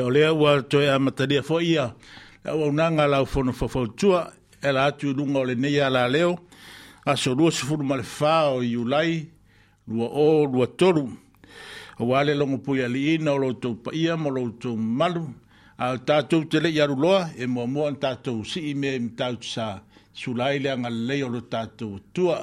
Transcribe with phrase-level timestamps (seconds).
[0.00, 1.92] ia o lea ua toe a matalia fo ia
[2.44, 6.38] la ua unanga lau fono fafautua e la atu i o le neia la leo
[7.04, 9.28] aso lua sifuru ma le fao i ulai
[9.88, 11.12] lua o lua toru
[11.98, 15.28] o wale longo puia li ina o loutou pa ia mo loutou malu
[15.78, 18.98] a tātou te lei aru loa e mua mua an tātou si i im i
[19.16, 19.80] tātou sa
[20.14, 22.40] sulai lea ngalei o lo tātou tua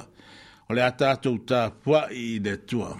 [0.69, 2.97] o le a tātou tā pua i le tua.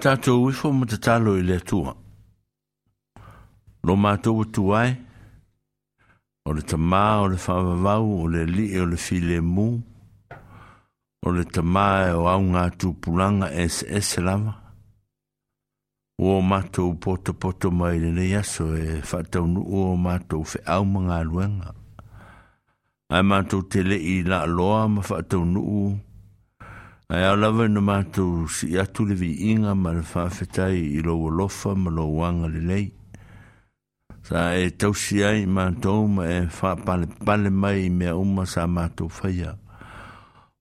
[0.00, 1.92] tātou wifo ma te talo i le tua.
[3.86, 4.94] Lo mātou tu ai,
[6.48, 9.66] o le tamā, o le whaavavau, o le li, o le file mū,
[11.26, 14.56] o le tamā e o au ngā tūpulanga e se ese lama.
[16.22, 20.84] Ua mātou poto poto mai le nei aso e whatau nu o mātou fe au
[20.84, 21.74] mga luenga.
[23.12, 25.86] Ai mātou te le i la loa ma whatau nu o
[27.10, 31.30] Ai au lawa ina mātou si atu le vi inga ma le whawhetai i loa
[31.38, 32.84] lofa ma loa wanga le lei.
[34.22, 39.10] Sa e tausi ai mātou ma e wha pale pale mai mea uma sa mātou
[39.16, 39.56] whaia.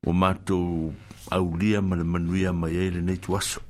[0.08, 0.90] O mātou
[1.38, 3.62] au lia ma le manuia mai e le neitu aso.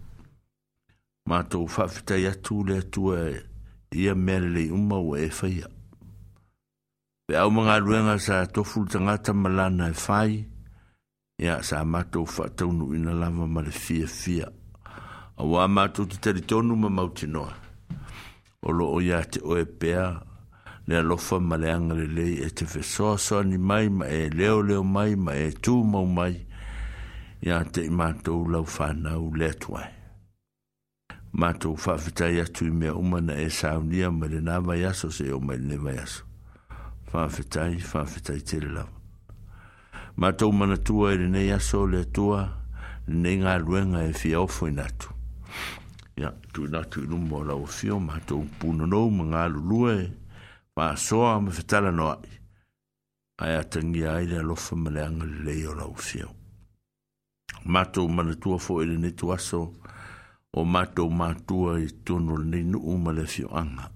[1.30, 3.20] Mātou whawhetai atu le atua
[3.92, 5.68] ia mea le uma o e whaia.
[7.28, 10.46] Pe au mga ruenga sa tofu tangata malana e whaia.
[11.40, 14.50] ia sa mātou whaataunu ina lava ma le fia fia.
[15.40, 17.54] A wā mātou te taritonu ma mautinoa.
[18.64, 20.08] O lo o ia te oe pea
[20.90, 24.60] le alofa ma le anga lei e te whesoa soa ni mai ma e leo
[24.68, 26.36] leo mai ma e tū mau mai.
[27.48, 29.88] Ia te i mātou lau whanau le tuai.
[31.40, 35.40] Mātou whawhitai atu i mea umana e saunia ma le nā vai aso se o
[35.40, 36.26] mai le vai aso.
[37.14, 38.98] Whawhitai, whawhitai tere lava.
[40.20, 42.44] Mato mana tua e nei aso le tua,
[43.08, 45.14] nengaluen ngā ruenga e fia ofo i natu.
[46.20, 47.08] Ia, tu natu i
[47.48, 49.94] la o fio, mātou puno nou ma ngā lulua
[50.76, 52.36] ma soa ma fetala noa i.
[53.46, 56.28] Ai atangi ai le alofa ma le anga le o la o fio.
[57.64, 59.64] Mātou mana tua fo e nei tu aso,
[60.52, 60.84] o ma
[61.46, 63.88] tua i tono nei nuu ma le fio anga.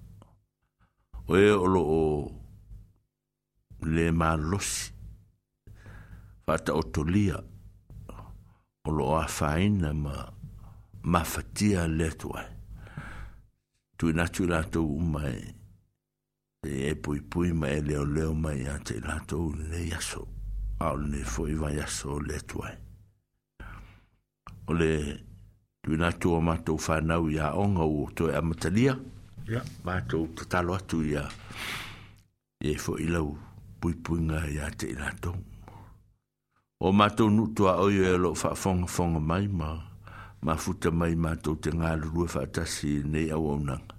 [1.28, 2.32] O e o lo o
[3.84, 4.93] le losi
[6.46, 7.38] fata otolia
[8.84, 9.92] o lo afaina
[11.02, 12.44] ma fatia le letua
[13.96, 15.42] tu na tu la to mai
[16.62, 20.22] e poi poi pui ma e leo leo mai a te la to le yaso
[20.80, 22.68] al ne foi va yaso letua
[24.66, 24.92] ole
[25.82, 28.94] tu na tu ma to fa na u ya onga u to a matalia
[29.52, 31.22] ya ma to tatalo tu ya
[32.68, 33.30] e fo ilau
[33.80, 35.32] poi poi nga ya te la to
[36.78, 39.68] o matou nutua oio e loo faafogafoga mai ma
[40.42, 43.94] mafuta mai matou te galulue faatasi nei auaunaga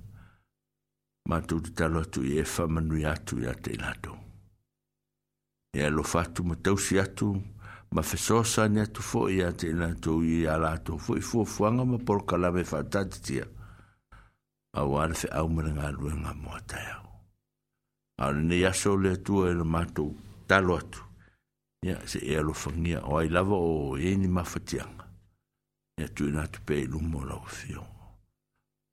[1.29, 4.17] matou te talo atu i e faamanui atu iā te i latou
[5.73, 7.29] e alofa atu ma tausi atu
[7.93, 13.47] ma fesosani atu foʻi iā te i latou iā latou foʻi fuafuaga ma polokalame faatatitia
[14.75, 17.09] auā le feʻau ma le galuega moataeau
[18.21, 20.11] ao lenei aso le atua e le matou
[20.47, 21.04] talo atu
[21.85, 23.93] ia se e l o f a n g i a o ai lava o
[23.93, 26.97] e ni mafatiaga n ia t u n a t u p e l u
[26.97, 27.85] m o l a u f i o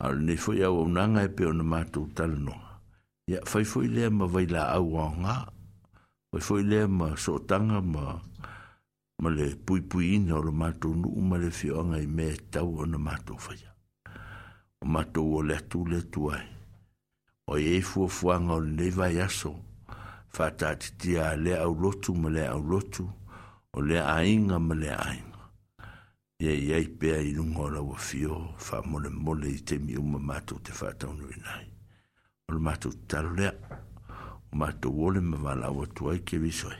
[0.05, 1.29] a l n e i f o ya o n a n g a e
[1.33, 2.57] pe ona matou t a l n o
[3.33, 5.49] y a fai f o i l e ma vailaau aogā
[6.37, 8.21] fai f o i l e ma s o t a n g a ma
[9.25, 11.97] ma le puipuiina o le matou n u ma le f i o n g
[11.97, 13.73] a i m e tau ona matou faia
[14.85, 16.45] o matou o le t u le t u ai
[17.49, 19.17] o e f u f u a g a o l e v a i
[19.17, 19.72] a s o
[20.37, 23.05] faatatitia a lea au lotu ma lea au lotu
[23.77, 25.33] o le ainga ma lea ainga.
[26.43, 29.97] Ia i ai pēa i nunga o lawa fio, wha mole mole i te mi
[29.97, 31.67] uma mātou te whātau nui nai.
[32.49, 33.53] O le mātou taro lea,
[34.51, 36.77] o mātou wole ma wala awa tuai ke visoe.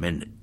[0.00, 0.34] Mene.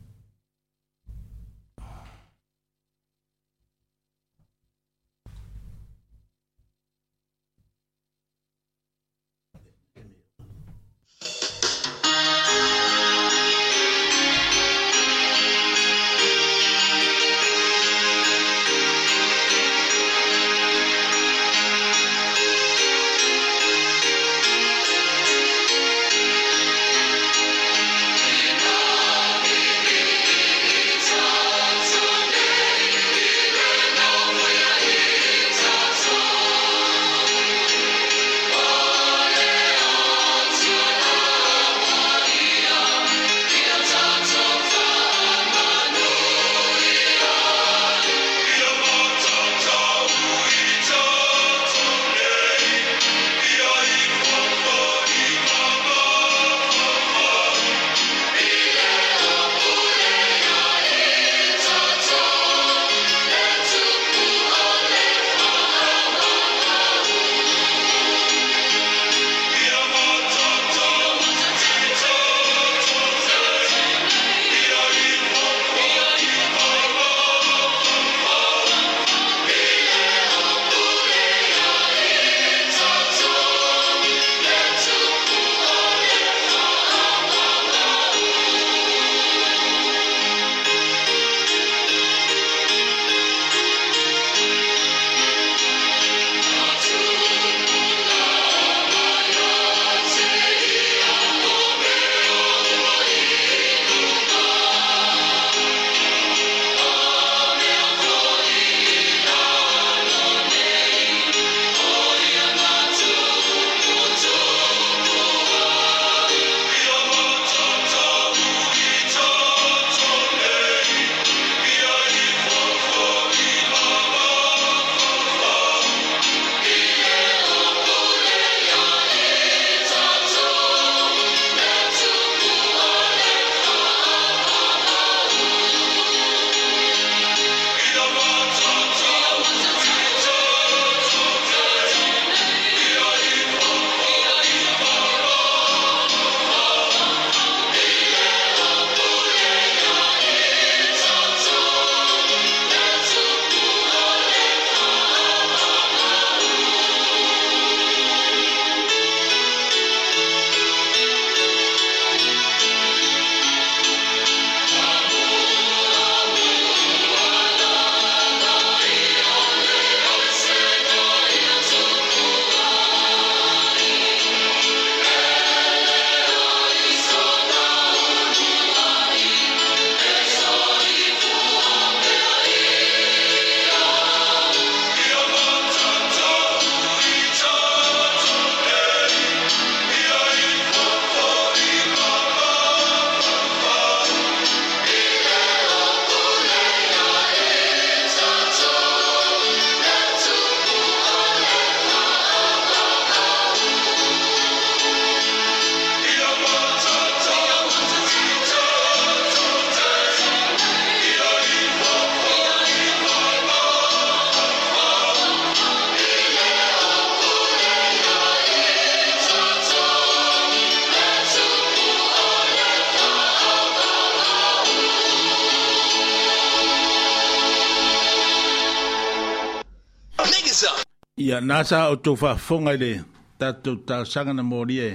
[231.46, 232.92] nasa o tau whaafonga i le
[233.40, 234.88] tātou tāsanga na mōri e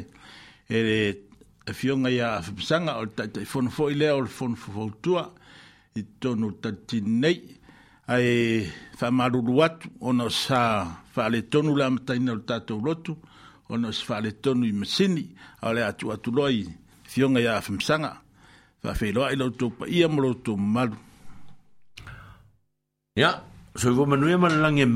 [0.67, 0.97] e le
[1.71, 4.89] e whionga i a whipisanga o tātou whonfo i lea o le whonfo
[5.95, 7.39] i tonu tati nei
[8.11, 8.67] ai
[8.99, 10.59] whamaruru atu ono sa
[11.31, 13.15] le tonu la mataina o tātou lotu
[13.71, 15.29] ono sa le tonu i masini
[15.71, 16.65] le atu atu loi
[17.15, 18.17] whionga i a whipisanga
[18.83, 20.99] whawheloa i lotu pa ia molotu malu
[23.19, 23.43] Ya,
[23.77, 24.87] so i wo manuia malalange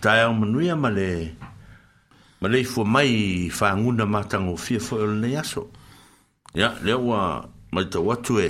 [0.00, 1.32] tae au manuia ma le
[2.40, 5.70] ma le fua mai whaanguna mātango fia fo e lene aso.
[6.54, 8.48] Ia, leo wa mai tau atu e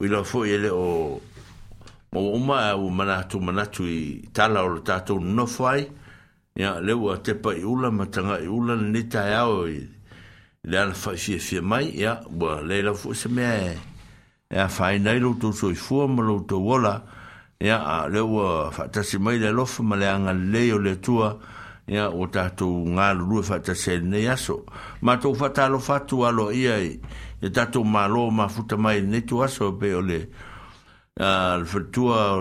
[0.00, 1.20] wila fo e leo
[2.12, 5.88] ma wa uma e u manatu manatu i tala o le tātou nofai
[6.56, 9.76] Ia, leo wa tepa i ula matanga i ula ne tae au i
[10.66, 13.76] le ana fai fia fia mai Ia, wa leila fua se mea e
[14.50, 17.15] e a whainai lo tau soi fua ma lo tau wola e
[17.60, 21.38] ia a le ua faatasi mai le alofa ma le agalelei o le atua
[21.86, 24.64] ia o tatou galulue faatasele nei aso
[25.02, 27.00] matou faatalofa atu aloa ia i
[27.40, 30.18] e tatou malo mafuta mai lenei tu aso pe o le
[31.18, 32.36] le faletua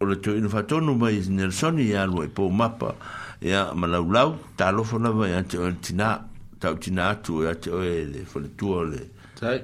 [0.00, 2.96] o le toeina faatonu mai nelsoni ia lua i e pomapa
[3.40, 6.10] ia ma laulau talofa lava ia te oe le tinā
[6.58, 9.00] tautinā atu ia te oe le faletua o le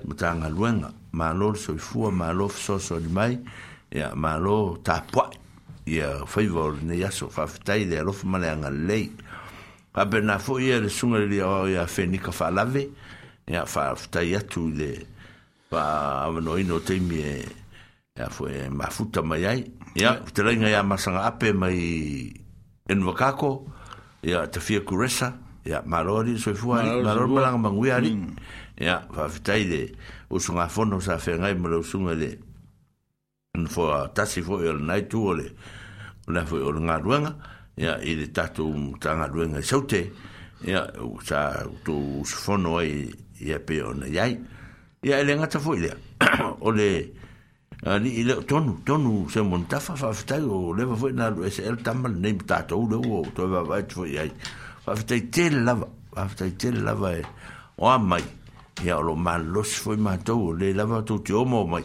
[0.06, 3.38] matagaluega malo le soifua malo fesoasoani mai
[3.92, 5.28] ya malo ta poa
[5.84, 9.12] ya favor ne ya so fa tai de lo fuma le an le
[9.92, 12.88] ka berna fo ye le sunga le ya ya fe ni ka fa lave
[13.44, 14.96] ya fa tai ya tu le
[15.68, 19.60] pa no ino te mi ya e, fo e ma futa mai ai
[19.94, 22.32] ya te lenga ya masanga ape mai
[22.88, 23.68] en vakako
[24.24, 25.36] ya te fia kuresa
[25.68, 28.16] ya malo ri so fu ai malo pa lang mangui ari
[28.80, 29.92] ya fa tai de
[30.32, 32.40] usunga fono sa fe ngai mo le usunga le
[33.54, 33.84] na fo
[34.16, 35.44] tasi fo e nai tu ole
[36.32, 37.32] na fo o nga ruanga
[37.76, 38.64] ya i le tatu
[38.98, 40.08] tanga ruanga saute
[40.64, 40.88] ya
[41.20, 44.40] sa tu fono ai ya pe ona yai
[45.04, 45.90] ya le ngata fo ile
[46.64, 47.12] ole
[47.84, 51.60] ani ile tonu tonu se monta fa fa ftai o le fo na lu se
[51.68, 54.32] el tamal nem tatu le o to va va fo yai
[54.80, 57.12] fa ftai tel lava fa ftai tel lava
[57.76, 58.24] o mai
[58.80, 61.84] ya lo mal los fo ma to le lava to te o mo mai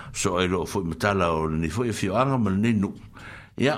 [0.13, 2.91] so ai lo foi metala o ni foi fio anga ma ni nu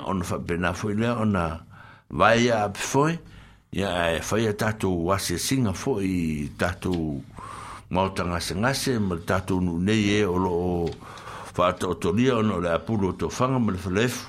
[0.05, 1.65] on fa bena foi le ona
[2.09, 3.19] vai a foi
[3.71, 7.21] ia e foi tatu wase singa foi tatu
[7.89, 10.89] mautanga sengase ma tatu nu nei e o lo
[11.53, 14.25] fa to tolia ona le apulo to fanga ma le flefu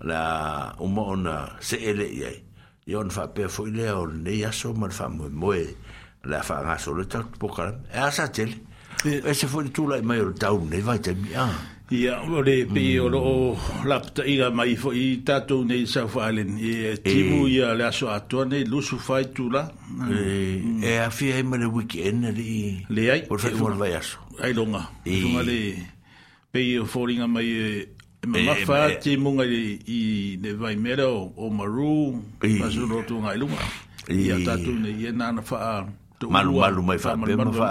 [0.00, 2.32] la uma ona se ele ia
[2.86, 5.52] ia ona fa pe fo le o ne ia so ma fa mo mo
[6.24, 8.72] la fa ngaso le to po kalame e asa tele
[9.04, 11.30] e se foi tu lai mai o tau nei vai te mi
[11.90, 16.96] ia o le pe o lo lapta ia mai foi tatou nei sa falen e
[17.02, 22.24] timu ia le aso atua nei lusu fai tu e a fia ima le weekend
[22.36, 25.60] le le ai por fai mor vai aso ai longa tuma le
[26.52, 27.48] pe o foringa mai
[28.32, 32.16] e ma fa te munga i le vai mera o, maru
[32.60, 33.60] mas no tu ngai lunga
[34.08, 35.84] ia tatou nei e nana fa
[36.30, 37.68] malu malu mai fa pe ma fa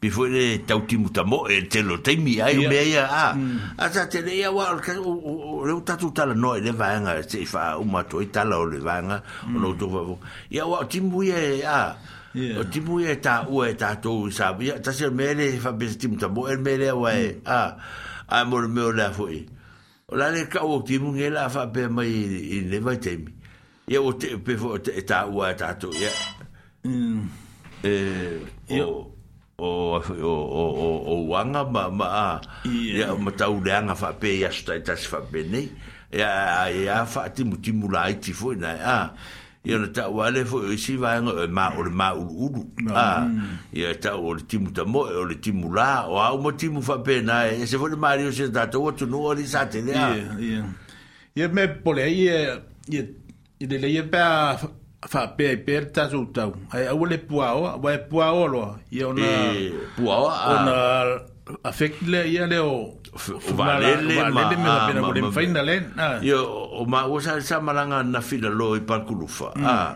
[0.00, 3.34] before le tau timu ta mo e te lo te mi ai me ia a
[3.34, 3.58] mm.
[3.78, 7.44] a te le ia wa o le uta tu tala noi e le vanga se
[7.46, 9.62] fa o ma to i tala o le vanga o mm.
[9.62, 10.18] lo tu vo
[10.52, 11.34] ia wa timu ia
[11.66, 11.96] a
[12.60, 15.72] o timu ia ta u e ta tu sa ia ta se me le fa
[15.72, 17.40] be timu ta mo e me le wa e, mm.
[17.46, 17.76] a
[18.28, 19.46] a mo le me la foi
[20.08, 23.16] o la le ka o timu nge la fa be mai i le vai te
[23.16, 23.32] mi
[23.88, 24.76] ia o te pe fo
[25.08, 26.10] ta u e ta e tu ia
[26.86, 27.26] Mm.
[27.82, 28.38] Eh,
[29.58, 34.12] o o o o o wanga ma ma ya ma ta u dea nga fa
[34.12, 35.68] pe ya sta ta se bene
[36.12, 37.72] ya ya fa ti mu ti
[38.20, 39.10] ti fo na a
[39.64, 42.88] ya na ta wale fo si va nga ma o ma u u mm.
[42.92, 43.26] a
[43.72, 46.82] ya ta o ti mu ta mo o ti mu o a mo ti mu
[46.82, 50.14] fa pe na se fo mario se ta to tu no ali sa te ya
[50.36, 50.64] ya
[51.34, 52.60] ya me pole ye
[52.92, 53.08] ye
[53.60, 54.60] ye le ye pa
[55.04, 59.02] fa pe pe ta so tau ai au le puao wa e puao lo ia
[59.04, 60.74] e ona e, puao ona
[61.62, 62.96] affect le ia le o
[63.54, 65.76] valele ma valele me pena mo le faina le
[66.24, 66.40] io
[66.80, 69.66] o ma o sa sa malanga na fila lo i parkulufa mm.
[69.66, 69.94] ah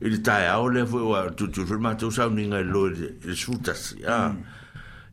[0.00, 4.04] il tai au le foi wa tu tu firma tu sa ninga lo le sutasi
[4.08, 4.32] ah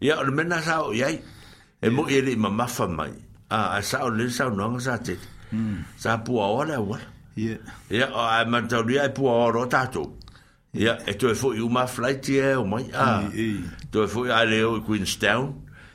[0.01, 1.19] ia o mena sa o iai
[1.81, 3.11] e mo ele ma mafa mai
[3.49, 5.17] ah sa o le sa no nga sa te
[5.51, 5.77] mm.
[5.97, 7.57] sa puao le wala Ia,
[8.13, 10.13] o a mantauria e pua oro tātou.
[10.73, 12.83] Ia, e tu e fuu iuma flighti e o mai.
[12.83, 13.69] Ia, ia.
[13.91, 15.49] Tu e fuu a leo i Queenstown.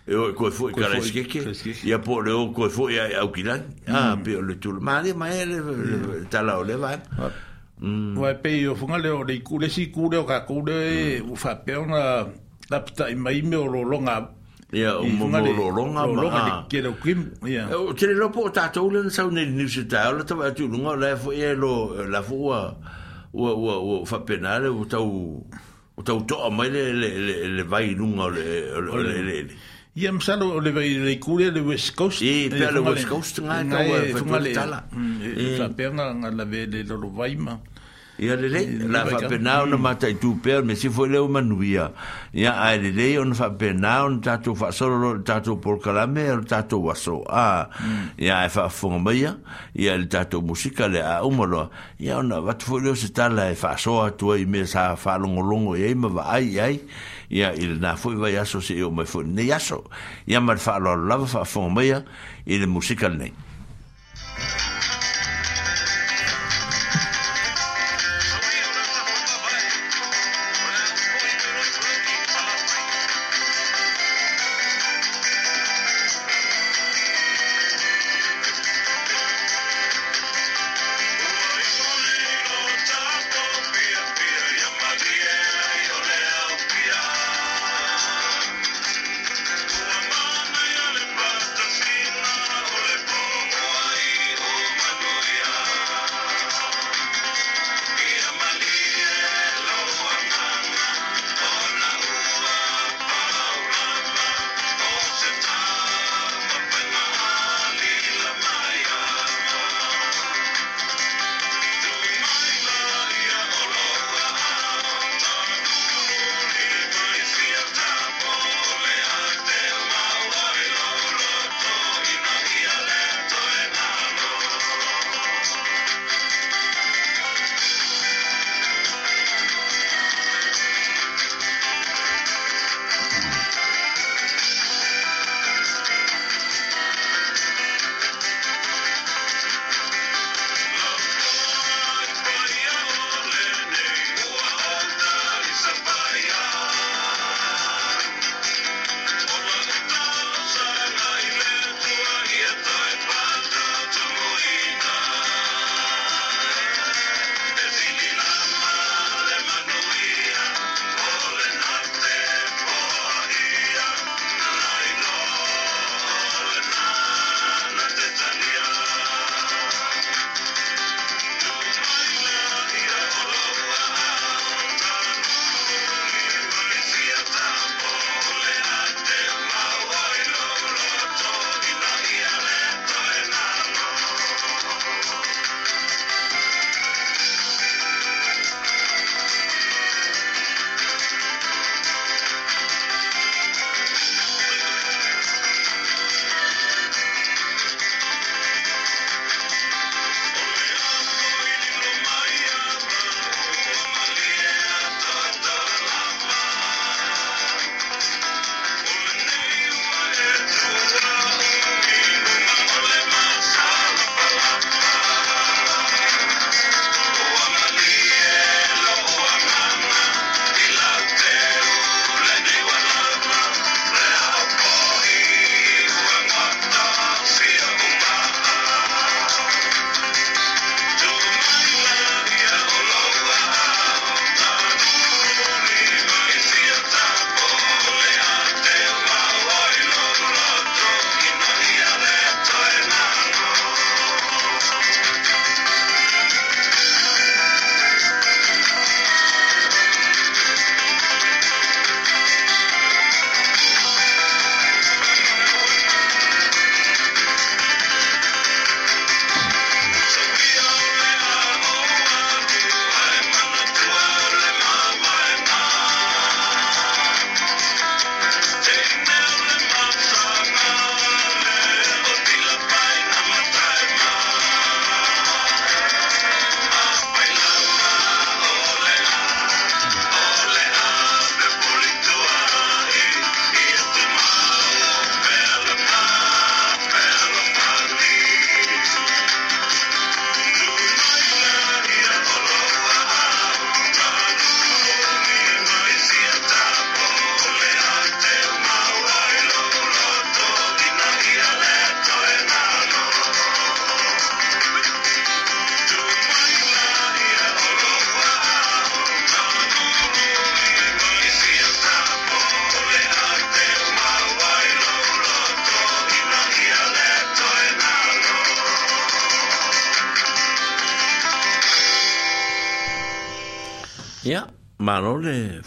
[0.08, 1.42] E o e koe fuu i Karaiskeke.
[1.86, 3.60] Ia po leo koe fuu i Aukilan.
[3.86, 4.22] Ia, mm.
[4.26, 4.80] pe o le tūra.
[4.82, 7.02] Ma ale, ma ele, tala o le vaan.
[7.22, 8.40] Wai mm.
[8.42, 10.78] pe i o funga leo, le i kūle si kūle o ka kūle,
[11.28, 12.00] u fa peona,
[12.72, 14.16] lapta i maime o lo longa
[14.68, 16.22] Ia, o mongo lo longa ma.
[16.22, 17.20] Longa ni kero eh, kim.
[17.46, 17.68] Ia.
[17.72, 20.12] O tere lopo o tato ule na sau neri nusi tae.
[20.12, 22.60] Ola tawa atu lunga la efo e lo la fo ua.
[23.32, 25.40] Ua, ua, ua, ua, ua, ua,
[25.98, 29.36] o tau toa mai le, le, le, le vai nunga o le le le le
[29.50, 29.54] le
[29.98, 33.40] ia msalo o le vai le kule le west coast e pe le west coast
[33.42, 36.84] nga ka wa fa tala mm, e fa e pe nga nga la ve le
[36.86, 37.58] lo vai ma
[38.18, 39.82] ia lelei la faapenā ona mm.
[39.82, 41.88] mataitu pea me si foi lea manuia
[42.34, 46.24] ia ae lelei ona faapenā ona tatou faasolo le tatou polokalame mm.
[46.24, 47.22] e a le tatou waso.
[47.30, 47.68] a
[48.18, 49.36] ia e faafofoga maia
[49.74, 53.50] ia le tatou musika le a uma loa ia ona vatu foi lea se tala
[53.52, 56.80] e soa atu i me sa fa i longo ma vaai i ai
[57.30, 59.84] ia i na foi vai aso seʻi o mai foi ne aso
[60.26, 62.02] ia ma le faaaloalo lava faafofoga maia
[62.46, 63.32] i le musika nei.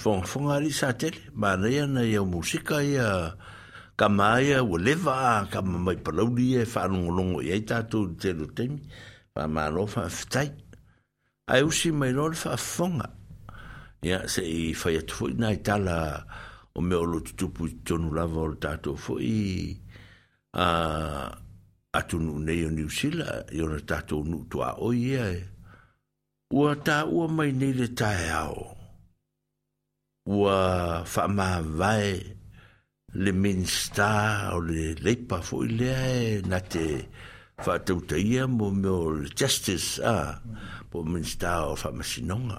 [0.02, 3.34] fonga fonga ali sa tele, ma rea na iau musika ia,
[3.96, 8.80] ka maia ua lewa, ka mai palauri e whanungolongo i ai tātou te lo temi,
[9.34, 10.48] pa ma rofa ftai.
[11.54, 13.10] Ai usi mai rore wha fonga,
[14.02, 15.98] ia se i whai atu fwoi nai tala
[16.76, 19.70] o me olo tutupu i tonu lava o tātou fwoi,
[20.58, 20.68] a
[22.00, 25.42] atu nu nei o New Sila, i ona tātou nu tua oi ia e.
[26.58, 28.81] Ua tā ua mai nei le tae ao.
[30.36, 30.60] ua
[31.14, 32.12] faamavae
[33.24, 34.08] le minista
[34.56, 36.86] o le leipa foʻi lea e na te
[37.64, 40.18] faatautaia mo meo le justice a
[40.90, 42.58] po minista o faamasinoga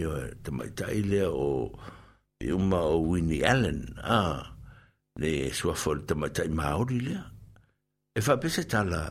[0.00, 0.12] ia
[0.44, 1.48] tamaitaʻi lea o
[2.46, 3.80] i uma o winnie allen
[4.18, 4.20] a
[5.20, 7.22] le suafa o le tamaitaʻi maoli lea
[8.16, 9.02] e faapese tala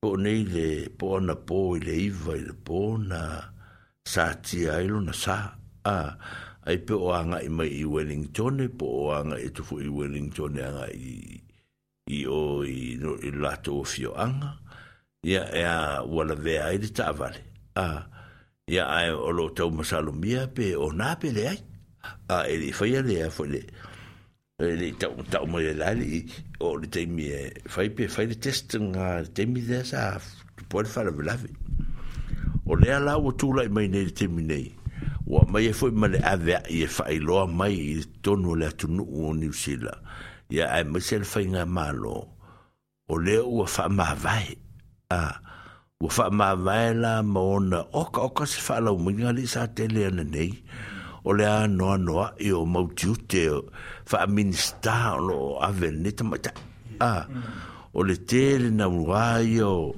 [0.00, 0.66] po nei le
[0.98, 3.20] po ona pō i le iva i le pō na
[4.12, 5.38] sa tia ai Na sa
[5.96, 6.00] a
[6.66, 9.90] ai pe o anga i mai i Wellington e po o anga e tufu i
[9.96, 11.14] Wellington e anga i
[12.08, 14.50] i o i, no, i lato o fio anga
[15.30, 17.40] ia e a wala vea i rita avale
[17.84, 18.04] a
[18.74, 21.58] ia a e o lo tau masalo mia pe o nā pe le ai
[22.36, 23.62] a e le fai a le a fai le
[24.56, 26.22] e le tau, tau mai lali i
[26.66, 27.42] o le teimi e
[27.74, 30.00] fai pe fai le test ngā le teimi dea sa
[30.56, 31.36] tu poe le fai la
[32.64, 34.66] o le a lau o tūlai mai nei le teimi nei
[35.24, 37.76] wa mai e foi mal ave e fai lo mai
[38.22, 39.04] tonu le tu nu
[39.40, 39.92] ni sila
[40.52, 41.00] ya ai mai
[41.32, 42.16] fai nga malo
[43.08, 44.46] o le u fa ma vai
[45.18, 45.32] a
[45.96, 49.44] u fa ma vai la mona o ka o ka se fa la mo ni
[49.52, 50.52] sa tele ne nei
[51.26, 53.44] o le a no no e o mo jute
[54.10, 56.36] fa min sta lo ave ne ta ma
[57.00, 57.24] a
[57.96, 59.96] o le tele na wai o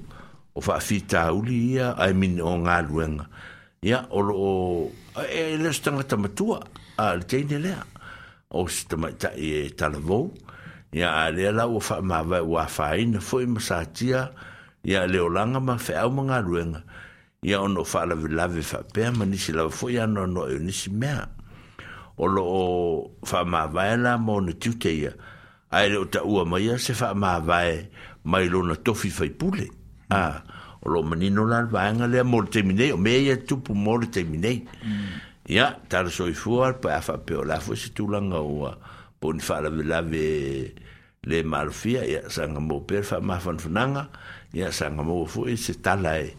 [0.55, 2.77] o fa fita uli ai min o nga
[3.91, 4.37] ya o lo
[5.24, 6.61] e eh, eh, le stanga ta matua
[6.96, 7.85] a le teine lea
[8.50, 10.33] o se tama ta i e talavou
[10.92, 14.31] ia a lea la ua faamavae ua afāina foʻi ma satia
[14.85, 16.83] ia le olaga ma feʻau ma galuega
[17.42, 21.24] ia ono faalavelave faapea ma nisi lava foʻi anoanoa o e nisi mea
[22.18, 25.14] o loo faamavae la ma ona tiute ia
[25.72, 27.88] ae le o taʻua ma ia se faamavae
[28.29, 29.64] mai lona tofi faipule
[30.12, 30.56] a ah.
[30.87, 34.66] o lo manino la vaanga le mo termine o me ia tupu mo le termine
[35.49, 38.70] ia tar soifua pa fa pe o la fosi tulanga o
[39.20, 39.38] bon
[39.90, 40.75] la ve
[41.25, 44.11] le marfia ia sanga mo per fa ma fan funanga
[44.53, 46.35] ia sanga mo fo i se tala e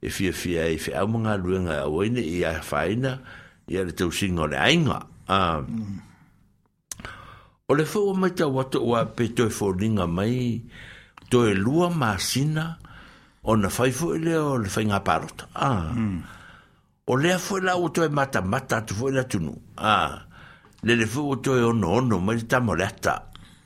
[0.00, 3.18] e fi fia e fe au mga luenga o ine ia faina
[3.66, 5.58] ia le tau singa le ainga a
[7.70, 10.62] o le fo o mai tau watu o a pe toi fo linga mai
[11.30, 12.78] toi lua masina
[13.48, 15.88] ona fai foi le o le fai ngā parota ah.
[15.92, 16.20] mm.
[17.08, 20.20] o lea foi la o toe mata mata atu foi la tunu ah.
[20.84, 22.38] le le foi o toe ono ono mai ah.
[22.38, 23.14] le tamo le ata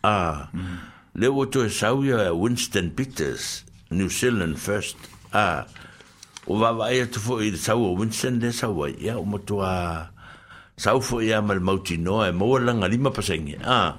[0.07, 0.47] ah.
[0.53, 0.77] mm.
[1.19, 4.97] le o toe sauia Winston Peters New Zealand first
[5.35, 5.67] ah.
[6.47, 9.73] o wawai atu foi le sau o Winston le sau ai ia o motua
[10.79, 13.99] sau foi ia mal mautinoa e maua langa lima pasengi ah.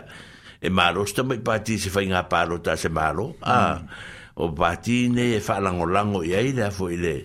[0.65, 3.35] e malos ta e pati se faga palo ta se malo
[4.43, 7.17] o pat e falan go lango yalha foi e le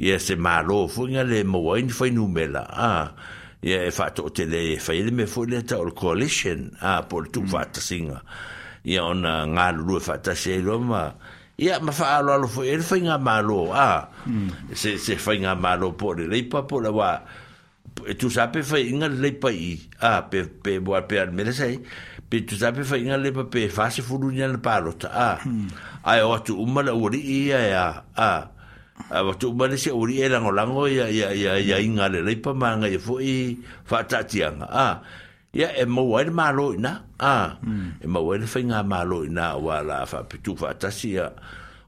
[0.00, 1.58] I se malo Fonya le mo
[1.90, 3.12] fa numla a
[3.60, 7.48] e fat e fa me fota ole aò to mm.
[7.50, 8.22] fat singa
[8.86, 10.78] e ongat lo e fa selo.
[11.58, 14.70] ia ma fa alo alo fo el fainga malo a hmm.
[14.78, 17.10] se se fainga malo po le pa po la wa
[18.14, 21.82] tu sape fa inga le e i a pe pe bo pe al me sei
[22.30, 24.78] pe tu sape fa inga le pe fase se fu lu nyal pa
[25.10, 25.42] a
[26.06, 28.30] ai o tu uma la uri ia ya a
[29.10, 29.46] a wa tu
[29.82, 33.58] se uri e la i ia ia ia inga le le pa manga e i
[33.88, 34.88] fa tianga a
[35.52, 38.04] ia e maua le malo ina a hmm.
[38.04, 41.32] e maua le fainga malo ina wa la fa pitu fa tasi a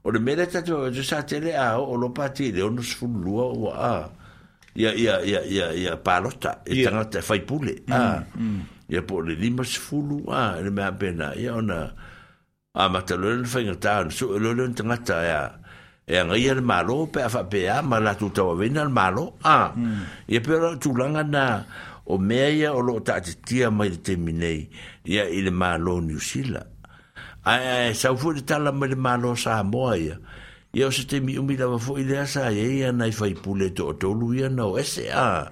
[0.01, 3.43] o le mele tatu a jo sa tele a o lo pati le ono sfulua
[3.53, 4.09] o a
[4.73, 8.59] ia ia ia ia ia palota e tangata e fai pule a hmm, hmm.
[8.89, 11.85] ia po le lima sfulu a e le ma pena ia ona
[12.73, 15.41] a matalole le fainga ta a nusu e lo leon tangata ia
[16.09, 19.37] e a ngai le malo pe fa pe a ma la tutawa vena le malo
[19.55, 19.69] a
[20.31, 20.49] ia pe
[20.81, 21.45] tulanga na
[22.13, 24.67] o mea ia o loo taatitia mai le teminei
[25.07, 26.63] ia i le mālō niusila
[27.47, 30.17] ae sau foʻi le tala mai le mālō samoa ia
[30.75, 34.49] ia o se temi umi lava foʻi lea sa iai ana i faipule toʻatolu ia
[34.49, 35.51] na o ese a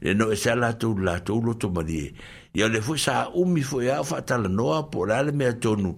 [0.00, 2.14] le no ese a latou latou loto malie
[2.54, 5.96] ia le foʻi sa umi foʻi a o faatalanoa po o la le mea tonu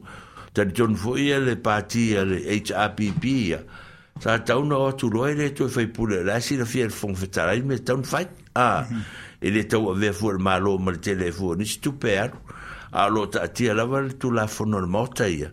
[0.57, 2.41] talitonu foʻi ia le pati ia le
[2.73, 3.61] happ ia
[4.19, 8.25] sa tauna o atuloa i le toe faipule o la silafia le fogafetalai me taunafai
[8.57, 8.87] a
[9.41, 12.37] e le tau ave fuar malo ma le telefoni si tupe alu
[12.93, 15.51] a lo la lava le tulafono le maotaia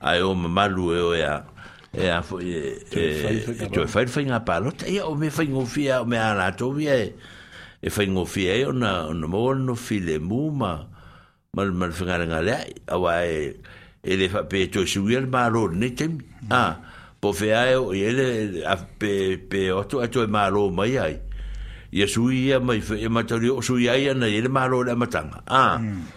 [0.00, 0.28] ah, hmm.
[0.28, 1.44] o mamalu e o ea
[1.92, 6.78] ea foi e to fai le faiga palota ia o mea faigofia o mea alatou
[6.80, 7.14] ia e
[7.82, 10.86] e faigofia ai e ona no maua lano filemu ma
[11.54, 13.56] ma ma le fegalegaleai auā e
[14.04, 16.76] e le faapea toe suia le malo lenei taimi a
[17.20, 18.66] po fea e oi ele
[18.98, 21.18] pe pe oto e toe malo mai ai
[21.90, 25.76] ia suia mai e matari o suia ai ana ele malo le matanga a ah,
[25.82, 26.16] hmm.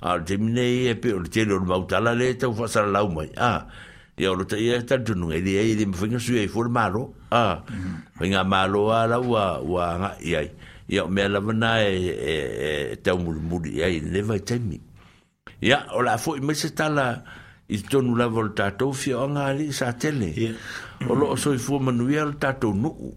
[0.00, 3.28] ar te mine e pe o te leo mau tala le tau whasara lau mai
[3.36, 3.66] ah
[4.16, 6.42] e o rota ia e tal tunu e di e i dima whinga sui e
[6.44, 7.60] i fuore maro a
[8.18, 10.48] whinga maro a la ua ua nga i ai
[10.88, 12.36] i o mea lavana e, e,
[12.92, 14.78] e tau muri muri i ai ne vai temi
[15.60, 17.20] ia o la fo i mese tala
[17.68, 20.32] i tonu la vol tatou fia o nga ali sa tele
[21.08, 23.14] o lo so i fu manuia o tatou nuu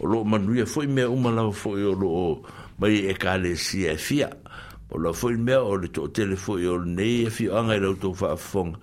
[0.00, 2.44] o lo manuia fo i mea umalawa fo i o lo
[2.78, 4.28] mai e kale si e fia
[4.90, 7.96] o la foi mea o le tō telefoi o le nei e fio angai rau
[7.98, 8.76] tō wha fong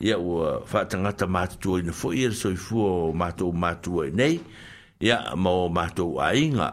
[0.00, 0.40] ia o
[0.72, 4.38] wha tangata mātua i na foi e soi fua o mātou mātua i nei
[5.00, 6.68] ia ma o mātou a inga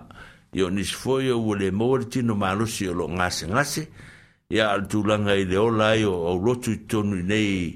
[0.56, 3.86] i o nis foi o le mōre tino mālusi o lo ngase ngase
[4.52, 7.72] ia al tūlanga i le olai o au lotu i tonu i nei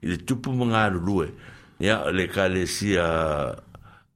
[0.00, 1.32] i le tupu mga lue
[1.82, 3.08] ia le kare si a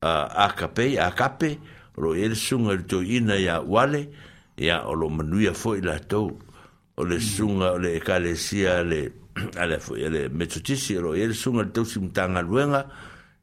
[0.00, 1.56] a kape a kape
[1.98, 4.26] ro ele sunga i tō ina ia wale ia
[4.58, 9.12] ya olo lo manuia foi la o le sunga o le ekalesia le
[9.56, 12.90] ale foi le metotisi o le sunga le tausi mtanga luenga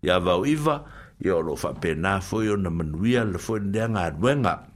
[0.03, 0.83] ya vau iva
[1.19, 4.67] ya olo lo whapena foi o na manuia le foi nea ngā luenga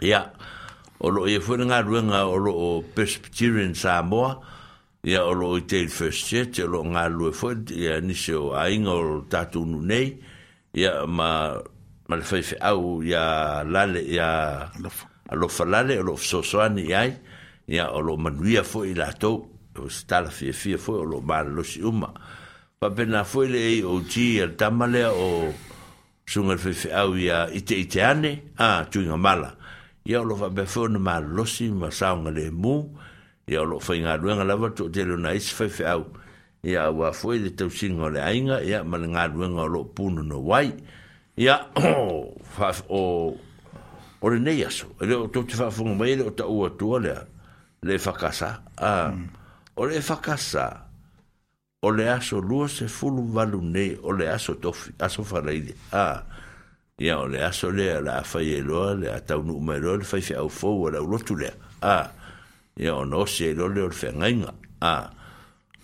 [0.00, 0.26] ya
[1.00, 4.36] olo ye ia foi ngā luenga o lo o Presbyterian Samoa
[5.02, 8.52] ya olo i teil first church o lo ngā lue foi ia nisi o
[9.30, 10.20] tatu nunei
[10.76, 11.56] ya ma
[12.08, 14.70] ma le fai au ia lale ia
[15.28, 17.12] alofa lale o loo fesoasoani i ai
[17.68, 19.36] ia o loo manuia foʻi i latou
[19.76, 22.08] o se talafiafia foʻi o loo malalosi uma
[22.80, 25.52] faapena foʻi le ai og e le tama lea o
[26.26, 29.52] suga le faifeʻau ia iteʻite ane a tuiga mala
[30.08, 32.86] ia o loo faapea foʻi ona malalosi ma saoga lemu
[33.46, 36.06] ia o loo faigaluega lava tuatele ona ai se faifeʻau
[36.64, 40.22] ia auā foʻi le tausiga o le aiga ia ma le galuega o loo puno
[40.24, 40.72] no ai
[41.38, 43.36] fa o
[44.20, 46.98] o le nei aso le o tu te whaafunga mai le o ta ua tua
[46.98, 47.14] le
[47.82, 49.12] le whakasa a
[49.76, 50.86] o le whakasa
[51.82, 56.22] o le aso lua se fulu valu nei o le aso tofi aso whareide a
[56.98, 60.20] ya o le aso le la fa ye lo le a un numero le fa
[60.20, 62.10] fi au fo fau o le tu le a
[62.76, 65.10] ya o no se lo le o fe nga a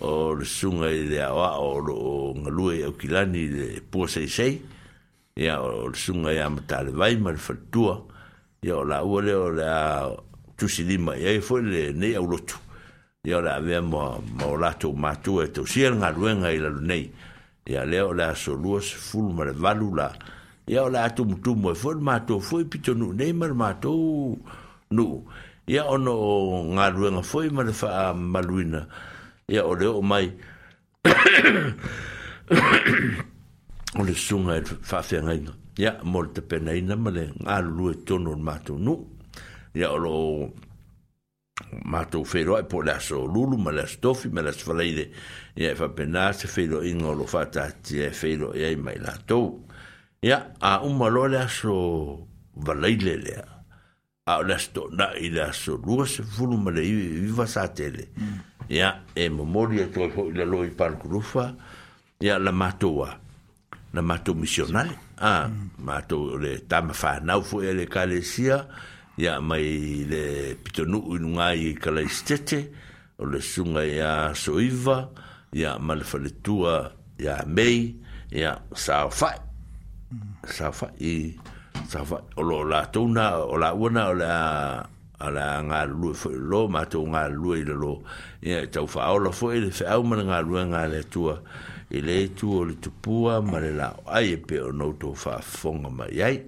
[0.01, 4.61] o le sunga i le awa o lo ngalue au kilani le pua seisei
[5.37, 7.99] ia o sunga ia matale vai ma le fatua
[8.63, 10.07] ia o la ua le o le a
[10.57, 12.55] tusilima ia e foi le nei au lotu
[13.27, 17.11] ia o le avea ma ma o latou matua e tausia le galuega i lalonei
[17.67, 20.09] ia lea o le asolua sefulu ma le valu la
[20.71, 24.39] ia o le atumutumu e foi le matou foi pitonuu nei ma le matou
[24.95, 25.19] nuu
[25.67, 28.87] ia ono o galuega foi ma le faamaluina
[29.51, 30.31] ia o le oo mai
[33.97, 35.55] o le sunga e whawhianga inga.
[35.79, 38.95] Ia, mōre te pena ina, ma le ngālu lue tono le mātou nu.
[39.75, 40.13] Ia, o lo
[41.91, 45.07] mātou whēroa e po le aso lulu, ma le aso tofi, ma le aso whaleire.
[45.59, 48.97] Ia, e whapena se whēro inga o lo whata ti e whēro e ai mai
[49.03, 49.51] lātou.
[50.27, 51.75] Ia, a umma lo le aso
[52.67, 53.45] whaleire lea.
[54.31, 57.35] A o le aso to na i le aso lua se fulu ma viva iwi
[57.39, 58.07] wasatele.
[58.15, 58.39] Mm.
[58.75, 61.51] Ia, e mōmori e tō i le loi pārkurufa.
[62.25, 63.11] Ia, la mātou wa.
[63.95, 64.95] na mātou misionare.
[64.95, 65.23] Mm.
[65.23, 65.47] Ah,
[65.87, 68.59] mātou le tāma whānau fu e le kālesia,
[69.21, 70.25] ia mai le
[70.67, 72.63] pitonu inunga ngai, kalaistete,
[73.23, 74.99] o le sunga ia soiva,
[75.55, 76.77] ia malafaletua
[77.23, 77.93] ia mei,
[78.35, 79.37] ia sao whai.
[80.11, 80.39] Mm.
[80.59, 81.15] Sao whai i...
[81.91, 82.21] Sao whai.
[82.39, 84.35] O lo la tōna, o la uana, o la
[85.25, 86.11] ala nga lu
[86.51, 87.93] lo ma to nga lu le lo
[88.45, 90.99] ia tau fa o lo fo e le fa o ma nga lu nga le
[91.07, 91.37] tua
[91.91, 95.13] i le tu o le tupua ma le lao ai e pe o nou tō
[95.15, 96.41] whaafonga mai ai.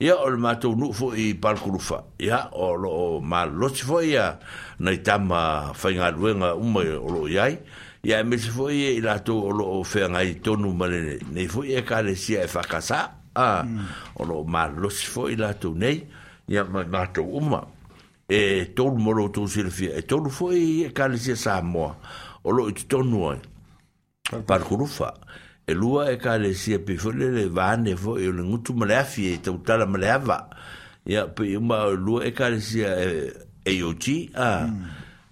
[0.00, 2.04] Ia o le mātou nuu fo i palkurufa.
[2.22, 4.38] Ia o lo o mā losi fo ia
[4.78, 7.58] nei tama whainga ruenga umai o lo iai.
[8.06, 11.18] Ia e mese fo ia i lātou o lo o whenga i tonu ma le
[11.32, 13.04] nei fo ia ka le sia e whakasa.
[13.38, 13.62] Ah,
[14.18, 16.04] o lo mā losi fo i lātou nei.
[16.48, 17.66] Ia mātou uma.
[18.28, 19.96] E tolu moro tō sirfia.
[19.98, 21.94] E tolu fo i e ka le sia Samoa.
[22.46, 23.38] O lo i tonu ai.
[24.46, 25.10] par kurufa
[25.66, 28.42] e lua e ka le sia e pe fo le vane e fo e le
[28.44, 30.48] ngutu male afi e tau tala male ava
[31.08, 33.32] ia pe ma lua e ka le sia e,
[33.64, 34.68] e yoti a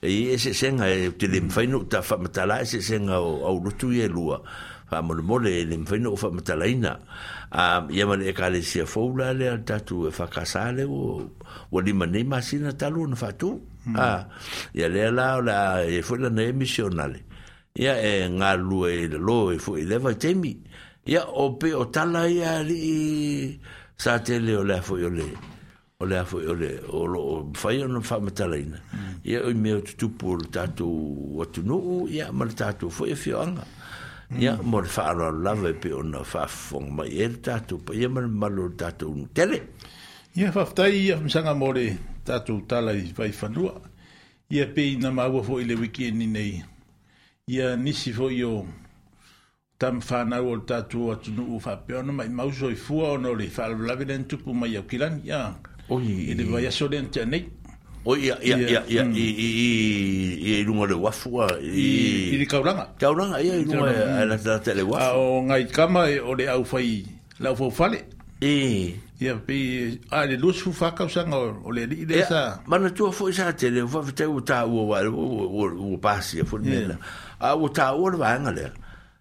[0.00, 3.44] e e se senga e te le mfaino ta fa matala e se senga o
[3.46, 4.40] au lutu e lua
[4.88, 6.96] fa mole mole e le mfaino o fa matala ina
[7.52, 11.20] a ia male e ka le sia fo la le tatu e fa kasale o
[11.70, 13.60] o lima nei masina talu na fatu
[13.94, 14.24] a
[14.74, 17.25] ia le la la e fo la ne misionale
[17.76, 20.56] ya e ngā lua e lo e fu i i temi.
[21.06, 23.60] Ya o pe o tala ia li i
[23.96, 25.28] sa te le o lea fu i ole.
[26.00, 26.80] O lea fu i ole.
[26.90, 28.76] O lo o fai ono fa ma tala ina.
[28.96, 29.14] Mm.
[29.24, 30.88] Ia o i mea o tutupu o le tatu
[31.38, 32.08] o tu nuu.
[32.08, 33.64] Ia ma le tatu fu i fio e anga.
[34.30, 34.40] Mm.
[34.40, 37.78] Ia mo le fa'a ala lava pe o na fa'a fonga mai e le tatu.
[37.84, 39.62] Pa ia ma le malo le tatu unu tele.
[40.34, 41.92] Ia faftai ia msanga mo le
[42.24, 43.80] tatu tala i vai fanua.
[44.50, 46.64] Ya pe i na maua fu i wiki e ni nei.
[47.48, 48.66] ia nisi foi o
[49.78, 54.24] tam whanau o tātua atunu u whapeono mai mauso i fua ono le faalavelave len
[54.26, 55.54] tupu mai au kilani ia
[56.00, 57.44] i le vaiaso aso len tianei
[58.04, 59.14] o ia ia mm.
[60.90, 64.82] le wafua i i le kauranga kauranga ia i lunga la la tele
[65.70, 67.06] kama e, o le au fai
[67.38, 67.70] la fo
[68.42, 72.90] e ia pe a le lus fu fa o le li de sa mana
[73.32, 74.66] sa tele va vitau ta
[76.02, 76.90] pasia wa o
[77.38, 77.54] 啊！
[77.54, 78.72] 我睇我都揾嘅咧，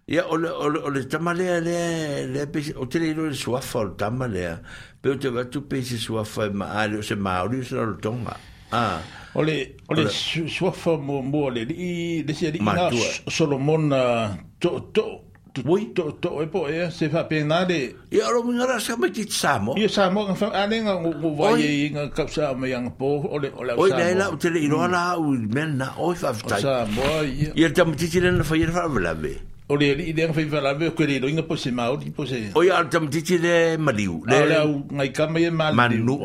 [0.07, 2.41] 而家我我我哋啲乜嘢咧咧？
[2.77, 4.59] 我哋呢度嘅 software 啲乜嘢咧？
[5.01, 8.31] 比如話做 PC software，我哋用啲咩工具？
[8.69, 9.01] 啊，
[9.33, 10.05] 我哋我哋
[10.47, 12.23] software 冇冇嚟啲？
[12.25, 12.97] 呢啲嘢呢
[13.29, 15.24] ？Solomon 啊，都都。
[15.63, 15.93] Woi.
[15.95, 17.95] To to e po e se fa penale.
[18.11, 19.79] E aro mingara sa me tit samo.
[19.79, 23.47] Ia samo nga fa ale nga go vai e nga kapsa me yang po ole
[23.55, 23.79] ole samo.
[23.79, 26.59] Oi dai la tele i rona u men na oi fa ftai.
[26.59, 27.51] Samo ia.
[27.55, 29.33] Ia tam titi le na fa ia fa blave.
[29.71, 32.51] Ole i den fa fa blave ko le nga po se ma o po se.
[32.53, 34.23] Oi al tam titi le maliu.
[34.27, 34.59] Le
[34.91, 35.71] nga i kama ye mal.
[35.71, 36.19] Manu.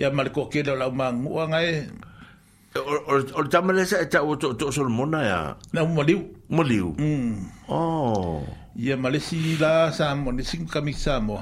[0.00, 2.05] Ia mal ko ke la mangu nga e
[2.80, 5.38] o o tama le sa ta o to to solomona ya
[5.72, 6.20] na mo liu
[6.52, 7.34] mo liu mm
[7.72, 8.44] oh
[8.76, 11.40] ia malesi la sa mo ni sing kami sa mo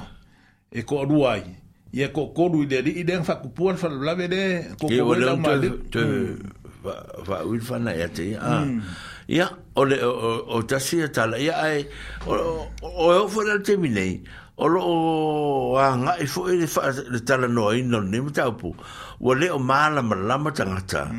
[0.71, 1.43] e ko ruai
[1.95, 4.41] ia ko ko ru de i den fa ku puan fa la ve de
[4.79, 5.69] ko ko la ma de
[7.25, 8.63] va u fa na ya te ah
[9.27, 9.97] ia o le
[10.51, 11.79] o tasi e ta la ia ai
[12.27, 12.33] o
[12.83, 14.21] o fo e la terminei
[14.57, 18.71] o loo anga i fo i fa le tala no i no ni mta pu
[19.19, 21.11] o le o mala mala ma tangata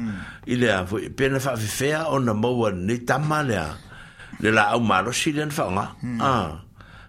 [0.49, 3.43] i le a fo pena fa fe fe ah, o na mo wa ni tama
[3.45, 3.77] le a
[4.41, 6.21] le la o malo si le fa nga hmm.
[6.21, 6.65] a ah.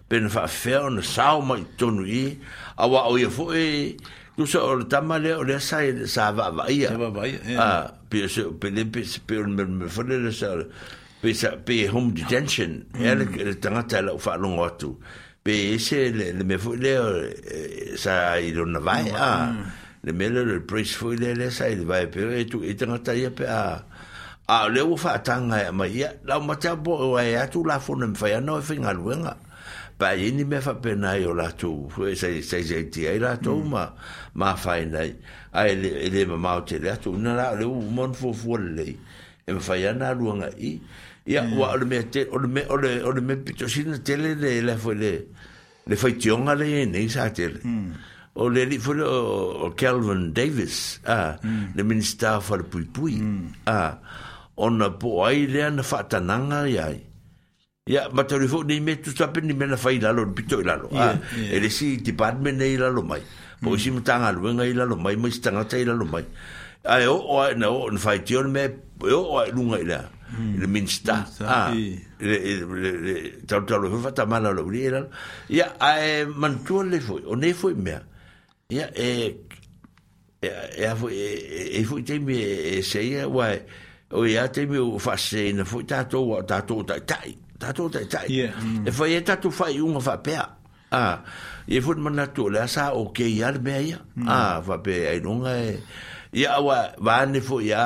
[0.08, 2.36] pena fa fe ah, o na sao ma tonu i
[2.76, 3.96] a wa o ye fo e
[4.36, 6.90] tu so o tama o le sa e sa va va ia
[7.56, 10.52] a pe se pe le pe se pe o me me fo le sa
[11.24, 13.00] pe sa pe home detention hmm.
[13.00, 13.14] e
[13.46, 14.92] le tangata la o fa longo tu
[15.48, 19.46] pe ese le, me fu le eh, sa i lo na vai a ah.
[19.50, 19.64] mm.
[20.04, 22.98] le me le price fu le le sa i vai pe e tu e tanga
[23.00, 23.78] tai pe a ah.
[24.44, 27.46] a ah, le u fa tanga e ma ia la ma cha bo e a
[27.48, 29.34] tu la fu nem fa ia no fin al wenga
[29.96, 32.84] pa i ni me fa pe na io la tu fu e sei sei sei
[32.92, 33.70] ti ai la tu mm.
[33.72, 33.82] ma
[34.40, 35.10] ma fa nei
[35.52, 38.52] a le e le ma ma te le tu na le u mon fu fu
[38.56, 38.86] le
[39.48, 40.72] e fa ia na luanga i
[41.28, 41.58] Ya, yeah.
[41.60, 44.92] wa ole me te ole me ole ole me pito sin tele le la fo
[44.96, 45.37] le, le, le, le, le, le, le, le, le
[45.88, 47.90] le fai tionga le nei sa te le mm.
[48.40, 51.64] o le li fo o Calvin Davis a mm.
[51.76, 53.46] le minister fa pui pui mm.
[53.64, 53.98] a
[54.56, 57.04] ona po ai le ana fa tananga iai
[57.88, 60.90] Ya, ma te rifo ni me tu tapen ni mena fai lalo, pito i lalo.
[60.92, 61.54] Yeah, yeah.
[61.56, 63.22] Ele si department nei lalo mai.
[63.64, 63.78] Po mm.
[63.80, 66.20] si mtanga luenga i lalo mai, mai stanga tai lalo mai.
[66.84, 68.66] Ai e o, o, na o, na fai tion me,
[69.08, 70.17] e o, o, lunga i lalo.
[70.30, 70.60] Hmm.
[70.60, 75.00] le minsta ah le le tau tau le fata mala lo ri era
[75.48, 78.00] ia ai e, mantua le foi o ne foi mea
[78.68, 79.34] ia e
[80.42, 81.14] e foi
[81.72, 82.36] e foi te me
[82.76, 83.56] e se ia wai
[84.12, 87.30] o ia te me o fase na foi tatou tatou tai tai
[87.62, 88.84] tatou tai tai hmm.
[88.86, 90.44] e foi e tatou fai uma fa pea
[91.02, 91.16] ah
[91.66, 93.98] e foi manatu le sa o ke ia le mea ia
[94.28, 95.80] ah fa pe ai nonga e
[96.40, 97.84] ia wa va ne foi ia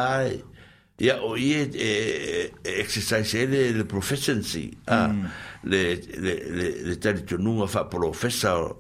[0.99, 5.25] ya o ye e, e, e exercise le, le proficiency ah, mm.
[5.25, 5.31] ah,
[5.65, 8.77] le le le le tele tu nu fa professor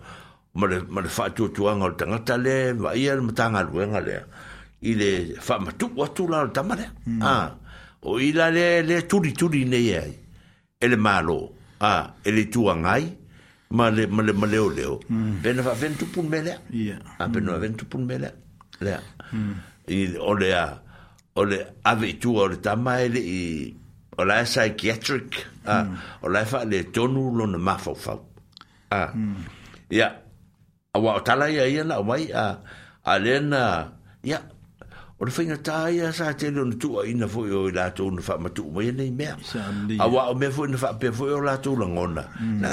[0.55, 4.25] mal mal fa tu tu ang al tanga tale va ier mtanga lu ang ale
[4.83, 7.23] ile fa ma tu wa tu la tama mm.
[7.23, 7.57] ah
[8.03, 10.19] o ila le ah, le tu di tu di ne ye
[10.81, 13.17] ele malo ah ele tu angai
[13.71, 15.43] male male male o leo mm.
[15.43, 16.99] ben va ven tu mele ya yeah.
[17.19, 17.61] a ah, ben va mm.
[17.61, 18.31] ven mele
[18.81, 18.97] le
[19.33, 19.55] mm.
[19.89, 20.79] ile ole ah,
[21.35, 23.73] o le ave tu o le tamai le i
[24.19, 25.95] o la psychiatric mm.
[26.23, 28.15] o la fa le tonu lo na mafo fa
[28.93, 29.09] a
[29.91, 30.09] ya
[30.93, 32.45] a wa tala ya ya na mai a
[33.05, 33.89] a le na
[34.23, 34.39] ya
[35.19, 38.05] o le fina ta ya sa te lo tu a ina fo yo la tu
[38.15, 41.25] na fa matu mai ne me a wa o me fo na fa pe fo
[41.33, 42.59] yo la na lo ngona mm.
[42.63, 42.69] na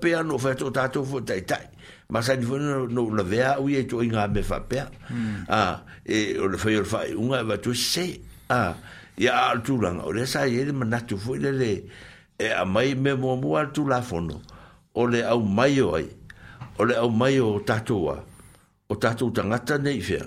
[0.00, 1.64] pe anu fa tu ta fo tai tai
[2.10, 4.80] ma sa ni fono no la vea u ye to inga be fa pe
[5.48, 8.20] ah e o le foi o fa unga va e tu se
[8.52, 8.76] ah
[9.16, 11.84] ya al tu lang o sa ye de mana tu foi le
[12.38, 14.42] e a mai me mo mo al tu la fono
[14.92, 16.08] o le au mai o ai
[16.76, 18.20] o le au mai o tatua
[18.88, 20.20] o tatu tanga tane i fe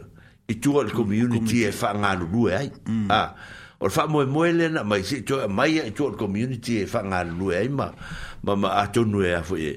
[0.49, 3.07] i tu al community e fa nga lu ai hmm.
[3.13, 3.35] ah
[3.79, 7.21] o fa mo mo le na mai se to mai e community e fa nga
[7.23, 7.93] lu e ai ma
[8.41, 9.73] ma ma no e a foi e.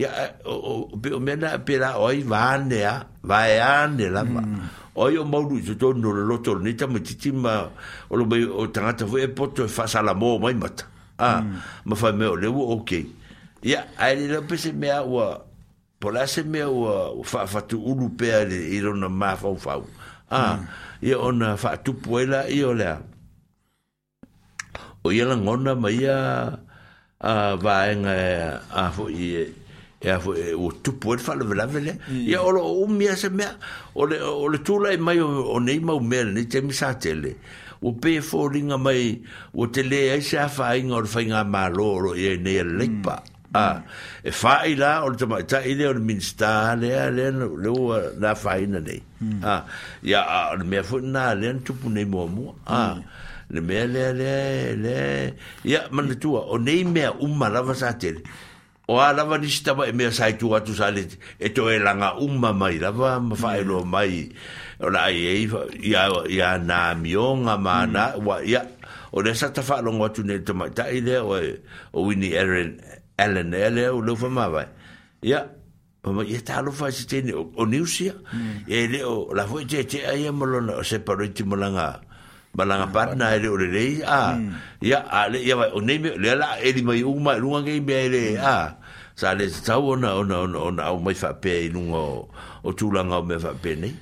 [0.00, 4.96] ia o pe mena pe la oi vane e a vai ane la mm.
[4.96, 7.68] oi o mau lu to no lo to ni ta miti ma
[8.08, 10.84] o lo mai o tangata foi e poto fa e sala mo mai mata
[11.20, 11.42] ah
[11.84, 12.90] ma fa me o le wo ok.
[13.62, 15.26] ia ai le pese me a wa
[16.00, 19.74] pola se me o fa fa tu ulu pe ale i rona ma fa fa
[20.40, 20.56] ah
[21.06, 22.88] ia ona fa tu puela i o le
[25.04, 26.18] o ia la ngona mai a
[27.32, 28.14] a vaenga
[28.72, 29.28] a fo i
[30.00, 33.56] e a foi o tupu e whala vela vele ia olo o mea se mea
[33.94, 37.36] o le, o le tula e mai o nei mau mea ni te misa tele
[37.82, 39.20] o pe fōringa mai
[39.54, 42.64] o te le ai se a whainga o le whainga māloro i e nei a
[42.64, 43.14] leikpa
[43.52, 43.82] a
[44.24, 48.00] e whai la o le tamaita i le o le minsta le lea le o
[48.24, 49.00] la whaina nei
[49.44, 49.64] a
[50.02, 50.24] ya
[50.54, 52.84] o le mea fōi nā lea tupu nei mua mua a
[53.52, 55.32] le le le lea lea
[55.64, 58.48] ia manatua o nei mea umma va sa tele
[58.90, 61.04] o a lava nisi tava e mea saitu atu sa le
[61.38, 63.86] e to e langa umma mai lava ma whaero mm.
[63.92, 64.14] mai
[64.82, 65.46] o la ai e
[66.38, 68.18] ia nā mionga ma nā mm.
[68.26, 68.64] wa ia
[69.14, 71.38] o le sa ta whaelongo atu ne te mai tai le o
[71.94, 72.70] o Winnie Ellen
[73.22, 74.66] allen e le o leufa mawai
[75.30, 75.40] ia
[76.02, 76.30] o ma mm.
[76.34, 78.14] ia talo whai si tene o niusia
[78.74, 81.88] e le o la fwoi te te aia e malona o se paroi ti malanga
[82.56, 84.20] balanga partner ele ole lei a
[84.90, 88.22] ya ale ya o neme le la ele mai uma lunga ngai be ele
[89.20, 92.28] sa le tau ona ona ona ona o mai fa pe lunga o
[92.66, 93.92] o tulanga o me fa pe nei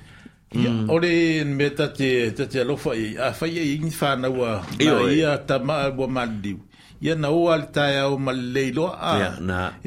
[0.59, 0.69] ia
[1.03, 1.13] le
[1.57, 4.49] me tate tate lo fa i a fa i ni fa na wa
[4.79, 4.87] e.
[5.19, 6.57] ia tama bo e maldiu
[7.05, 9.13] ia na o al tai o malleilo a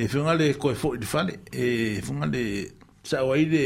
[0.00, 1.32] e funga le ko fo di fale
[1.64, 2.42] e funga le
[3.08, 3.64] sa wa ile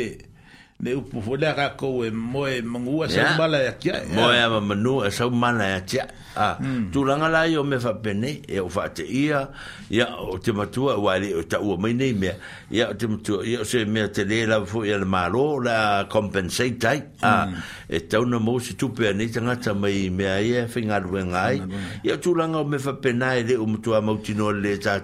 [0.80, 4.28] me upu fole ka ko e mo e mangu a sa mala ya tia mo
[4.32, 6.06] e manu a sa mala ya tia
[6.36, 6.56] a
[6.92, 9.48] tu langa la yo me fa pene e o fa te ia
[9.88, 12.28] ya o te matua wa le o ta u mai nei me
[12.70, 16.04] ya o te matua ya se me te le la fo ya le malo la
[16.04, 16.84] compensate
[17.22, 17.54] a hmm.
[17.88, 20.38] e ta una mo si tu pe ni tanga ta mai e e me a
[20.44, 21.56] ye finga lu ngai
[22.04, 24.20] ya tu langa me fa pena e le o matua mo
[24.62, 25.00] le ta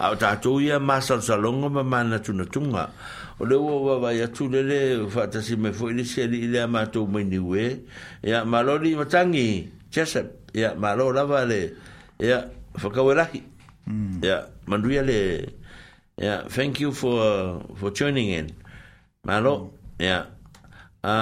[0.00, 2.32] a ta to ya ma sa sa longo ma mana tu
[3.38, 7.24] o le ua ua vai atu lele faatasi mai foʻi lesi alii lea matou mai
[7.24, 7.82] niu e
[8.28, 11.74] ia malo lii matagi jesep ia malo lava le
[12.22, 12.38] ia
[12.78, 13.42] fakaue lahi
[13.86, 14.22] mm.
[14.22, 14.36] ia
[14.70, 15.18] manuia le
[16.22, 17.18] ia thank you for
[17.74, 18.46] for joining in
[19.26, 21.02] malo ya mm.
[21.02, 21.14] a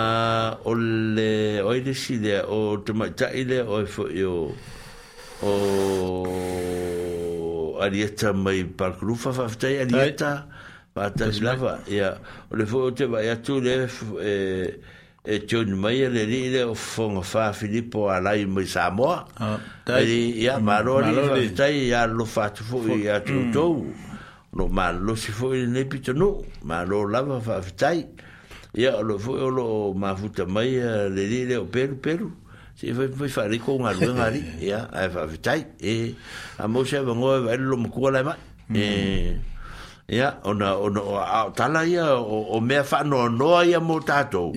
[0.68, 0.72] o
[1.16, 4.36] le oi lesi lea o tamaitaʻi lea oe foʻi o
[5.48, 5.50] o
[7.80, 10.60] alieta mai parkalufa faafetai alieta hey.
[10.94, 12.16] Pātari lava, ia.
[12.50, 13.76] O le fōte vai atu le
[14.20, 19.26] e, tioni mai le li le o fonga wha Filippo a mai Samoa.
[19.96, 23.76] ia, marori i ia lo atu tau.
[23.76, 23.94] Mm.
[24.54, 26.12] No malo si fo i ne pito
[26.64, 27.62] Malo lava wha
[28.74, 32.30] Ia, o lo fo o lo mafuta mai le li le o peru peru.
[32.76, 33.08] Se foi
[34.60, 35.26] ia, a wha
[35.80, 36.14] E
[36.58, 38.36] a mo se vangoa vai lo mkua lai mai.
[38.74, 39.38] E...
[40.10, 41.20] ya ona ona o
[41.54, 44.50] tala ya o, o me fa no no ya mo tato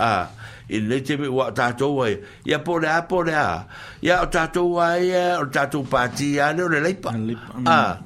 [0.00, 0.28] a
[0.70, 2.06] i me wa tato wa
[2.44, 3.64] ya po le a po a
[4.04, 7.10] ya o tato wa ya o tato pati ya le le lipa
[7.66, 7.96] Ah.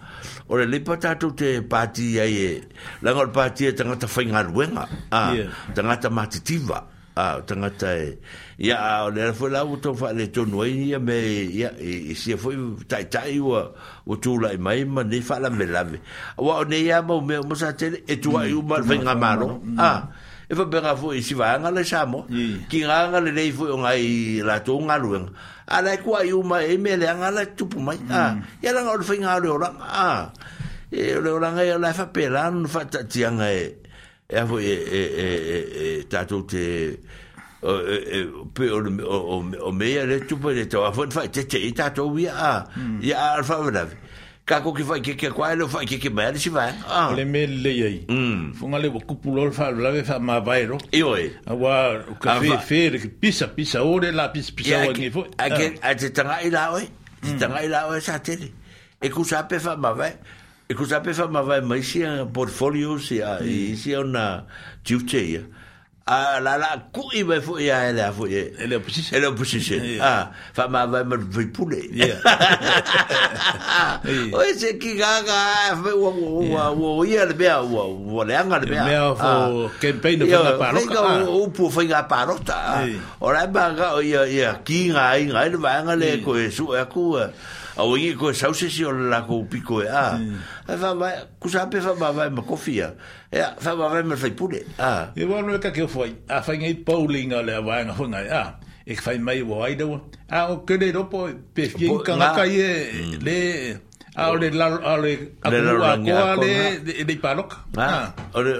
[0.49, 1.01] o le lipa mm.
[1.03, 2.63] tato te pati ya ye
[3.03, 5.49] la ngol pati e, e tanga ta fainga wenga Ah, yeah.
[5.75, 6.79] tanga ta matitiva
[7.17, 8.19] Ah, tanga ta e,
[8.57, 12.37] ya le la fo la uto fa le to noi ya me ya e se
[12.39, 12.53] fo
[12.87, 13.73] tai tai wa
[14.07, 15.99] o tu la mai ma ne fa la me la me
[16.39, 19.59] wa ne ya mo me mo sa te e tu ai uma fa nga maro
[19.59, 19.75] mm.
[19.75, 19.99] a ah,
[20.47, 22.25] e fo bera fo e si va nga le sa mo
[22.71, 25.35] ki nga nga le nei fo nga i la to nga lu nga
[25.67, 28.13] a la ku ai uma e me le nga la tu pu mai mm.
[28.15, 28.33] ah, ah,
[28.63, 30.11] e a ya la o fa nga le ora a
[30.95, 33.83] e le ora nga la fa pelan fa ta ti nga e
[34.31, 34.63] e fo e
[34.99, 36.63] e e, e, e tatu te
[37.65, 42.65] o o meia le tu pe te wa fon te te ita to wi a
[43.01, 43.87] ya alfa wala
[44.47, 47.15] ka ko ki fai ke ke kwa lo fai ke ke mer si vai ah
[47.17, 47.89] le me le ye
[48.61, 49.51] fon ale ku pu lol
[49.81, 51.73] la ve fa ma vai ro e oi a wa
[52.21, 54.85] ka fe fe ke pisa pisa ore la pisa pisa ah.
[54.85, 54.89] hum.
[54.89, 56.85] o ni fo a é ke a te tanga ila oi
[57.25, 58.49] te tanga ila oi sa tele
[59.01, 60.13] e ku sa pe fa ma vai
[60.69, 63.77] e ku sa pe é fa ma vai mai si é portfolio si a hum.
[63.77, 64.45] si una
[64.85, 65.41] tiutea
[66.07, 69.27] a la la ku i me fu ia ele a fu e ele opposition ele
[69.27, 71.81] opposition ah fa ma va me fu pule
[74.37, 76.13] o ese ki ga ga wo
[76.53, 80.25] wo wo ia le bea wo wo le anga le bea mea fo campaign de
[80.27, 82.85] la parroca o pu fo ga parota
[83.21, 86.21] o la ba ga o ia ia ki ga i ga le va anga le
[86.21, 87.17] ko e su e ku
[87.77, 90.21] au ingi ko sausesi o la ko piko e a
[90.69, 91.09] fa ma
[91.41, 92.93] ku sa pe fa ma va me kofia
[93.35, 94.31] Ya, fa va ver me fai
[94.79, 95.11] Ah.
[95.17, 96.15] E bueno, e, e ka ke foi.
[96.31, 98.23] A fai ngai bowling ale a wanga hunga.
[98.31, 98.53] Ah.
[98.87, 99.67] E fai mai wo
[100.31, 103.25] Ah, o ke le ropo pe fien ka e, mm.
[103.25, 103.81] le
[104.15, 107.59] a le la a le de de palok.
[107.77, 108.13] Ah.
[108.35, 108.53] O le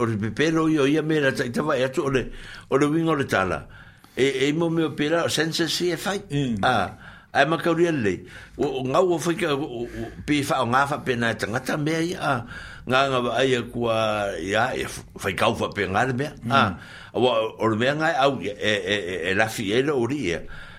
[0.00, 3.66] o le pepero yo ya me la ta ta va ya o le wingo tala.
[4.16, 6.22] E e mo me opera senza si e fai.
[6.30, 6.64] Mm.
[6.64, 6.88] Ah.
[7.34, 8.24] Ai makauri ele.
[8.56, 9.50] O ngau o fika
[10.24, 10.64] pe fa
[12.24, 12.44] Ah
[12.82, 13.86] nga nga ba ai ku
[14.42, 14.74] ya
[15.14, 16.72] fai kau fa pe ngar me a e mm.
[17.14, 17.30] o
[17.62, 18.74] or me nga au e e
[19.30, 20.02] e la e e fiela o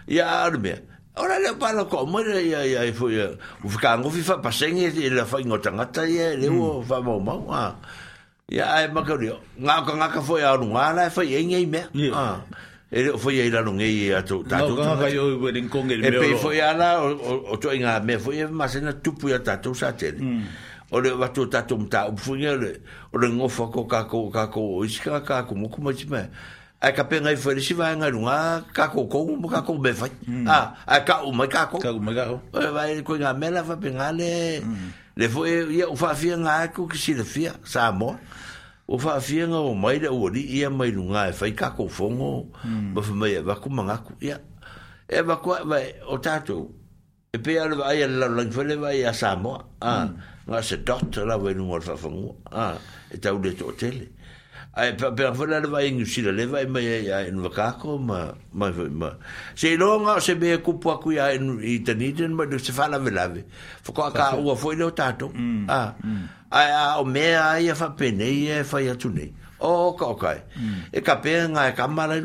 [0.04, 0.84] ya ar me
[1.16, 3.24] ora le pa lo ko ya ya e foi
[3.64, 6.60] u fika ngo fi fa paseng e la fai ngo tanga ta ye le mm.
[6.60, 7.40] o fa mo mo
[8.52, 11.38] ya e ma ka rio nga ka nga ka foi a lu nga la ye
[11.56, 11.82] e me
[12.12, 12.40] ah
[12.94, 14.78] Ele foi aí lá no e a tu tá tu.
[14.78, 16.22] Não, vai eu vou em Congo ele meu.
[16.22, 17.10] Ele foi lá o
[17.50, 20.14] o tu ainda me foi mas na tu puta tu sabe.
[20.94, 22.82] o le watu tatum ta upfunga le
[23.12, 26.30] o le ngofa ko kako kako o iska kako mo kuma tima
[26.80, 30.10] a ka penga i fere si vai e ngalunga kako ko mo kako be fai
[30.12, 30.48] a mm.
[30.48, 33.64] a ah, ka o mai kako ka o mai kako o vai ko nga mela
[33.64, 34.90] fa penga le mm.
[35.18, 37.90] le fo e ia o fa e fia nga ko ki si le fia sa
[37.92, 38.14] mo
[38.88, 41.90] o fa fia nga o mai le o li ia mai lunga e fai kako
[41.90, 42.54] fongo
[42.94, 43.02] ba mm.
[43.02, 44.38] fa mai ba e ku manga ku ia
[45.10, 46.70] e ba ku vai o tatou
[47.34, 50.32] e pe ala vai ala lang fele vai a sa mo a ah, mm.
[50.48, 51.96] nga se dot la we nu wa fa
[52.52, 52.78] Ah,
[53.12, 54.12] e ta ule to tele
[54.76, 57.40] ai e pa pa fa la va ingu si la le va mai ya en
[57.42, 59.10] va ka ma ma ma
[59.56, 62.72] se lo nga se be ku pa ku ya en i te ni den se
[62.74, 63.46] fa la ve la ve
[63.84, 66.26] fo ka ka u fo i no ta to mm, mm.
[66.50, 69.32] a a o me a ia fa pe ne ia e fa ya tu ne
[69.60, 70.92] o ka mm.
[70.92, 72.18] e ka pe nga e ka ma la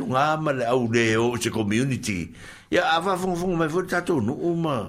[0.52, 2.32] le au le o se community
[2.70, 4.88] ya a va fo fo ma fo ta to no u ma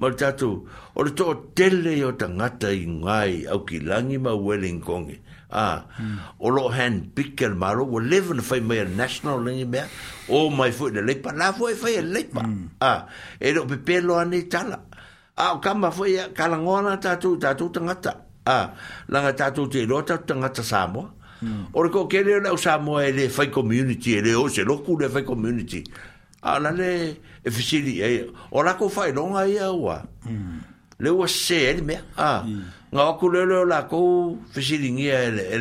[0.00, 0.64] Ma le tatou,
[0.96, 1.04] o
[1.54, 5.16] tele o ta ngata i ngai au ki langi ma Wellingkongi.
[5.52, 6.16] Ah, mm.
[6.40, 9.80] o lo hand picker maro we live in the fame national lingi me.
[10.30, 12.40] O my foot the lepa la foi foi lepa.
[12.42, 12.68] Mm.
[12.80, 13.06] Ah,
[13.38, 14.78] e lo pepelo ani tala.
[15.36, 18.14] Ah, kama foi kalangona tatu tatu tangata.
[18.46, 18.70] Ah,
[19.08, 21.10] langa tatu te lo tatu tangata samo.
[21.42, 21.66] Mm.
[21.74, 25.08] O ko kele na samo e le fai community e le o se lo le
[25.10, 25.82] fai community.
[26.42, 26.70] Ah, la
[27.42, 30.58] e fisili e eh, o la ko fai non ai wa mm.
[30.98, 32.44] le wa se el me a ah.
[32.92, 35.58] nga ko le le la ko fisili ni e e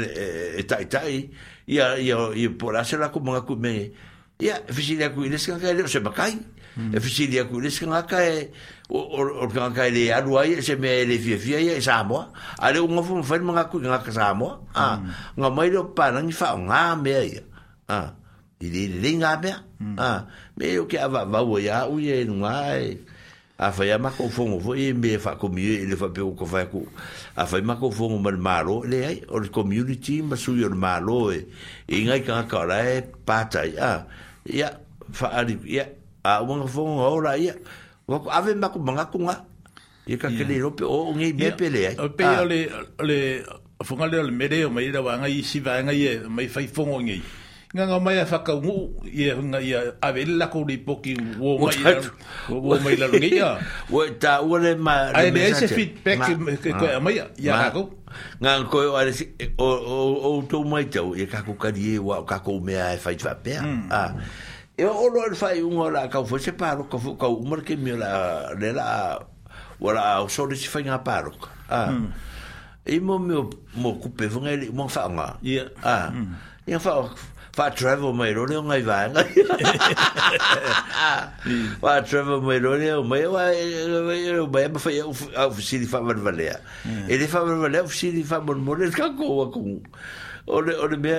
[0.59, 1.32] e tai tai
[1.65, 3.91] ia ia i por a la ko nga ku me
[4.39, 6.36] ia fisili ku ile ska ka le se ba kai
[6.75, 6.91] mm.
[6.91, 8.51] e fisili ku ile ska nga ka e
[8.91, 8.99] o
[9.47, 12.03] o ka le e e a lu ai se me le fi fi ia sa
[12.03, 12.27] mo
[12.59, 14.99] a le un fu fu nga ku nga ka sa mo a
[15.32, 17.39] nga mai lo pa nga fa nga me ia
[17.88, 18.09] a ah.
[18.60, 19.55] i le lenga pea
[19.97, 20.10] a
[20.57, 22.97] me o ke ava vau ia u ye nunga e
[23.57, 26.45] a fai ama ko fongo fo e me fa komi e le fa pe ko
[26.45, 26.84] fa ko
[27.36, 30.70] a fai ma ko fongo mal malo le ai o le community ma su yo
[30.76, 31.39] malo e
[31.88, 34.05] e ngai ka ka la e pata ia
[34.43, 34.76] ia
[35.12, 35.88] fa ari ia
[36.24, 37.55] a wanga fongo ora ia
[38.07, 39.39] wa ko ave ma ko manga kunga
[40.05, 42.60] ia ka ke le rope o ngai me pele ai o pe le
[43.07, 43.18] le
[43.88, 46.68] fonga le le mere o mai ra wanga i si va ngai e mai fai
[46.68, 47.22] fongo ngai
[47.70, 51.61] nga nga mai fa ka ngu ye nga ya avel la ko di poki wo
[51.70, 51.91] mai la
[52.49, 53.61] wo mai la ngi ya
[53.93, 56.34] wo ta wo le ma ai le ese feedback
[56.65, 57.93] ke ko mai ya ka ko
[58.41, 58.89] nga ko
[59.61, 62.74] o o o to mai ta ye ka ko ka di wa ka ko me
[62.74, 64.03] ai fa fa pe a
[64.74, 67.61] e o lo fa un ora ka fo se paro ko fo ka u mar
[67.61, 69.13] ke mi la le la
[69.78, 71.38] wa la o so de se fa nga paro
[71.70, 71.93] a
[72.82, 76.49] e mo mo ku pe vngai mo fa nga ya a hmm.
[76.70, 77.09] Ia fa'o
[77.60, 79.26] Wha Trevor Mairone é é o ngai vanga.
[81.82, 86.62] Wha Trevor Mairone o mai wa o mai ma o a ofisiri fa marvalea.
[86.88, 87.14] É.
[87.14, 89.82] Ele fa marvalea ofisiri fa mormore ka ko wa ku.
[90.47, 91.12] o ole me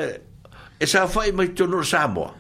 [0.80, 2.32] e sa fai mai tono Samoa.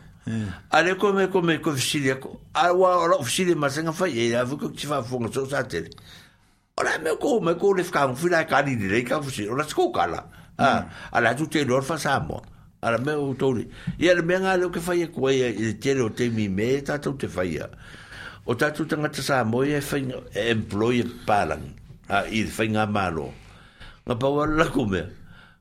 [0.70, 2.40] Ale come come ko ofisiri ko.
[2.54, 5.60] A wa ora ofisiri ma senga fai e a ko ti fa fonga so sa
[5.64, 5.90] tele.
[6.80, 9.50] Ora me ko me ko le fa ka fila ka ni dei ka ofisiri.
[9.52, 10.24] Ora sko kala.
[10.58, 11.36] Ah, ala hum.
[11.36, 12.49] tu te lor fa Samoa.
[12.82, 13.66] ara me o tori
[13.98, 16.68] e ara me ngā leo ke whaia kua ia i tere o te mi me
[16.78, 17.66] e tātou te whaia
[18.48, 21.66] o tātou tanga te sā moia e whainga e employer pārang
[22.08, 23.26] a i te whainga mālo
[24.08, 25.04] ngā pawa lako mea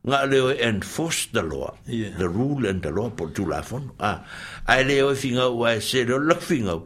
[0.07, 3.91] ngā leo e enforce the law the rule and the law po tū la whanu
[3.99, 4.13] a
[4.65, 6.79] a e leo e whinga ua e se leo lak whinga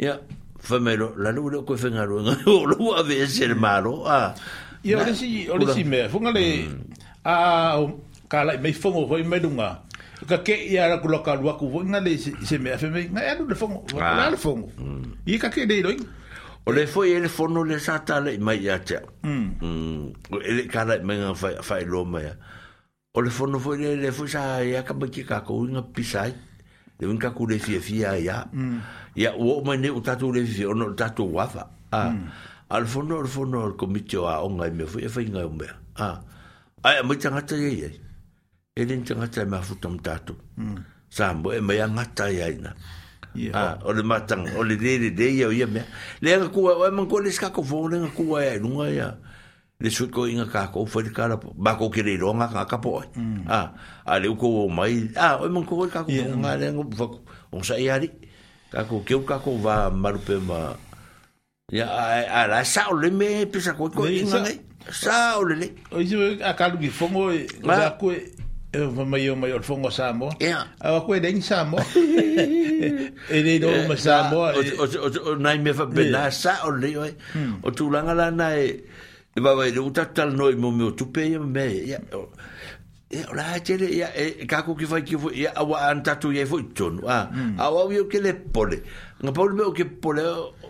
[0.00, 0.16] ia
[0.64, 3.58] whamero la lu leo koe whainga rua ngā o lu a vea e se le
[3.58, 4.32] mālo a
[4.86, 6.06] Ia, ole si, ole si mea.
[6.08, 7.00] Fungale, mm.
[7.26, 7.34] a,
[8.28, 9.76] ka lai mai fongo hoi mai dunga à?
[10.28, 13.20] ka ke ia ra kula ka lua ku nga le se me afe me nga
[13.32, 14.68] anu le fongo la le fongo
[15.24, 15.96] i ka ke dei doi
[16.68, 20.12] o le foi ele fono le sa ta le mai ia te mm
[20.44, 22.28] ele ka lai mai nga fai fai lo mai
[23.16, 26.32] o le fono foi le le foi sa ia ka baki ka ko nga pisai
[27.00, 28.44] le un ka ku le fia fia ia
[29.16, 31.64] ia o mai ne utatu le fia ono tatu wafa
[31.96, 32.12] ah
[32.68, 35.68] al fono al fono al komitio a onga me foi fai nga o me
[36.04, 36.16] ah
[36.84, 37.90] ai mai tangata ia ia
[38.78, 40.36] e rin tangata e mafuta mtato.
[41.10, 42.72] Sa mo e mea ngata e aina.
[43.52, 45.84] Ah, o le matang, o le dere de ia o ia mea.
[46.20, 49.16] Le anga kua, o e mango le skako fo, le anga kua e lunga ia.
[49.80, 53.08] Le sut ko inga kako, fai le kara, bako kere ilo nga ka kapo ai.
[53.48, 53.72] Ah,
[54.06, 56.82] a le uko o mai, ah, o e mango le kako fo, nga le anga
[56.82, 57.18] bufako.
[57.52, 58.10] O sa iari,
[58.72, 60.76] kako, keu kako va marupe ma...
[61.70, 61.84] Ya,
[62.30, 64.56] a la sa o le me, pisa koe koe inga ngai.
[64.88, 65.72] Sa o le le.
[65.92, 68.16] O isi, a kalu ki fongo, o sa koe,
[68.72, 70.66] e o mai o mai o fongo samo yeah.
[70.80, 76.30] a ko e samo e le do ma samo o o nai me fa bena
[76.30, 77.10] sa o le
[77.62, 78.66] o tu langa la nai
[79.34, 81.98] e va vai o tatal noi mo me o tu pe me ya
[83.10, 86.28] e la tele ya e ka ko ki fa ki fo ya wa an tatu
[86.30, 87.24] ye fo ton a
[87.56, 88.82] a wa yo ke le pole
[89.22, 90.20] nga pole me o ke pole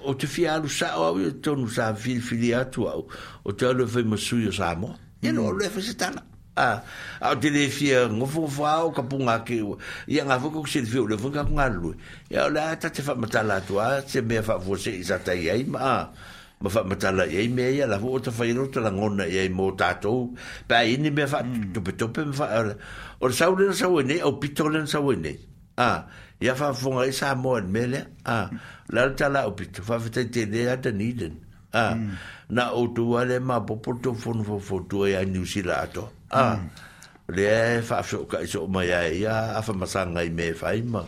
[0.06, 4.04] o te fia lu sa o yo ton sa fil filiatu o te le fe
[4.06, 6.22] mo su samo ya no le fe se tana
[6.58, 6.82] a
[7.20, 9.58] a te le fia ngofo fao ka punga ke
[10.10, 11.94] ia nga fo ko se fio le fo ka punga lu
[12.32, 15.32] ia la ta te fa matala tu a se me fa fo se isa ta
[15.34, 16.08] ia ma
[16.62, 19.48] ma fa matala ia me ia la fo ta fa iro ta la ngona ia
[19.50, 20.34] mo ta to
[20.68, 21.40] pa ini me fa
[21.74, 22.46] to pe to pe me fa
[23.20, 25.14] o sa u le sa u ne o pito le sa u
[25.78, 25.86] a
[26.42, 28.50] ia fa fo nga isa mo me le a
[28.94, 31.94] la ta la o pito fa fa te te le ata niden a ah.
[31.94, 32.12] hmm.
[32.48, 36.02] na o tu ale ma popoto fon fo fo tu e New Zealand ato
[36.32, 36.56] a ah.
[36.56, 36.68] hmm.
[37.36, 41.04] le fa so ka so ma ya ya afa masanga i me fa i ma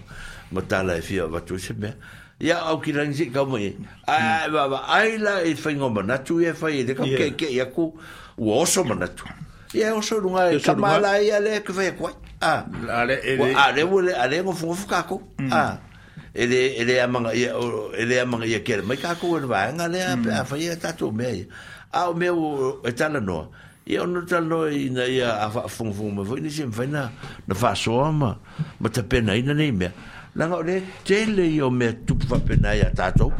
[0.52, 1.94] ma tala e fia watu e se me
[2.36, 3.72] ya au ki rangi si ka mo e
[4.04, 7.08] a ba ba ai la e fa ngoma na tu e fa e de ka
[7.08, 7.96] ke ke ya ku
[8.36, 9.24] o so ma na tu
[9.72, 12.12] ia o so runga e kamala ia e le ke fa e kwa
[12.44, 12.68] ah.
[12.84, 13.48] a ale ale
[13.88, 15.48] ale ale ngo fu fu ka ko hmm.
[15.48, 15.88] a
[16.34, 19.36] ele ele é manga ia e, ele é manga ia e quer mas cá com
[19.36, 21.48] ele vai ngale a foi tá tudo bem
[21.92, 23.50] ao ah, meu está no
[23.86, 27.10] e eu não tal no ainda ia a fum fum mas foi nisso foi na
[27.46, 28.38] na façoma
[28.78, 29.90] mas tá pena ainda nem me
[30.36, 33.34] lá ngale tele eu me tu vai pena ia tá tudo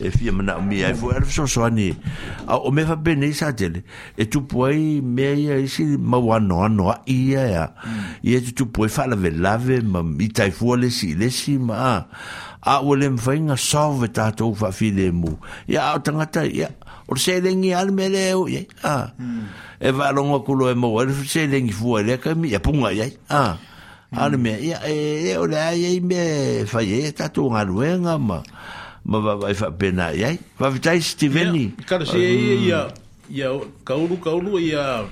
[0.00, 1.88] e fia mana ai mea e fua ala fesoasoani
[2.46, 3.82] a o mea faapene i e sa tele
[4.16, 7.68] e tupu ai mea ia isi mau anoano aʻi ia
[8.30, 11.94] ia e tupu ai faalavelave ma i taifua lesilesi ma a
[12.72, 15.38] a ua le mafaiga sove tatou faafilemu
[15.68, 16.68] ia a o tagata ia
[17.10, 19.44] o le selegi ale mea le au iai a mm.
[19.82, 22.90] e faalogoa kulo e mau ai e le selegi fua i lea kaimi ia puga
[22.94, 24.14] iai a mm.
[24.22, 24.96] ale mea ia e,
[25.30, 26.20] e o le ai ai me
[26.70, 28.77] fai e tatou galuega ma mm.
[29.08, 32.92] ma va vai fa pena ai va vitai stiveni ka se ia
[33.32, 33.48] ia
[33.88, 35.08] kaulu kaulu ia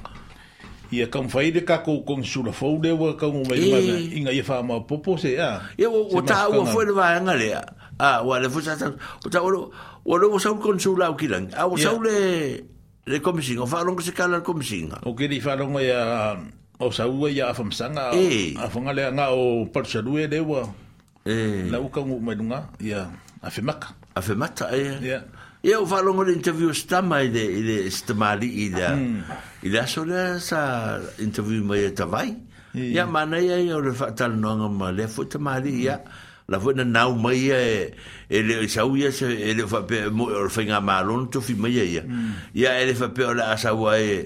[0.93, 4.33] ia kam fai de kako kong sura fo de wa ka ngu mai mana inga
[4.37, 7.49] ia fa ma popo se a ia o ta o fo de va ngale
[7.97, 9.49] a wa le fo sa o ta o
[10.07, 12.21] o lo sa kon sura o kilang a o sa le
[13.09, 16.01] le komisinga fa longa se kala komisinga o ke di fa longa ia
[16.85, 20.69] o sa ua ia afamsanga a fanga le nga o parsalue de wa
[21.25, 23.09] e la uka ngu mai nga yeah.
[23.47, 25.23] afe maka afe mata ia yeah.
[25.63, 27.29] ia o whalongo le interview stama i
[27.67, 29.41] le stamari i le mm.
[29.67, 30.63] i le aso le sa
[31.27, 32.29] interview mai e tawai
[32.77, 35.99] ia mana ia e, ia o le whaatala noanga ma le fo tamari ia
[36.49, 37.95] la fo na nau mai ia e
[38.29, 41.77] e le sau ia se e le whape mo o le whainga malon tofi mai
[41.79, 42.53] e, ia mm.
[42.55, 44.17] ia e le whape o le asawa e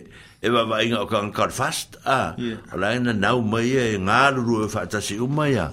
[0.41, 2.33] e va va inga o kan kar fast a
[2.81, 5.69] la e na nau mai e ngā ruru e whaatasi umai ia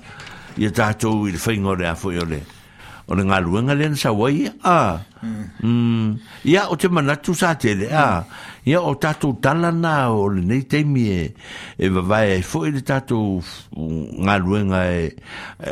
[0.60, 2.42] ia tātou i le whainga o le afo i le
[3.08, 4.52] o le galuega le na sauai wai
[5.24, 5.64] mm.
[5.64, 6.18] Mm.
[6.46, 8.26] ia o te manatu sa tele a
[8.68, 11.34] ia o tatou talana o lenei taimi e
[11.80, 13.40] e vavai ai fo'i le tatou
[14.28, 15.06] galuega e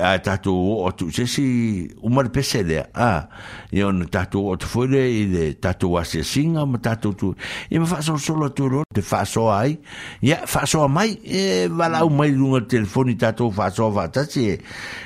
[0.04, 3.28] ae tatou oo tuusesi uma le pese lea a
[3.76, 7.34] ia ona tatou oo tafoi le i le tatou asiasiga ma tatou tu
[7.70, 9.76] ia ma faasolosolo atu loa te faasoa ai
[10.24, 14.62] ia faasoa mai e valaau mai luga le telefoni tatou faasoa faatasi e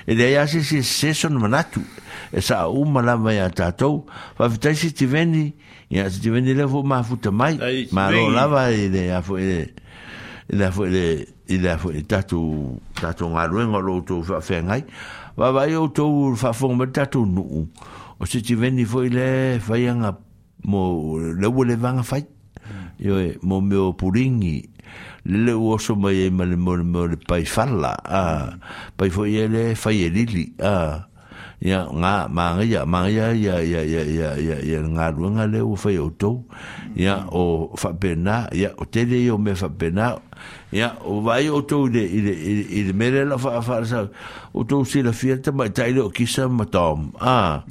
[0.08, 1.82] e leai asiasi sesona manatu
[2.30, 4.06] e saʻauma lava iā tatou
[4.38, 5.56] faafetaisi tiveni
[5.90, 7.58] ya se te vende lefo ma futa mai
[7.92, 9.74] ma lo lava e de a fo e
[10.46, 14.22] de a fo e de a fo e tatu tatu nga ruen o lo to
[14.22, 14.86] fa fe ngai
[15.36, 17.66] va va yo to fa fo me tatu nu
[18.22, 20.14] o se te vende fo ile fa yanga
[20.64, 22.22] mo le wo le vanga fa
[23.02, 23.42] yo mm.
[23.42, 24.70] mo me o puringi
[25.26, 28.22] le wo so mai e mo le pai falla a
[28.54, 28.60] mm.
[28.96, 31.09] pai fo ile e fa ye lili a
[31.60, 35.60] ia nga manga ia manga ia ya ya ya ya ya ya nga ruanga le
[35.60, 36.48] o fai o tou
[36.96, 40.16] ia o fa pena ia o tele o me fa pena
[40.72, 42.32] ia o vai o tou de ile
[42.80, 44.08] ile mere la fa fa sa
[44.56, 47.68] o tou se la fiesta ma tai le o kisa ma tom ah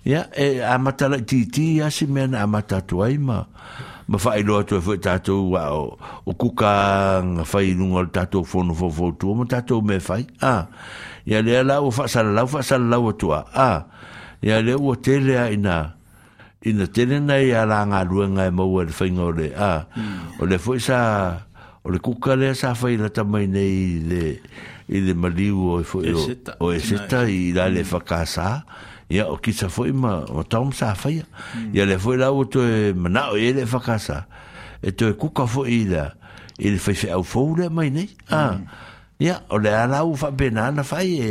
[0.00, 1.44] ia e amata la ti
[1.76, 5.98] ia si mena amata tuaima ia ma fai loa tu e fwe tatou wa o,
[6.22, 6.72] o kuka
[7.26, 10.70] nga fai nunga le tatou fono fo fo tu ma tatou me fai a
[11.26, 13.70] ya le ala o la sala lau fa sala lau tu a a
[14.46, 15.98] ya le o tele a ina
[16.62, 19.26] ina tele na ya la nga lu nga e mo le fai nga
[19.58, 19.72] a
[20.38, 20.98] o le fwe sa
[21.82, 24.24] o le kuka le sa fai la tamai nei le
[24.86, 26.14] i le maliu o e fwe
[26.62, 28.62] e seta e i la le fa kasa
[29.10, 31.22] ya o kisa foi ma o tom sa faia
[31.72, 34.26] ya le foi la auto e mana o ele fa casa
[34.82, 36.10] e to kuka foi ila
[36.58, 38.54] ele foi fe au foule mai ne a ah,
[39.22, 41.30] ya o le ala u fa benana fai e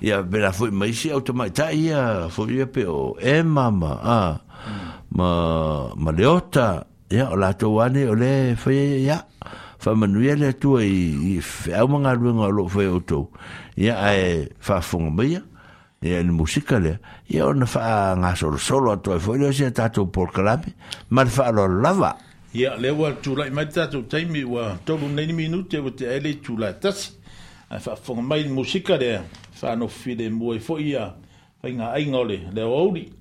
[0.00, 4.34] ia bela foi mai si automata ia foi ia pe o e mama a ah,
[5.12, 5.28] ma
[5.94, 9.20] ma leota ia o la to wane o le foi ia
[9.78, 13.28] fa manuia le tu e fa manga lu ngalo fo o to
[13.76, 15.36] ia e fa fonga mai
[16.02, 16.98] e ni musika le
[17.28, 20.74] y ona fa nga solo solo a toi foi se tato por clave
[21.10, 22.18] ma fa lo lava
[22.54, 26.04] ia le wa tu la metta tu taimi wa to lu nei minute wa te
[26.04, 27.14] ele tu la tas
[27.70, 29.22] a fa fo mai musika le
[29.54, 31.14] fa no fi de mo e foi ia
[31.62, 33.12] fa nga ai ngole le oli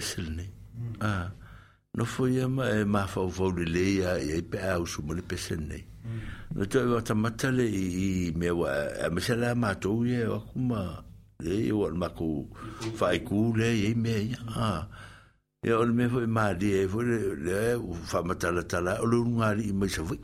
[0.00, 0.48] pese lenei
[1.00, 1.30] a ah.
[1.96, 5.84] nofo ia ma e eh, mafaufau lelē ia iai pe ausu ma le pese lenei
[6.06, 6.22] mm.
[6.56, 8.70] na toe ua tamata le i mea ua
[9.04, 10.80] amese la matou ia e aku ma
[11.44, 12.34] le ua le makou
[12.98, 14.82] faaiku lea iai mea ia a ah.
[15.68, 17.04] ia o le mea foi malie ai foi
[17.44, 17.58] le
[18.10, 20.20] faamatalatala o le ulugali'i mai savai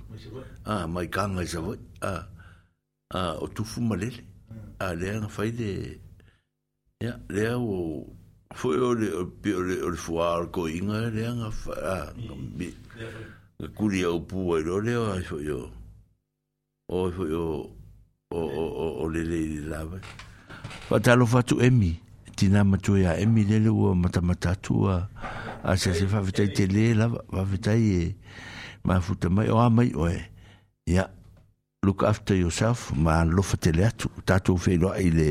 [0.72, 1.78] a mai ah, kaga i savai
[2.12, 2.14] a
[3.18, 4.20] a o tufu ma lele
[4.84, 5.68] a lea gafai le
[7.04, 7.76] ia lea o
[8.54, 14.16] foi o o o o fuar co inga le anga fa a curia mm.
[14.16, 15.70] o pu o o leo ai foi o
[16.88, 17.70] o foi o
[18.30, 19.98] o o o o le le la ba
[20.88, 21.98] pa talo fa tu emi
[22.36, 25.08] tina ma tu ya emi le le o mata mata tu a
[25.64, 28.16] a se se fa vitai te le la va vitai e
[28.86, 30.22] ma futa mai o mai o e
[30.86, 31.04] ya
[31.84, 35.30] look after yourself ma lo fa te le tu tatu fe lo ai le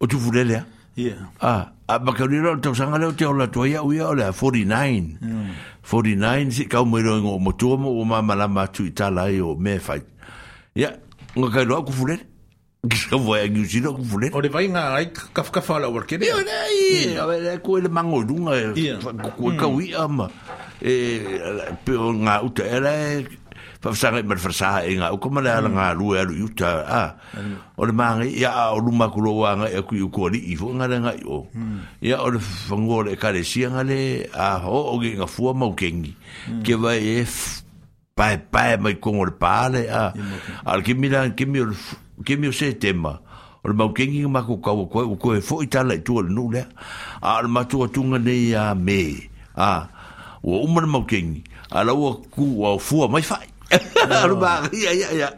[0.00, 0.64] o tu fulele ah,
[1.40, 1.56] ah,
[1.88, 5.18] ah a bakarira o tau sanga leo te ola toa ia uia ole 49
[5.82, 9.54] 49 si kau moiro ingo o motua mo o mamala ma i tala i o
[9.54, 10.02] me fai
[10.74, 10.92] ia
[11.36, 12.32] ngā kai loa kufulele
[12.84, 16.36] Kisa voi a ngiu sino kufulele Ode vai ngā ai kafka whala o arkele Ia
[16.44, 16.80] ne ai
[17.14, 19.80] Ia ne le mango dunga Ia e Koe kau mm.
[19.88, 20.28] ia ma
[20.84, 22.92] E Pio ngā uta era
[23.84, 25.74] whawhsanga i marwhasaha e ngā, o kama lea mm.
[25.76, 27.56] ngā lue aru iuta, a, ah, mm.
[27.76, 30.88] o le māngai, ia a o luma kulo wanga e kui ukua li ifo, ngā
[30.88, 31.42] le ngai o,
[32.00, 32.22] ya mm.
[32.24, 32.40] o le
[32.70, 33.98] whangoa le karesia ngā le,
[34.32, 36.14] a ho o ge ngā fua maukengi,
[36.64, 37.26] ke vai e
[38.16, 40.06] pae pae mai kongo le pāle, a,
[40.64, 41.70] al kimi la, kimi o,
[42.24, 43.18] kimi o se tema,
[43.64, 46.24] o le maukengi ngā mako kau o koe, o koe fo i tala i tua
[46.24, 46.64] le nu lea,
[47.20, 49.00] a le matua tunga nei a me,
[49.60, 49.72] a,
[50.40, 53.50] o umana maukengi, a lau a ku, a fua mai fai,
[54.04, 55.28] Alu ba ia ia ia.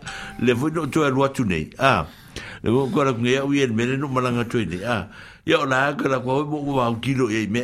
[0.41, 1.65] Le fu no tu alu tu nei.
[1.79, 2.07] Ah.
[2.63, 4.83] Le fu ko la ku ia ui mele no malanga tu nei.
[4.85, 5.09] Ah.
[5.49, 7.63] Ia la ko la ko mo wa un kilo ia me.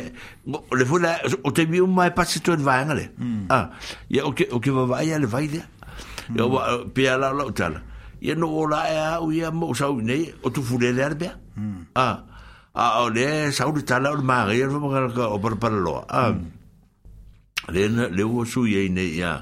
[0.77, 1.13] Le fu la
[1.47, 3.05] o te mi un mai pasi tu vanga le.
[3.49, 3.69] Ah.
[4.09, 5.61] Ia o ke o ke va va ia le vai le.
[6.37, 6.61] Ia wa
[6.93, 7.81] pe ala lo tala.
[8.23, 11.29] Ia no ola ia ui ia mo sa nei o tu fu le le be.
[11.95, 12.25] Ah.
[12.73, 15.71] Ah o le sa u tala o ma ia fu ma ka o par par
[15.75, 16.01] lo.
[16.09, 16.33] Ah.
[17.71, 17.81] Le
[18.11, 19.33] le wo su ia nei ia.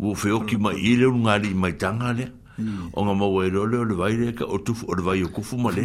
[0.00, 2.24] wo feo ki ma ile un ali mai tanga le
[2.58, 2.96] mm.
[2.96, 5.28] on ma wo e ile ole ole vai le ka o tu o vai o
[5.28, 5.84] ku fu male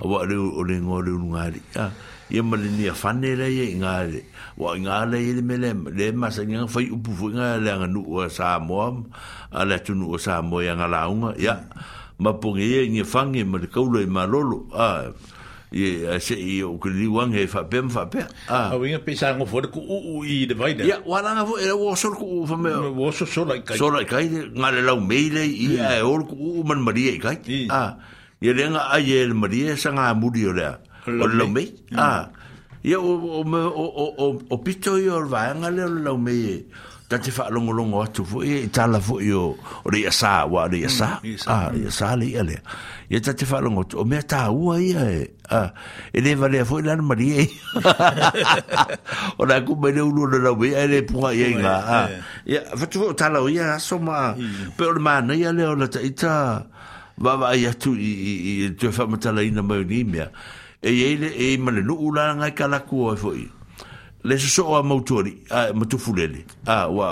[0.00, 1.90] a wa le o le ngore un ali a
[2.30, 4.22] ye ma le ni afan ne le ye nga le
[4.56, 7.58] wa nga le ile me le le ma se nga fai u pu fu nga
[7.58, 9.02] le nga nu o sa mo
[9.50, 11.66] a tu nu o sa mo ya nga la un ya mm.
[12.22, 15.10] ma pu ye ni fange ma le ka u le ma lolo a
[15.74, 18.28] ye se i o ke li wang he fa pem fa pe ah.
[18.58, 21.34] a o winga pe sa ngo fo ku u i de vai de ya wala
[21.34, 22.70] nga fo era wo so ku fa me
[23.00, 25.90] wo so so la kai so la kai nga le lau meile i mm.
[25.90, 27.70] a e o ku u man mari kai mm.
[27.74, 27.92] a ah.
[28.46, 30.70] ye le nga a ye le mari e, sa nga mu di o le
[31.10, 31.98] o lau me mm.
[31.98, 32.24] a ah.
[32.90, 36.58] ye o o o o pito i o va nga le lau me e
[37.08, 39.52] ta te fa longo longo atu fo e tala fo yo
[39.84, 42.56] o le sa wa le sa ah le sa le ele
[43.12, 45.08] e ta te fa longo o me ta u ai e
[45.52, 45.68] ah
[46.08, 47.44] e le vale fo la mari e
[49.36, 52.08] o la ku me uno le la we ele po ai nga ah
[52.48, 54.32] ya fa tu tala o ya so ma
[54.76, 56.64] pe o ma na ya le la ta ita
[57.20, 60.24] va va ya tu i tu fa mata la ina mai ni me
[60.80, 63.44] e ele e ma le no ula nga kala ku fo i
[64.26, 65.34] Le se so a moutou li...
[65.52, 66.44] A moutou fule li...
[66.66, 67.10] A wa...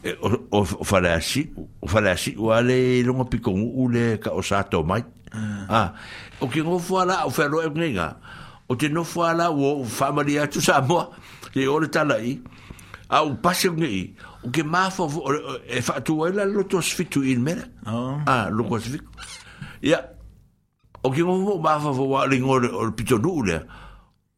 [0.00, 0.14] E,
[0.56, 1.42] o fale a si...
[1.82, 2.32] O fale a si...
[2.40, 3.82] Wa le longa piko ngou...
[3.82, 5.02] Ou le ka osato mai...
[5.68, 5.90] A...
[6.42, 7.18] Okinon fwa la...
[7.28, 8.06] Ou fe lo e mgena...
[8.72, 9.50] O tenon fwa la...
[9.52, 11.10] Ou fama li a tou sa mwa...
[11.52, 12.38] E yo le tala i...
[13.12, 14.00] A ou pase yon geni...
[14.48, 15.58] Okinon fwa la...
[15.68, 16.48] E fwa tuwe la...
[16.48, 17.68] Lo to asvitu in mene...
[17.84, 18.16] Oh.
[18.24, 18.38] A...
[18.46, 18.48] A...
[18.48, 19.04] Lo kwa asvitu...
[19.84, 20.00] Ya...
[21.04, 21.76] Okinon fwa la...
[21.76, 22.72] Okinon fwa la...
[22.72, 23.60] Ou le pito nou le...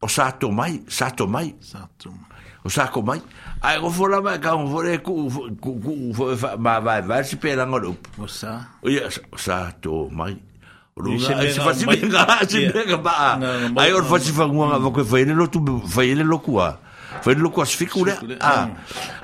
[0.05, 1.55] o sato mai, sato mai.
[1.59, 2.29] Sato mai.
[2.63, 3.21] O sako mai.
[3.61, 5.29] Ai go fora mai ka un fora ku
[5.61, 5.91] ku ku
[6.57, 7.97] ma vai vai se pela ngoro.
[8.17, 8.69] O sa.
[8.81, 10.37] O ya sato mai.
[10.93, 13.37] Runga se fasi benga se benga ba.
[13.81, 14.93] Ai or fasi fangua va mm.
[14.93, 15.61] ko faile lo tu
[15.97, 16.69] faile lo kua.
[17.23, 18.17] Whai loko as whikura.
[18.41, 18.67] Ah.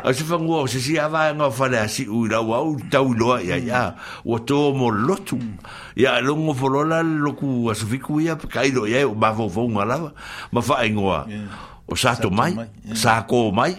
[0.04, 3.12] A se whangoa o se si awa ngā whare a si ui rau au tau
[3.14, 3.96] loa ia ia.
[4.26, 5.38] O tō mo lotu.
[5.96, 8.36] Ia longo wholola loku asu whiku ia.
[8.36, 10.12] Kairo ia o mafo whaunga lawa.
[10.52, 11.26] Ma whae ngoa.
[11.88, 12.56] O sato mai.
[12.96, 13.76] Sako mai.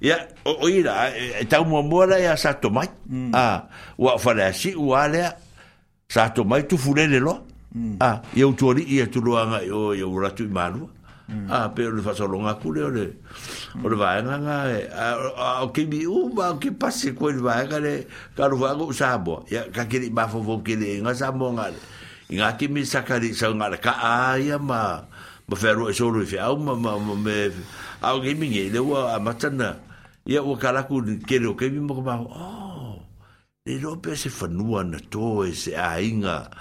[0.00, 1.10] Ia o ira.
[1.40, 2.88] E tau mua muara ia sato mai.
[3.32, 3.64] Ah.
[3.98, 5.32] Ua whare a si ua lea.
[6.08, 7.42] Sato mai tu fulele loa.
[7.98, 10.93] Ah, eu tuari ia tuloanga o eu ratu i malua.
[11.48, 13.06] a pe le fa longa kule ole
[13.84, 14.56] ole va nga nga
[15.36, 18.04] a o ke bi u ba ke passe ko le va nga le
[18.36, 21.16] ka lo va go sa bo ya ka ke ba fo fo ke le nga
[21.16, 21.72] sa mo nga
[22.28, 25.54] nga ke mi sa ka di sa nga ka a ya ma e e ma
[25.56, 27.38] fe ro so ro fi a ma ma me
[28.04, 29.80] a o ke mi nge oh, le wa a ma tana
[30.28, 33.00] ya o ka la ku ke lo ke bi mo ba o
[33.64, 36.52] le lo pe se fa nu na to e se a inga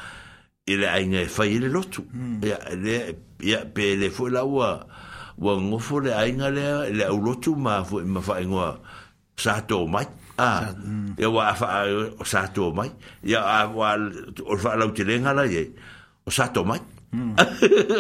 [0.64, 2.08] ele ainga fa ele lotu
[2.40, 4.88] ya ele ia pele foi la ua
[5.38, 8.80] ua ngofo le ainga le le au lotu ma foi ma fai ngoa
[9.36, 10.08] sa to mai
[10.40, 11.20] a mm.
[11.20, 11.84] e wa fa
[12.24, 12.90] sa to mai
[13.28, 14.00] ia a wa
[14.48, 15.64] o fa la utilenga la ye
[16.24, 16.80] o sa to mai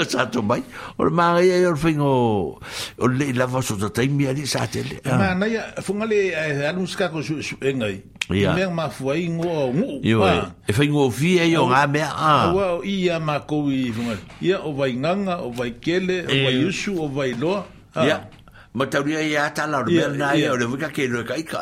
[0.12, 0.66] sa to mai
[0.98, 2.14] o ma ia o fingo
[2.98, 6.34] o le la va so tai mi ali sa tele ma na ia funga le
[6.66, 8.02] anu ska ko su ngai
[8.34, 12.02] ia me ma foi ngo ngo ia e foi ngo vi e yo ga me
[12.04, 16.34] a wa ia ma ko i funga ia o vai nganga o vai kele o
[16.34, 16.62] vai e.
[16.66, 17.62] yusu o vai lo
[18.02, 18.26] ia
[18.74, 21.22] ma tauria e ia ta la o me na ia o le ka ke lo
[21.22, 21.60] ka ka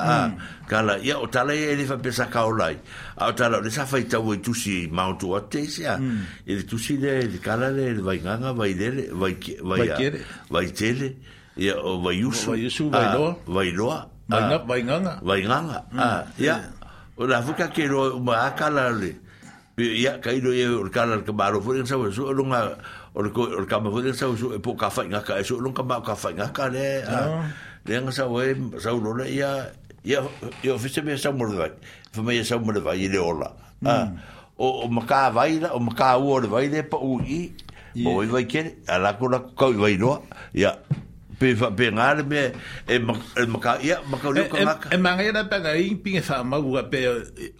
[0.72, 2.76] kala ia o tala ia ele fapesa kaolai
[3.19, 6.48] a o tala o le sa faitau e tusi mautu ate isi a mm.
[6.48, 9.03] e tusi le le kala le le vaigaga vailele
[10.53, 11.07] vaitele
[11.60, 12.52] ia o vaiusu
[12.95, 15.80] vailoa vaigaga vaigaga
[16.39, 16.56] ia
[17.19, 19.11] o le afuka ke lo ma akala le
[19.77, 22.77] ia kailo ia o kala le kamaro fo le sa o so longa
[23.14, 25.35] o le o le kamaro fo le sa o so e po ka fainga ka
[25.35, 26.88] e so longa ba ka fainga ka le
[27.89, 30.23] le nga sa o e, sa o ia ia
[30.65, 31.71] ia fisa me sao mo vai
[32.11, 33.49] fa me sao mo vai ile ola
[33.81, 33.87] mm.
[33.87, 34.07] ah
[34.57, 37.53] o o maka vai o maka o o vai de pa u i
[38.09, 40.23] o i vai ken ala ko la ko vai no
[40.53, 40.73] Ya.
[41.39, 42.41] pe va pe ngale me
[42.89, 42.97] e
[43.45, 46.57] maka ya maka u ko maka e manga ia pa ga in pin fa ma
[46.57, 46.99] u pe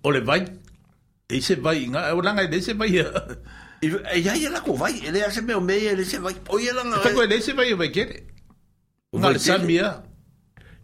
[0.04, 0.42] o le vai
[1.30, 3.02] e se vai nga o langa de se vai e
[4.22, 6.34] ya ia e la ko vai ele ia se me o me ele se vai
[6.50, 8.10] o ia langa e se vai e vai ken
[9.12, 10.00] Ngal samia,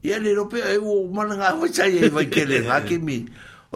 [0.07, 3.17] ia le lope ai o mana nga wa chai ai vai kele nga ke mi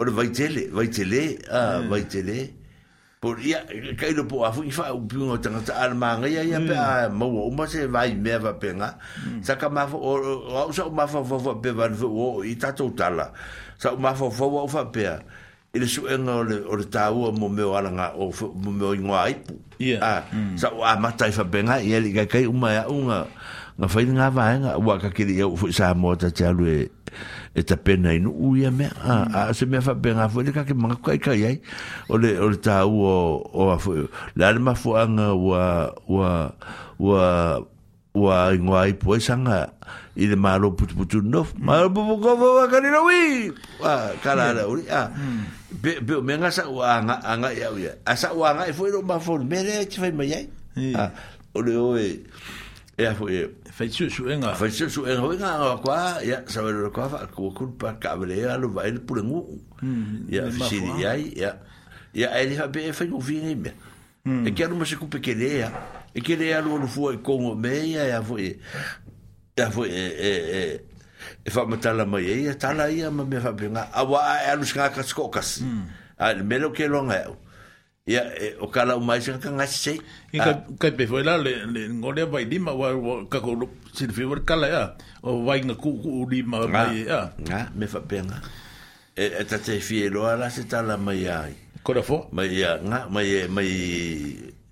[0.06, 1.20] le vai tele vai tele
[1.58, 2.08] a vai hmm.
[2.12, 2.36] tele
[3.22, 3.58] por ia
[4.00, 5.92] kai lo po a fui fa un pio tanga ta al
[6.34, 6.88] ia ia pe a
[7.18, 7.40] mo hmm.
[7.52, 9.40] o ma se vai me va pe nga hmm.
[9.46, 10.00] sa ka ma o
[10.72, 13.26] o sa ma fa fa pe va o i ta to tala
[13.82, 15.04] sa ma fa fa o fa pe
[15.72, 16.16] i le su o
[16.48, 18.26] le o mo me o ala o
[18.62, 19.52] mo me o ingoa ipu
[19.84, 20.00] ia
[20.60, 23.20] sa o a ma tai fa pe nga ia li ka kai uma ia unga
[23.20, 26.54] ia nga fai nga vai nga wa ka ki ia fu sa mo ta cha
[26.54, 30.54] lu e ta pena i nu ia me a se me fa pena fu le
[30.54, 30.72] ka ki
[31.02, 31.56] kai kai ai
[32.06, 33.16] o le o ta u o
[33.58, 34.06] o fu
[34.38, 36.28] la le ma fu an wa wa
[36.94, 37.26] wa
[38.22, 39.58] wa ingwa i po sa nga
[40.14, 43.22] i le malo put put no ma lo bu ko va ka ni wi
[43.82, 45.10] wa ka la la u a
[45.82, 48.70] be be me nga sa wa nga nga ia u ia a sa wa nga
[48.70, 50.44] i fu lo ma fu me le ti fa mai ai
[51.50, 52.06] o le o e
[52.94, 54.54] e a fu e Faitsutsuen a.
[54.54, 55.28] Faitsutsuen a.
[55.28, 59.46] Venga, a koa, ia, sabero koa, fa, kukulpa, kabrea, lu vaile purengu.
[60.30, 61.54] Ia, fisiri ai, ia.
[62.14, 62.34] Ia, hum.
[62.34, 63.72] é é ele fa be, fa kufini me.
[64.46, 65.72] E quero uma secupe quereia.
[66.14, 68.60] E quereia lu lu foi Congo meia, ia foi.
[69.58, 70.28] Ia foi, e, é,
[70.74, 70.80] e,
[71.46, 74.88] e fa matala mai e tala ia ma me fa benga awa e alu singa
[74.90, 75.60] kaskokas.
[75.60, 75.84] Mm.
[76.18, 77.36] A melo ke longa eu.
[78.02, 79.94] ia o kala mai se ka ngasi se
[80.34, 82.90] i ka ka pe foi la le le ngole vai lima wa
[83.30, 83.54] ka ko
[83.94, 84.84] se le fiver kala ia
[85.22, 88.42] o vai na ku ku lima mai ia nga me fa penga
[89.14, 91.54] e e ta te fie lo ala se tala mai ai
[91.86, 93.70] ko da fo mai ia nga mai mai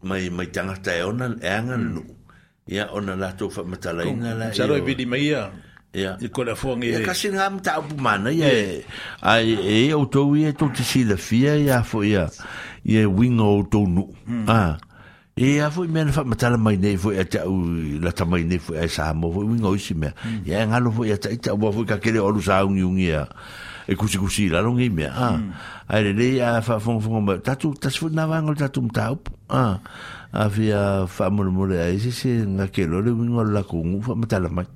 [0.03, 2.03] mai mai tanga ta ona e anga lu
[2.67, 5.55] ia ona la to fa matala ina la sa lo e vidi mai ia
[5.95, 8.51] ia i ko da fo ngi ia ka sin ham ta pu mana ia
[9.23, 9.55] ai
[9.87, 12.27] e o to ia to te sila fia ia fo ia
[12.85, 14.49] ye wingo to nu hmm.
[14.49, 14.79] a ah.
[15.37, 17.63] e a foi men fa matala mai nei foi ata tau
[18.03, 20.13] la ta mai nei foi a sa mo foi wingo isi me
[20.45, 20.69] ye hmm.
[20.71, 23.27] nga lo foi a tai bo foi ka kere olu sa un yung ya
[23.89, 25.37] e kusi kusi la lo me ah.
[25.37, 25.51] hmm.
[25.89, 28.57] a a le le ya fa fon fon ba ta tu ta sfut na wangol
[28.57, 29.79] ta tum ta up ah.
[30.33, 30.73] a a fi
[31.09, 34.01] fa mo lo mo le a isi si nga ke lo le wingo la kungu
[34.03, 34.67] fa matala mai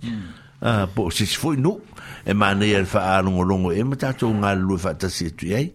[0.64, 1.80] a po si foi no
[2.24, 5.52] e mane ia fa alongo longo e mata to nga lu fa ta si tu
[5.52, 5.66] ai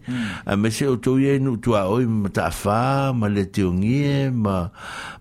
[0.50, 3.62] a me se o to ye nu to a oi mata fa ma le te
[3.62, 4.56] o nie ma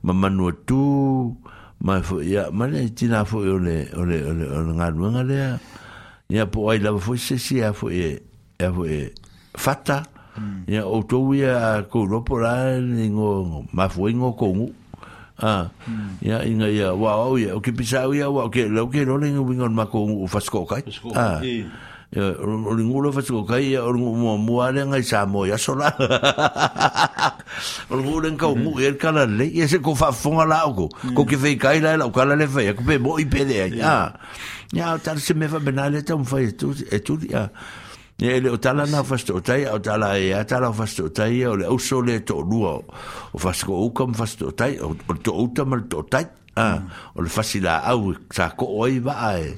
[0.04, 0.82] ma manu tu
[1.84, 4.46] ma fo ia ma le ti na fo yo e le o le o le
[4.56, 5.36] o nga lu nga le
[6.34, 8.24] ia po ai la fo se si a fo e
[8.56, 8.98] e fo e
[9.64, 9.98] fata
[10.40, 10.60] mm.
[10.72, 11.48] ia o to ye
[11.92, 12.72] ko ro po la
[13.12, 13.28] ngo
[13.76, 14.68] ma fo ngo ko ngo
[15.38, 15.70] Ah.
[15.86, 16.18] Hmm.
[16.18, 19.16] Ya inga ya wa o ya o ke pisa ya wa ke la ke no
[19.22, 20.82] le wingon ma ko fasko kai.
[21.14, 21.38] Ah.
[22.10, 25.94] Ya o lo fasko kai ya o mo mo ale ngai sa mo ya sola.
[27.90, 28.60] O ngulen ka hmm.
[28.62, 30.92] mu el kala le ya se ko fa fonga la ko.
[31.00, 31.16] Hmm.
[31.16, 33.42] Ko ke fei, kai la la kala le fe ya ko pe mo i pe
[33.42, 33.70] de ah.
[33.72, 33.96] ya.
[34.74, 37.48] Ya tar se me fa benale ta un fa estu estu ya.
[38.20, 41.44] ne le o tala na fasto o tai o tala e a tala fasto tai
[41.46, 42.82] o le o le to lua
[43.30, 44.90] o fasko o kam fasto tai o
[45.22, 46.26] to o tamal to tai
[46.58, 46.82] ah
[47.14, 49.54] o le fasila au sa ko oi va ai e.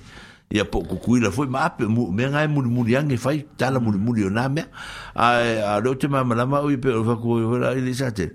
[0.51, 3.47] ia po ku kui la foi ma ape mu me ngai mu mu yang fai
[3.57, 4.63] tala mu mu yo na me
[5.15, 5.27] a
[5.63, 8.27] a lo te ma ma ma o pe o ku la e ile sa te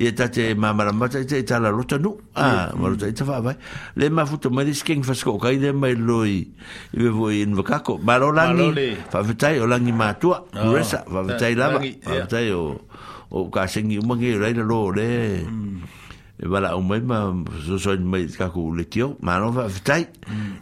[0.00, 2.80] ia ta te ma ma ma te te tala lo tanu a mm.
[2.80, 3.54] ma lo te fa vai
[4.00, 7.08] le ma fu to ma le sking fa sko kai le mai loi i ve
[7.12, 11.04] voi in vaka ko ma lo langi fa vetai o langi ma tua oh, resa
[11.06, 12.80] fa vetai la fa vetai o
[13.28, 14.94] o ka singi mo ngi le lo mm.
[14.96, 15.08] le
[16.40, 17.28] e wala o mai ma
[17.62, 20.02] so so mai ka ku le tio ma no fa vetai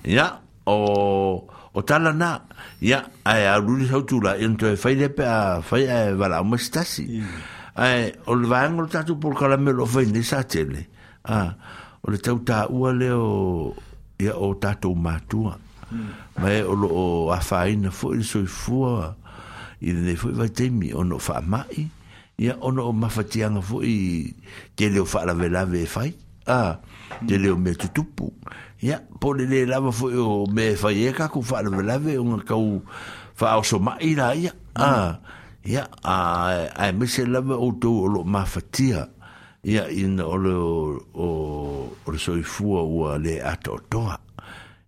[0.03, 2.43] ya o o tala na
[2.83, 6.27] ya ai a lu sa tu la en te fai de pa fai e va
[6.27, 7.23] la mo stasi
[7.79, 10.83] ai o le va ngol tatu por kala me lo fai ni sa tele
[11.23, 11.55] a
[12.03, 13.29] o le tau ta u le o
[14.19, 16.11] ya o tatu ma tu mm.
[16.43, 18.83] ma e o lo o a fai na fo il so fu
[19.79, 21.87] i le fo va te mi o no fa mai
[22.43, 23.97] ya o no ma fa ti fo i
[24.75, 26.11] te le o fa la ve la ve fai
[26.51, 26.75] a
[27.27, 28.03] te le o me tu tu
[28.83, 32.17] ya pole le lava fo yo e me fa e ka ku fa le lave
[32.19, 32.83] un ka u
[33.35, 35.19] fa o so ma ira ya Ah.
[35.65, 39.09] ya a a me se lava o to lo ma fatia
[39.65, 40.61] ya in o lo
[41.17, 41.27] o
[42.05, 42.85] o so i fu o
[43.17, 43.81] le ato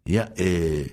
[0.04, 0.92] ya eh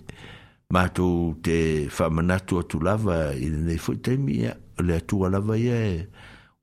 [0.72, 4.56] ma tu te fa mana tu tu lava i le fo e, te mi ya
[4.80, 6.08] le tu lava ya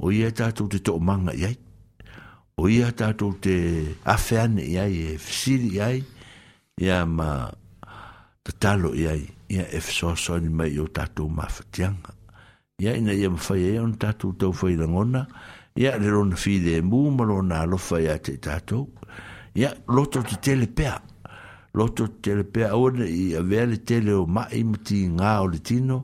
[0.01, 1.53] o ye ta tu te to manga ya
[2.57, 5.93] o ye ta tu te afane ya e fisi ya
[6.83, 7.47] ia ma
[8.43, 9.15] tatalo ia
[9.47, 12.11] ia e fesoasoa ni mai o tatou mafatiaga
[12.83, 15.27] ia ina ia mafai ai e ona tatou taufailagona
[15.79, 18.89] ia le lona filemu e ma lona alofa iā te tatou
[19.55, 20.97] ia loto te tele pea
[21.79, 25.61] loto te tele pea aua nei avea le tele o maʻi ma tigā o le
[25.63, 26.01] tino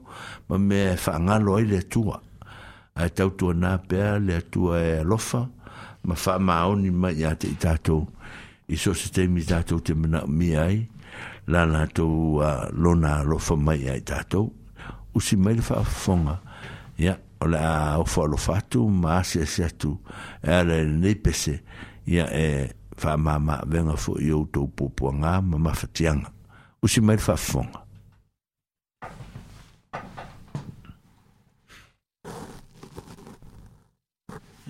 [0.49, 2.21] ma mea e faagalo ai le atua
[2.95, 5.43] ae tautuanā pea le atua e alofa
[6.07, 8.07] ma faamaoni mai iā te i tatou
[8.69, 10.83] i so se te mi tātou te mana mi ai,
[11.49, 14.51] la nātou uh, lona alofa mai ai tātou,
[15.17, 16.37] usi mai le whaafonga,
[17.01, 17.63] ia, o la
[17.97, 19.95] uh, o whaalofa atu, ma ase ase atu,
[20.45, 21.57] e ala e nei pese,
[22.13, 22.45] ia e
[22.99, 26.35] whaamama venga fo i outou pōpua ngā, ma mawhatianga,
[26.85, 27.85] usi mai le whaafonga.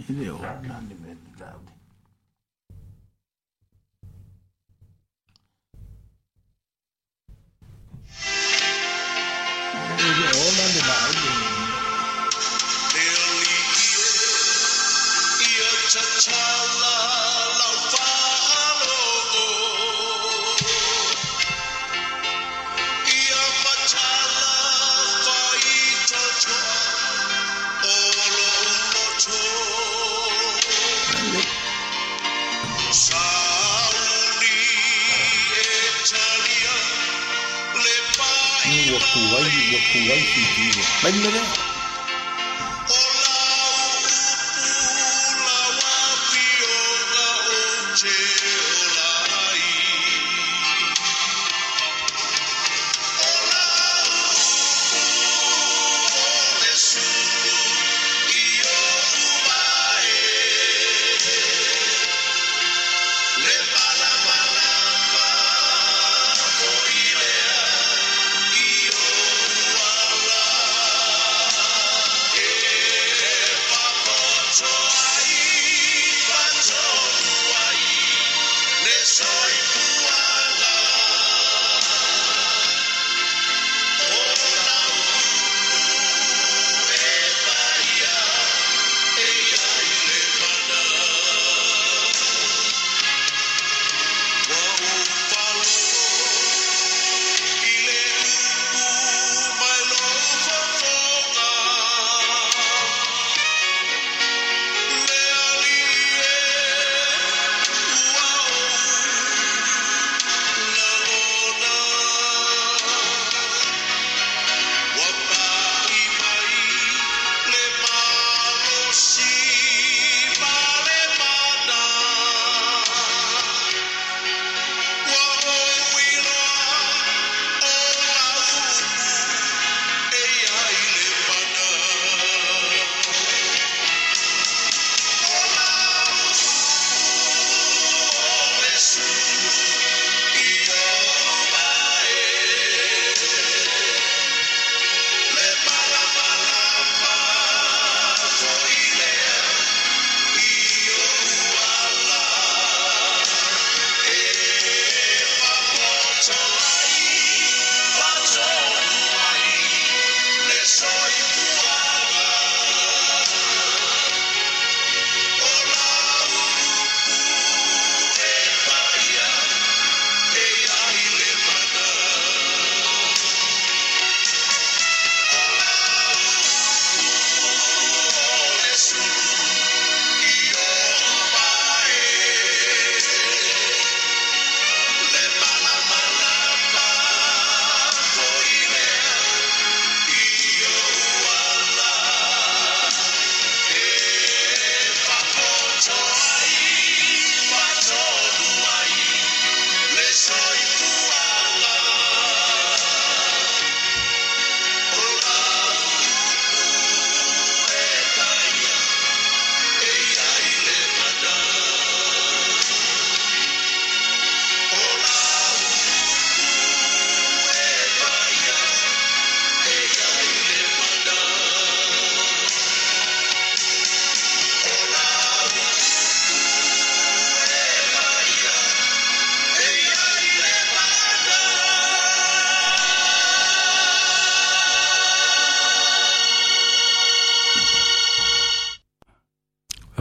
[0.09, 1.08] Ile o nani me
[10.19, 10.58] Yo.
[40.39, 40.81] contigo.
[41.03, 41.68] Vai melhorar.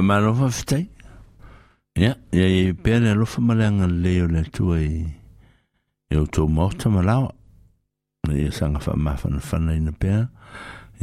[0.07, 0.83] malofa fetai
[1.99, 5.03] ia ia e pea le alofa ma le agalelei o le atua i
[6.09, 7.33] e outou maota ma laoa
[8.39, 10.21] ia saga faamafanafana ina pea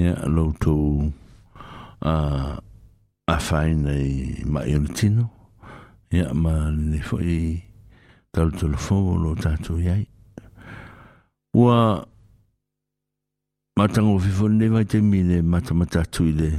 [0.00, 1.12] ia loutou
[2.00, 2.56] uh,
[3.28, 5.24] afaina i mai o le tino
[6.10, 7.38] ia ma lenei foʻi
[8.32, 10.06] talutolofou o lo tatou iai
[11.60, 11.76] ua
[13.76, 16.50] matagofifonilei vaitaimi le matamatatuu i le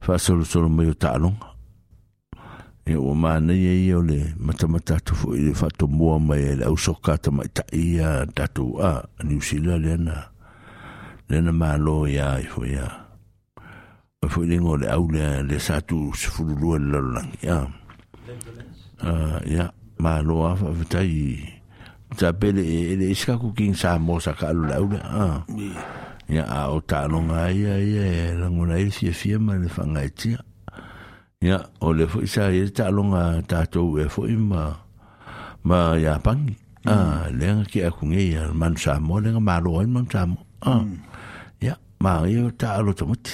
[0.00, 1.46] faasolosolo mai o taaloga
[2.86, 6.64] e ua manei ai ia o le matamata atu foʻi le faatomoa mai e le
[6.70, 10.16] ausoka tamaitaʻi ia tatou a niusila leana
[11.28, 12.86] leana malo ia ai foi a
[14.22, 17.38] o foi lenga o le au le le satu sefululua le lalolagi
[19.04, 19.64] a ia
[20.04, 21.12] malo a faafetai
[22.18, 25.36] tapele e le iskaku king sa mosa kaalo le au lea ah.
[26.28, 30.36] ia a o talonga ia ia e langona e fia fia ma le whangaitia
[31.40, 34.76] ia o le fo isa e talonga tātou e fo ima
[35.64, 36.52] ma ia pangi
[36.84, 36.92] a
[37.32, 37.38] mm.
[37.38, 40.36] lenga ki a kunge ia man samo lenga malo ai man samo
[40.68, 40.94] a mm.
[41.64, 41.72] ia
[42.04, 43.32] ma ia tālo tamuti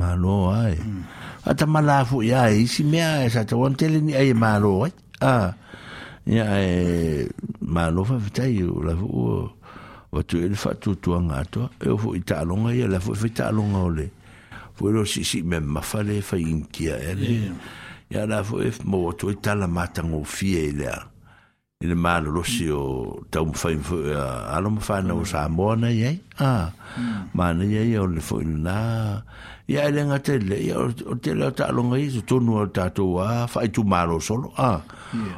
[0.00, 1.02] malo ai mm.
[1.44, 4.88] a ta malafu ia e isi mea e sa tawan tele ni ai e malo
[4.88, 4.92] ai
[5.28, 5.52] a
[6.24, 6.72] ia e
[7.60, 9.44] malo fa fitai o la fo
[10.12, 13.12] wa tu ele fatu tu anga to e fu e italonga e ia la fu
[13.14, 14.10] ole
[14.74, 17.52] fu si si me ma fa le ele
[18.10, 20.90] ya la fu ef mo tu itala mata ngo fie ele
[21.80, 26.72] ele mal lo si o ta un fa in na sa mo na ye a
[27.32, 29.22] ma na ye o le fu na
[29.70, 33.46] ya ele nga tele ya o tele ta longa i tu no ta tu a
[33.46, 34.82] fa tu malo solo a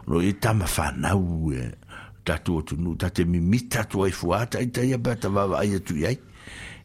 [0.09, 1.82] no ita mafana fa e
[2.25, 5.71] tatu tu nu ta te mi tatu ai fuata ai te ba ta va ai
[5.87, 6.17] tu ai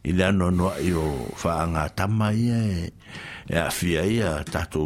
[0.07, 0.89] i le ano no i
[1.41, 2.64] fa anga tama i e,
[3.49, 4.84] e a fi ai a tatu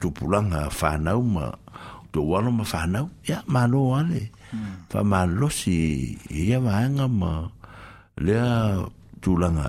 [0.00, 1.46] tu pulanga fa na uma
[2.14, 4.22] to wano ma fa na ya ma no ale
[4.90, 5.78] fa ma lo si
[6.30, 7.32] i a va anga ma
[8.24, 8.54] le a
[9.22, 9.68] tu langa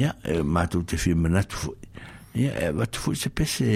[0.00, 0.10] ya
[0.52, 1.70] ma tu te fi mena tu fu
[2.42, 3.68] ya e va tu fu se pese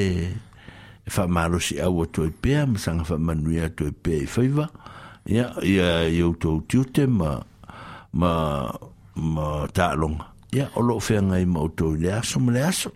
[1.15, 4.13] fa ma lo si a wo tu pe a ma sanga fa manuia tu pe
[4.27, 4.53] e fa e e i
[5.29, 7.37] ia ia eu tou tiute ma
[8.17, 8.65] ma
[9.15, 12.89] ma talonga ia o loo feagai ma outou i le aso ma le aso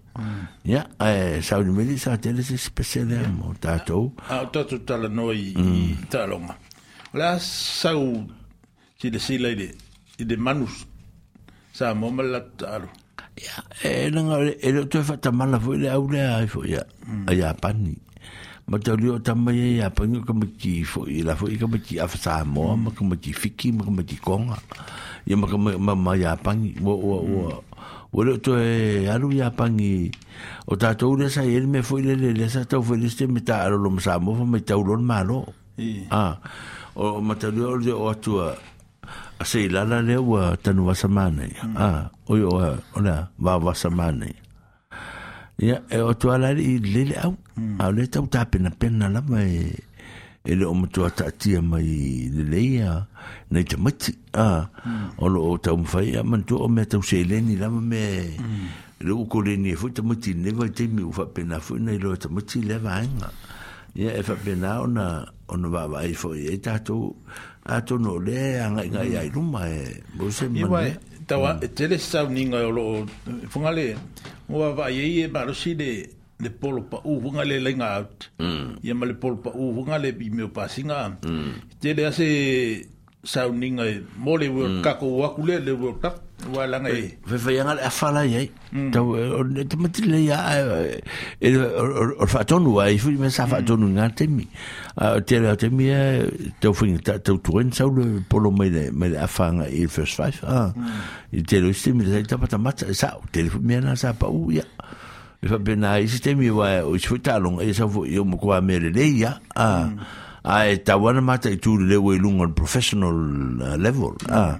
[0.64, 5.52] ia e saulimeli sa tele se spesele mo tatou a o tatou talanoa i
[6.08, 6.56] taaloga
[7.12, 7.36] o le a
[7.80, 8.24] sau
[8.96, 9.68] silasila i le
[10.16, 10.88] i le manus
[11.76, 12.88] sa mo ma le latu taalo
[13.44, 16.82] ia e laga e le o toe faatamala foi le au lea ai foi ia
[17.28, 17.92] ia pani
[18.68, 22.44] ma tau leo tamai e a pangi ka mati foi la foi ka mati afsa
[22.46, 24.58] mo ma ka mati fiki ma ka mati konga
[25.26, 27.44] ia ma ka ma ma ya pangi wo wo wo
[28.14, 30.14] wo leo to e alu ya pangi
[30.70, 33.42] o tatou le sa ele me foi le le sa tau foi le ste me
[33.42, 35.42] ta alo lo sa mo fa me tau lo malo
[36.14, 36.38] ah
[36.94, 38.54] o ma tau leo le o atua
[39.42, 40.22] a se lala leo
[40.62, 42.46] tanu wasamane ah o yo
[42.94, 44.41] o la va wasamane
[45.58, 47.80] ia e o tua la lele au mm.
[47.80, 49.74] ao le tau tapenapena lava e
[50.44, 53.06] e le matua taatia mai leleia
[53.50, 55.12] nai tamati a mm.
[55.20, 58.68] o loo taumafai a manatua o mea tauseeleni lava me e, mm.
[59.00, 63.28] le ukoleni e foʻi tamati lenei vaitaimi u faapena foi nai loa tamati lea vaega
[63.94, 65.04] ia e faapena ona
[65.48, 67.14] ona vaavaai foʻi ai e tatou
[67.64, 69.80] atonu o lea e agaigai ai luma e
[70.16, 71.74] mausemae e- tawa e hmm.
[71.74, 72.84] tele sau ninga o lo
[73.52, 73.86] funga le
[74.48, 75.90] mua va ye e marosi le
[76.42, 78.98] le polo pa u funga le lenga out ia hmm.
[78.98, 80.98] ma le polo pa u funga le bi meo pasinga
[81.80, 82.10] tele hmm.
[82.10, 82.28] ase
[83.32, 83.86] sau ninga
[84.24, 86.16] mole wo kako wakule le wo kap
[86.50, 87.06] Ua langa i.
[87.26, 88.50] Whewhaianga a whala i
[88.90, 91.00] Tau, eh, te mati le ia, eh,
[91.40, 93.50] eh, o whaatonu ai, fui me sa mm.
[93.52, 94.46] whaatonu ngā temi.
[95.26, 99.20] Te reo temi e, tau whinga, tau tuen, sau le polo mai le, mai le
[99.70, 100.40] i first five.
[100.42, 100.72] Ah.
[100.74, 100.84] Mm.
[101.32, 104.12] I te reo i temi, te tapata mata, e sa, te reo mea nā sa
[104.14, 104.64] pa u, ia.
[105.42, 108.36] E whapena i si temi wa, o i fui talonga, e sa fui, o mo
[108.38, 109.38] kua mere le ia.
[109.54, 109.98] Ah, mm.
[110.44, 113.14] ai e tawana mata i tūre lewe i lunga professional
[113.78, 114.16] level.
[114.30, 114.58] Ah,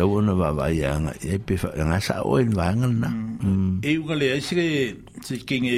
[0.00, 1.12] tau ona wa vai anga
[1.46, 2.50] pe anga sa o en
[3.00, 3.08] na
[3.82, 4.56] e u ngale ai se
[5.26, 5.76] se kinge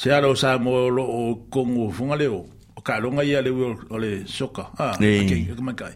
[0.00, 1.20] se ara sa mo lo o
[1.54, 2.40] kongo funga leo
[2.74, 3.50] o ka longa ia le
[3.90, 5.38] o le soka ha ke
[5.80, 5.94] kai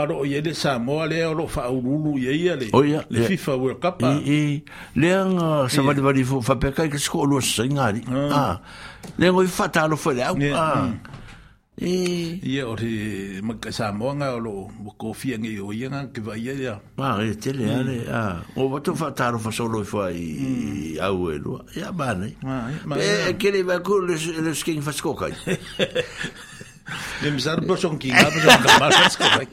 [0.00, 2.72] ara o ye le sa mo le o lo fa ululu ye ia le
[3.12, 4.00] le fifa world cup
[4.38, 4.64] e
[4.96, 7.92] le anga sa va de va di fa pe kai ke sko lo singa
[8.32, 8.56] ah
[9.20, 10.88] le ngoi fa ta lo fa le ah
[11.80, 12.36] Eh.
[12.44, 16.74] Ia o te makasa o lo kofia ngi o ia nga ke vai ia ya.
[16.96, 21.38] Ma e tele ale a o watu fa taro fa solo fa i au e
[21.38, 21.64] lo.
[21.76, 22.36] Ia bane.
[22.42, 25.28] Ma e kele va ko le le skin fa skoka.
[27.22, 29.46] Le misar son kinga son kama fa skoka.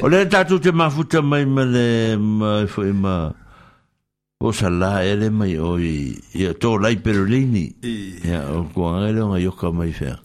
[0.00, 3.34] O le tatu te mafuta mai mele mai fo ima.
[4.40, 7.68] O sala ele mai oi i ia to lai perolini.
[8.24, 10.24] Ia o ko angelo nga yoka mai fer.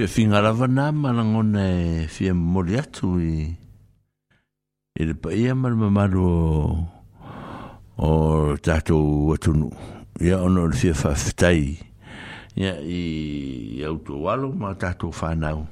[0.00, 3.42] fia finga lava nā malangona e fia mori atu i
[4.96, 6.44] e le paia ma le mamalu o
[7.98, 8.12] o
[8.64, 9.68] tātou atunu
[10.24, 11.76] ia ono le fia whawhitai
[12.56, 15.66] ia i auto walo ma tātou whanau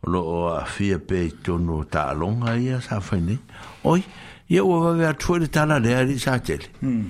[0.00, 3.36] o lo o a fia pe tono tā alonga ia sa whaine
[3.84, 4.00] oi
[4.48, 7.04] ia ua wawe atua e le tāla lea ri sa tele hmm.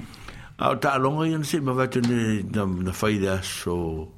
[0.59, 0.98] a o tā
[1.31, 4.11] ia nse ma watu na whaida so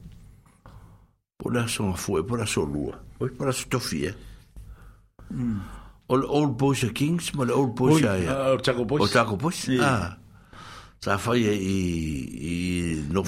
[1.36, 5.58] po la so fue po la so lua oi po la so mm.
[6.08, 9.60] old boys of kings ma old boys ya er- o taco boys o taco boys
[9.80, 10.16] ah
[11.04, 11.78] sa fai i
[12.50, 12.54] i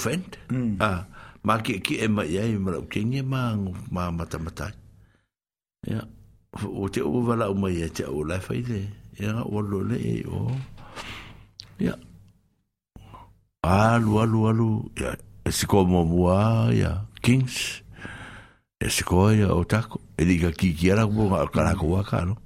[0.00, 0.30] vent.
[0.80, 1.04] ah
[1.44, 3.52] ma ki ki e ma ya ma ki ni ma
[3.92, 4.72] ma mata mata
[5.84, 6.00] ya
[6.64, 8.64] o te o vala o ma ya te o la fai
[9.20, 10.00] ya o lo le
[10.32, 10.48] o
[11.84, 11.94] ya
[13.68, 15.12] alu alu alu ya
[15.68, 17.84] como mua ya kings
[18.80, 21.98] e se koe ia o tako e li ka kiki ara mo ka kala ko
[21.98, 22.38] wa ka no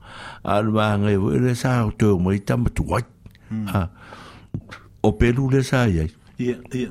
[0.44, 3.04] al ba ngai wo le sa o to mo ita mo tu wai
[3.68, 3.90] ha
[5.04, 6.08] o pelu le sa ia
[6.40, 6.88] ia ia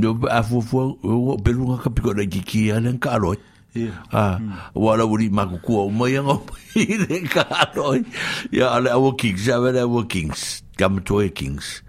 [0.00, 0.24] no mm.
[0.32, 2.72] a fu fu o pelu ka piko le kiki eh.
[2.72, 2.88] ah, mm.
[2.88, 3.92] ala ka ro eh.
[4.16, 4.22] a
[4.72, 6.40] wala wuri ma ku ko mo ia ngo
[7.04, 8.00] le ka ro
[8.48, 11.84] ia ale awo kings ave awo kings kam to kings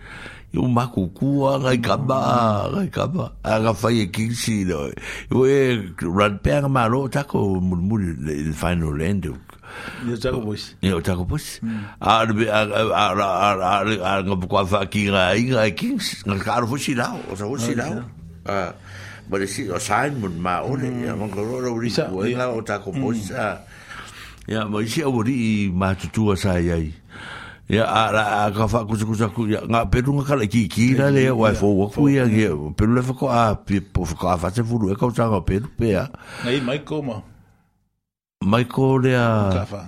[0.56, 4.90] e o makukua gai kaba gai kaba aga fai e kingsi no
[5.46, 9.28] e ranpea malo tako mulmuli le final end
[10.08, 10.72] Yo tago pois.
[10.80, 11.60] Yo tago pois.
[11.60, 11.82] Mm.
[12.00, 17.32] Ar ar ar ar ar ngop kwa fa kings e ngal karo fusi lao, ah,
[17.34, 18.00] o sa fusi lao.
[18.48, 18.72] Ah.
[19.28, 21.06] Bale o sign mun ma ole, mm.
[21.12, 23.28] ya mon koro ro ri ko o tago pois.
[23.28, 23.36] Mm.
[23.36, 23.58] Ah.
[24.48, 26.96] Ya mo si o ri ma tutua sa yai.
[27.66, 31.10] ya ara ka fa ku ku ku ya nga peru nga kala ki ki la
[31.10, 34.14] le wa fo wa ku ya ge peru le fa ko a pi po fa
[34.16, 36.06] ko fa se fu lu e ka sa pe pe ya
[36.46, 37.18] nei mai ko ma
[38.46, 39.82] mai ko le a ka fa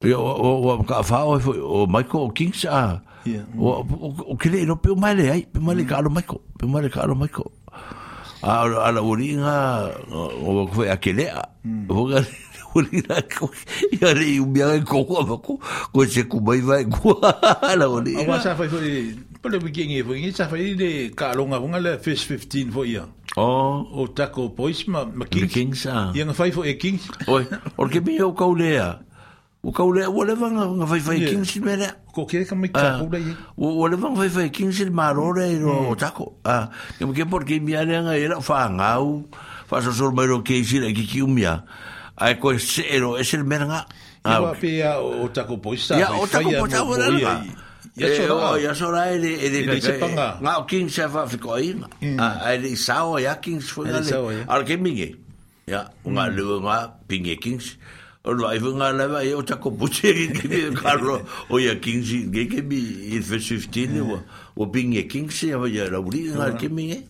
[0.00, 0.16] yo
[0.64, 4.80] wa ka fa o fo o mai ko king sa ya o ke le no
[4.80, 7.04] pe mai le ai pe mai le ka lo mai ko pe mai le ka
[7.04, 7.44] lo mai ko
[8.40, 12.08] a a la uringa o ko a ke le a o hmm.
[12.08, 12.24] ga
[12.74, 13.50] Horirako,
[14.00, 15.58] yare umia e kongo mako,
[15.92, 18.14] ko se kumai vai kuala hori.
[18.16, 21.78] Awa sa fai koi, pale wiki ngi fai, ngi sa fai le ka longa hunga
[21.80, 23.04] le fish 15 foi ia.
[23.36, 23.82] Oh.
[23.94, 25.98] O tako pois ma, ma king sa é é é, né?
[25.98, 26.12] ah.
[26.16, 27.10] Ia nga fai fo e Kings.
[27.26, 28.86] Oi, orke mi o kaulea.
[29.02, 29.02] Hum.
[29.02, 31.90] Ah, o kaulea, o le vanga nga fai fai Kings il mele.
[32.14, 33.08] Ko kere ka mai tako
[33.58, 36.38] O le vanga fai fai Kings il marore o tako.
[36.44, 36.70] Ah,
[37.00, 39.26] ia porque mi ale nga era fa ngau.
[39.66, 40.14] Fa so sor
[40.44, 40.90] ke isi la
[42.20, 43.86] ai ko se ero es el merga
[44.24, 46.84] ya va pe a o ta ko po sa ya o ta ko po ta
[46.84, 47.40] ora ya
[47.96, 51.56] ya so ra ya so ra ele ele ke nga o king se va fiko
[51.56, 51.72] ai
[52.20, 54.12] a ele sa o ya king se foi ali
[54.44, 55.16] ar ke mingi
[55.64, 57.56] ya un ga lu nga pingi king
[58.28, 60.60] o lo ai vu nga la va ya o ta ko po che ki ki
[60.76, 64.20] carlo o ya king si ge ke bi il fe 15 o
[64.60, 67.00] o pingi e, e e king se va ya la uri nga ke mingi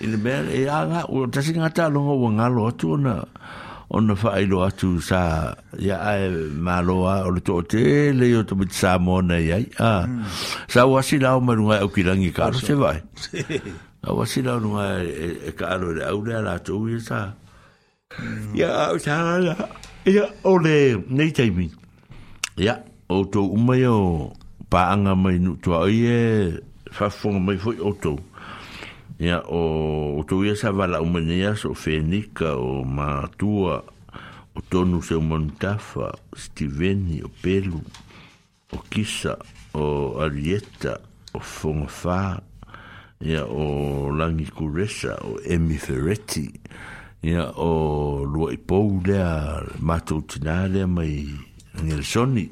[0.00, 3.20] Ele mer e anga, o tasinga ta longo wangalo tuna.
[3.90, 6.30] ona whaelo atu sa ia ae
[6.62, 10.22] maloa o le toote le o tamiti sa mona iai a hmm.
[10.70, 13.02] sa wasi lao manunga au e kilangi ka aro se vai
[14.06, 17.00] a wasi lao nunga e, e, e ka aro le au le ala tau ia
[17.02, 17.18] sa
[18.14, 18.54] hmm.
[18.54, 19.56] ia au sa ala
[20.06, 20.74] ia o le
[21.10, 21.66] nei taimi
[22.62, 22.78] ia
[23.10, 24.30] o tau umai o
[24.70, 26.18] paanga mai nutua oi e
[26.94, 28.16] fafonga mai foi o tau
[29.20, 33.84] ia o outou ia sa vala o mania so fenika o matua
[34.56, 37.84] o tonu seumanutafa o stiveni o pelu
[38.72, 39.36] o kisa
[39.76, 40.96] o arieta
[41.36, 42.40] o fogafā
[43.20, 46.48] ia o lagi kuresa o emi fereti
[47.20, 51.28] ia o lua i pou lea matou tinā lea mai
[51.76, 52.48] angelsoni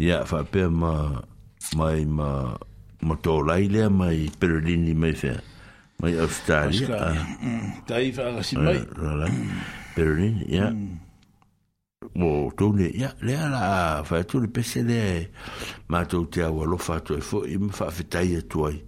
[0.00, 1.12] ia faapea ma
[1.76, 2.56] mai ma
[3.04, 3.14] ma
[3.68, 5.36] lea mai perelini mai fea
[6.00, 6.86] Mai Australia.
[6.88, 7.12] Tai ah.
[7.12, 8.12] mm, mm.
[8.12, 8.36] fa eh, mm.
[8.36, 8.76] la si mai.
[9.94, 10.72] Berlin, ya.
[12.16, 15.28] Wo to le ya le ala fa to le PCD.
[15.92, 18.80] Ma to te awa lo fa e fo im fa fa tai to ai.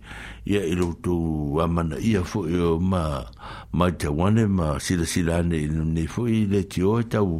[0.48, 1.12] Ya i lo to
[1.60, 3.20] wa man ia fo yo ma
[3.76, 6.96] ma te wane ma si la si la ne ne fo i le ti o
[7.04, 7.36] ta u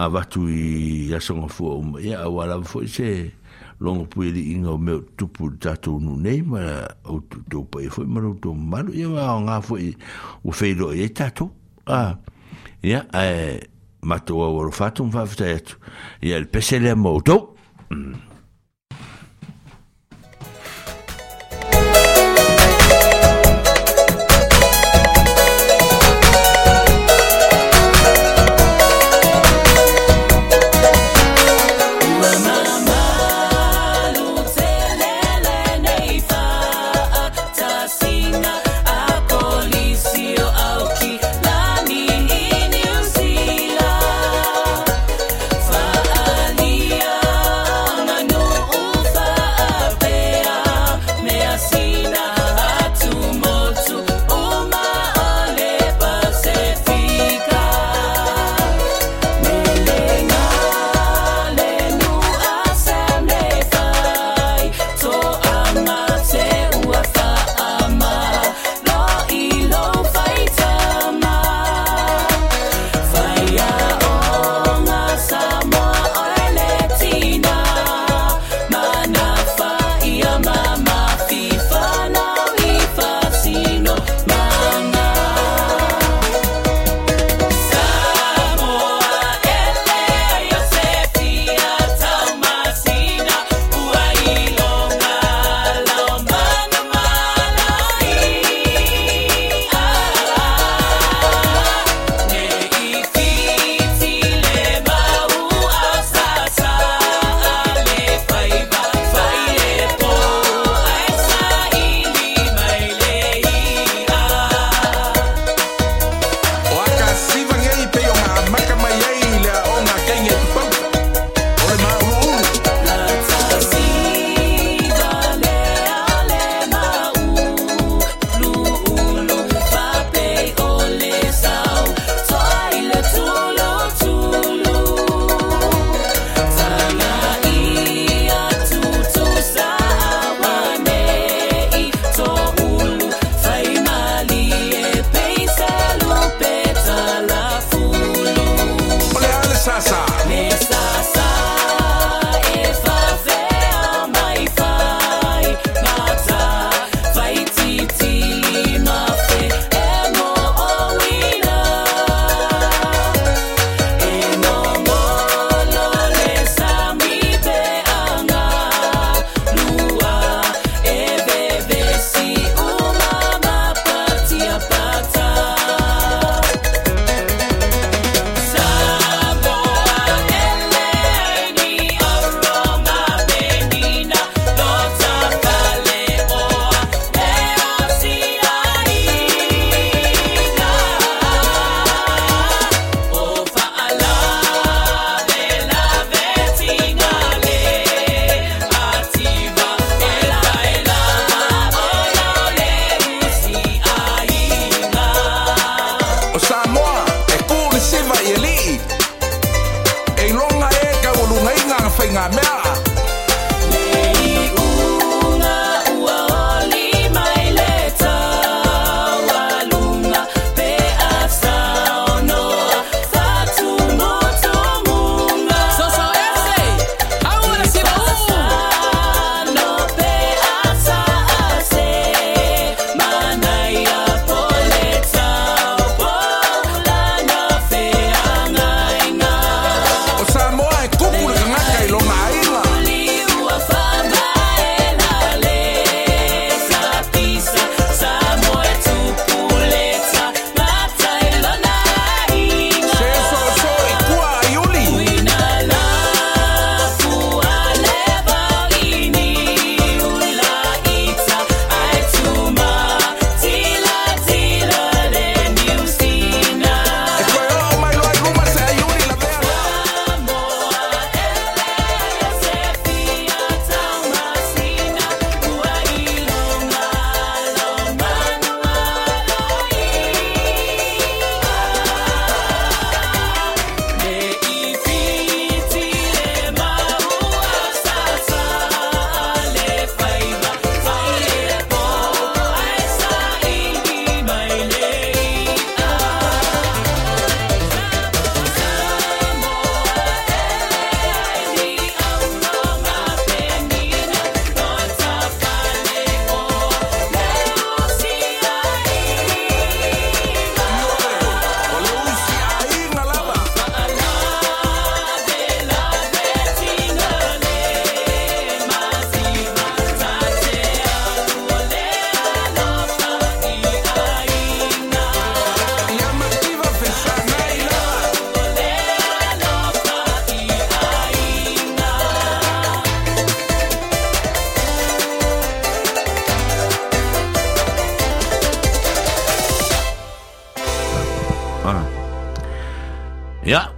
[0.00, 3.34] a va tu i ya so fo ya wa la fo se.
[3.80, 7.88] longa pui e li inga o meo tupu tatou nu nei ma o tutou pai
[7.90, 9.94] foi ma routou malu ia wa o ngā foi
[10.44, 11.50] o feilo e tatou
[12.82, 13.60] ia e
[14.02, 15.76] matou a waro fatum fafitai atu
[16.22, 17.56] ia le pesele a moutou
[17.90, 18.25] mm.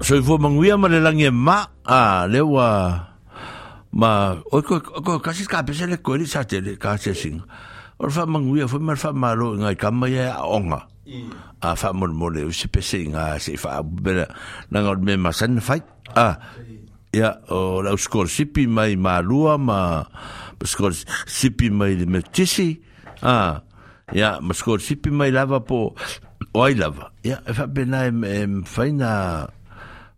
[0.09, 2.69] soifua maguia ma le lagi ma a le ua
[4.01, 6.81] ma o ko ko kasi ka pese le ko sa te le
[7.13, 7.45] sing
[8.09, 11.61] fa maguia foi ma fa malo ngai kama ia e onga mm.
[11.61, 14.25] a fa mo mo le se pese nga se fa bela
[14.73, 15.85] na me ma san fai
[16.17, 16.41] a
[17.13, 17.93] ia o la
[18.33, 20.09] sipi mai malua ma
[21.29, 22.09] sipi mai le
[23.21, 23.61] a
[24.17, 25.93] ia ma sipi mai lava po
[26.57, 27.53] oai lava ya e
[28.09, 29.13] em em faina
[29.45, 29.48] e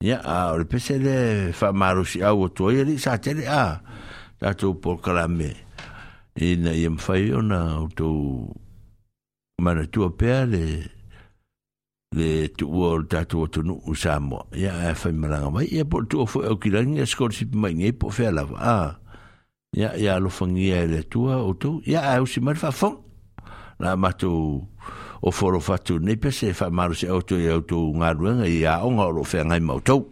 [0.00, 3.80] Ia, a, o le pese le whamarosi au o toa, ia li sa tele a,
[4.38, 5.48] tātou polkalame.
[6.38, 8.44] Ina ia mwhai ona o tau
[9.58, 10.62] mana tua pēr le
[12.14, 14.46] le tuua o tātou atonu o Samoa.
[14.54, 17.90] Ia a whai maranga mai, ia po tua fwe au kirangi a skorsi pimai ngai
[17.98, 18.54] po whea lava.
[18.54, 18.76] A,
[19.74, 23.02] ia, ia alofangia e le tua o tau, ia a usi mara whafong.
[23.82, 24.62] Nā matou...
[25.20, 28.76] o foro fatu nei pese e wha maru auto i auto ngā ruanga i a
[28.86, 30.06] o oro whea ngai mautou.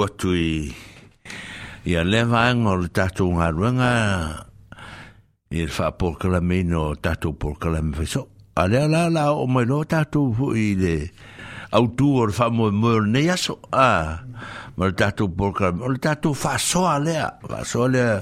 [0.00, 0.72] atu i
[1.84, 3.90] ia leva anga o le tatou ngaruanga
[5.52, 8.28] i le whaporkalame no tatou porkalame wheso.
[8.56, 11.10] A lea la la o mai no tatou fu i le
[11.72, 13.58] autu o le whamoe moe nei aso.
[13.72, 14.18] A,
[14.76, 15.82] ma le tatou porkalame.
[15.82, 17.26] O le tatou whasoa lea.
[17.48, 18.20] Whasoa lea.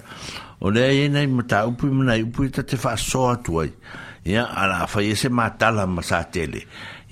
[0.61, 3.73] O lea e nei mata upu i mana upu i tate whasoa tuai.
[4.25, 6.63] Ia, ala whai e se matala ma sa tele.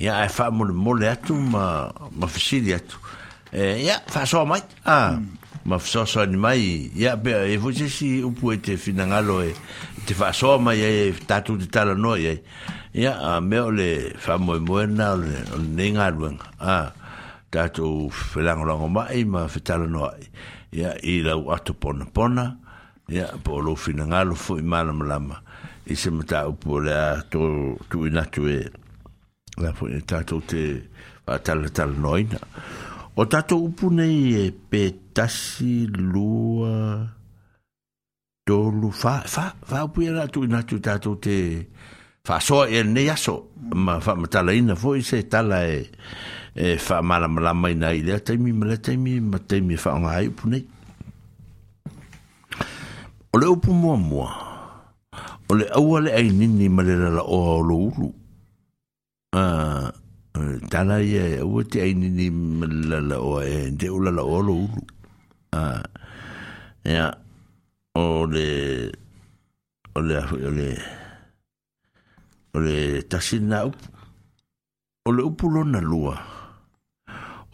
[0.01, 2.97] Ia, e whamole mole atu ma, ma fisiri atu.
[3.52, 4.59] Eh, ya fa so mai
[4.90, 5.36] ah mm.
[5.70, 9.39] ma fa so ni mai ya be e vo se si u pu te finangalo
[9.40, 9.55] e
[10.05, 12.43] te fa e so mai e tatu di tala no ye
[12.93, 16.90] ya a me ole fa mo mo na ne ngaruan ah
[17.55, 20.10] tatu felang lang mai ma fa tala no
[20.73, 22.59] ya i la u atu pona pona
[23.06, 25.16] ya po lo finangalo fo i mala mala
[25.86, 26.98] i se mata u pu le
[27.31, 28.66] to tu na tu e
[29.62, 30.82] la fo tatu te
[31.24, 32.39] fa tala tala noina
[33.17, 37.01] O tatou upu nei e petasi, lua,
[38.45, 41.37] dolu, fa, fa, fa upu ya natu, inatou tatou te,
[42.29, 43.37] fa, so a e ene yaso,
[43.73, 45.87] ma, fa, ma tala ina fo, e se tala e,
[46.61, 49.41] e, fa, ma la malamay na ile, a te mi, ma le te mi, ma
[49.41, 50.67] te mi, fa, anwa a upu nei.
[53.33, 54.29] O le upu mwa mwa,
[55.49, 58.13] o le awa le a inini, ma le la la oho loulu,
[59.33, 59.93] a, ah,
[60.71, 62.27] tala ia ua te aini ni
[62.91, 64.59] lala o e te o lala o ulu
[65.55, 65.81] Ah,
[66.85, 67.09] ia
[67.97, 68.49] o le
[69.97, 70.69] o le o le
[72.53, 72.77] o le
[73.09, 73.89] tasina upu
[75.07, 76.19] o le upu lona lua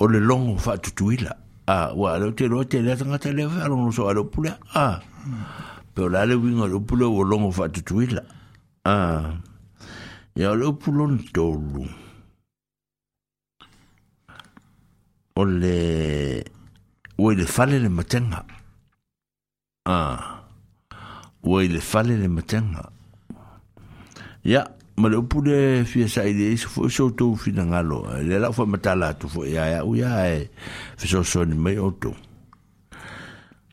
[0.02, 1.32] o le longo faatutuila
[1.70, 4.14] a Ah, le te lo te le tagata lea fealogo so a
[4.74, 4.98] ah a
[5.94, 8.22] pe o la le wing le upu lea ua longo faatutuila
[8.90, 9.24] a ah,
[10.34, 11.86] ia o le upu lona tolu
[15.36, 16.44] o le
[17.18, 18.44] ua i le fale le matega
[19.86, 20.42] ah.
[21.42, 22.90] ua i le fale le matega
[24.44, 29.14] ia ma le upu le fia saʻi le iso foʻi soutou finagalo le laʻu faamatala
[29.20, 30.50] foʻi ae aʻu ia e
[31.00, 32.14] fesoasoani mai outou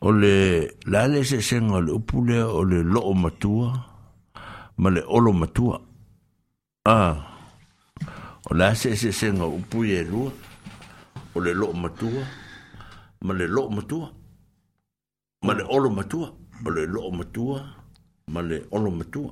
[0.01, 3.75] o le la le eseesega o le upu lea o le lo'o matua
[4.79, 5.81] ma le olo matua
[6.87, 7.19] a
[8.47, 10.31] o la se eseesega o upu i e lua
[11.39, 12.23] o le loo matua
[13.21, 14.09] ma le loo matua
[15.45, 16.29] ma le olo matua
[16.65, 17.61] o le loo matua
[18.27, 19.31] ma le olo matua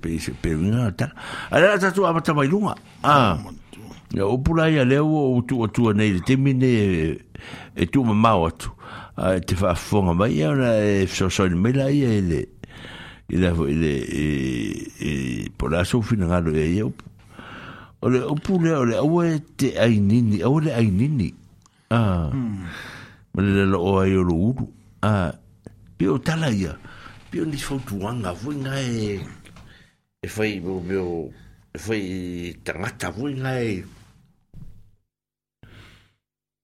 [0.00, 1.10] pese peuga ta
[1.50, 3.36] a le atatu amata mai luga a
[4.14, 4.68] ia upula ah.
[4.70, 7.18] ia lea ua ou tuatua nei le temi ne e,
[7.74, 8.70] e tuumamao atu
[9.16, 12.48] e te faafofoga mai ia ona e fesoasoani mai laia ile
[13.34, 17.04] ile ile e, e, e pola sofina ngalo e ia upu
[18.06, 21.28] o le upu lea o le aua e te ainini aua le ainini
[21.90, 22.30] a ah.
[22.32, 22.64] hmm.
[23.34, 24.66] ma le loo ai o lo uru
[25.02, 25.30] a ah.
[25.96, 26.72] pia o tala ia
[27.30, 29.26] pia o nisi fautuaga foi gae
[30.24, 31.32] e fai meo
[31.74, 32.04] e fai
[32.64, 33.70] tagata foi gae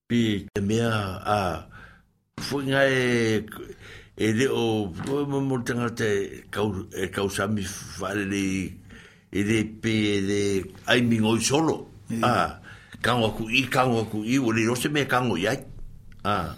[0.06, 0.20] pi
[0.54, 0.92] te mea
[1.36, 1.38] a
[2.46, 3.44] foi gae
[4.24, 4.94] e leo
[5.48, 6.46] mo tagata e,
[7.02, 7.62] e kausami
[7.98, 8.78] faalelei
[9.32, 9.90] ele pe
[10.20, 10.40] ele
[10.86, 11.88] ai mingo solo
[12.22, 12.60] ah
[13.00, 15.56] kango ku i kango ku i o le rose me kango ya
[16.24, 16.52] ah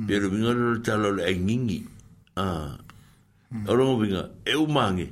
[0.00, 0.06] mm.
[0.08, 1.84] pero mingo lo talo le ngingi
[2.40, 2.80] ah
[3.52, 3.68] mm.
[3.68, 5.04] oro mo vinga e o mangi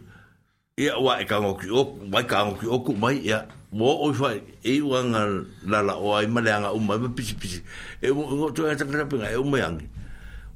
[0.81, 3.45] ia wa e kango ku o mai e kango ku o ku mai ia
[3.77, 4.33] mo o fa
[4.65, 5.29] e wanga
[5.69, 7.61] la la o ai malanga o mai pisi pisi
[8.01, 9.85] e o to ya tanga pinga e o mai angi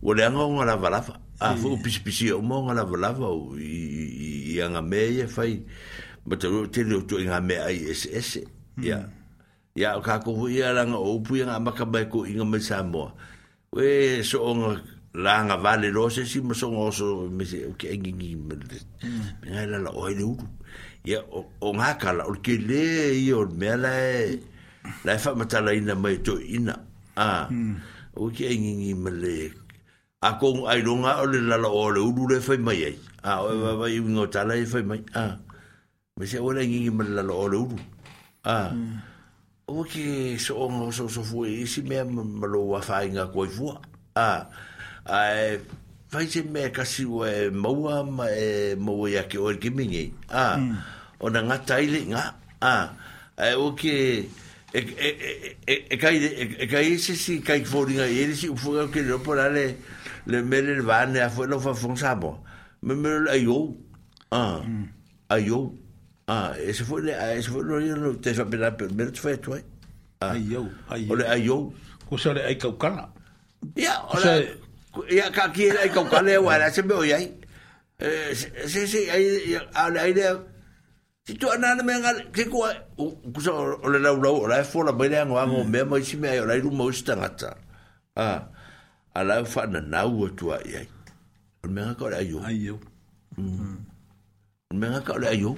[0.00, 2.64] o le anga o la vala fa a ah, fu pisi pisi e o mo
[2.64, 3.28] nga la vala fa
[3.60, 5.60] i anga me ia fai
[6.26, 8.42] ma taru te reo tu inga mea ai ese ese
[8.80, 9.04] ia
[9.76, 13.12] ia o kako hui a langa o upu inga maka mai ko inga mai Samoa
[13.72, 14.80] we so onga
[15.12, 18.56] langa vale rose si ma so ngoso me se o ke engingi me
[19.44, 20.48] ngai lala o ele uru
[21.04, 21.20] ia
[21.60, 24.40] o ngaka la o ke le i o mea la e
[25.04, 26.72] la e whamatala ina mai to ina
[27.20, 27.52] a
[28.16, 29.36] o ke engingi me le
[30.24, 32.96] a kong ai longa o le lala o le uru le fai mai ai
[33.28, 35.43] a o e wawai ingo tala e fai mai a
[36.16, 37.76] me se ora ngi me la lo lo ru
[38.46, 38.98] ah mm.
[39.66, 43.26] o ke so on so so fu e si me me lo wa fa inga
[43.34, 43.74] ko fu
[44.14, 44.46] ah
[45.10, 45.58] ai
[46.06, 49.42] fai se me ka si wa mo wa ma e mo ya ke ah.
[49.42, 49.42] mm.
[49.42, 50.54] o ke mi ngi ah
[51.18, 52.94] ona nga taile nga ah
[53.34, 53.90] ai o ke
[54.70, 55.10] e, e,
[55.66, 56.16] e, e kai
[56.62, 59.78] e kai se si kai fu ringa e si fu ga ke lo por ale
[60.30, 62.38] le mere le vane a fu lo fa fonsabo
[62.86, 63.74] me me ai o
[64.30, 64.84] ah mm.
[65.34, 65.82] ai o
[66.26, 69.60] Ah, ese foi, ese foi no ir no te va pela pelo te foi tuai.
[70.20, 71.04] Ai eu, ai.
[71.10, 71.74] Ole ai eu.
[72.08, 73.12] Ko sare ai ka kana.
[73.76, 74.56] Ya, ole.
[75.12, 77.28] Ya ka ki ai ka kana e wala se meu ai.
[78.00, 80.32] Eh, se se ai a ai de
[81.26, 82.68] Si tu anana me ngal ke ko
[83.32, 86.54] ku so ole la ulau ola e fola bele ngo ngo me mo me ola
[86.56, 87.52] iru mo sta ngata.
[88.16, 88.48] Ah.
[89.14, 90.88] Ala fa na nau tu ai.
[91.64, 92.40] Ole me ngal ai yo.
[92.44, 92.78] Ai yo.
[93.36, 93.76] Mm.
[94.74, 95.54] menga ka le ayo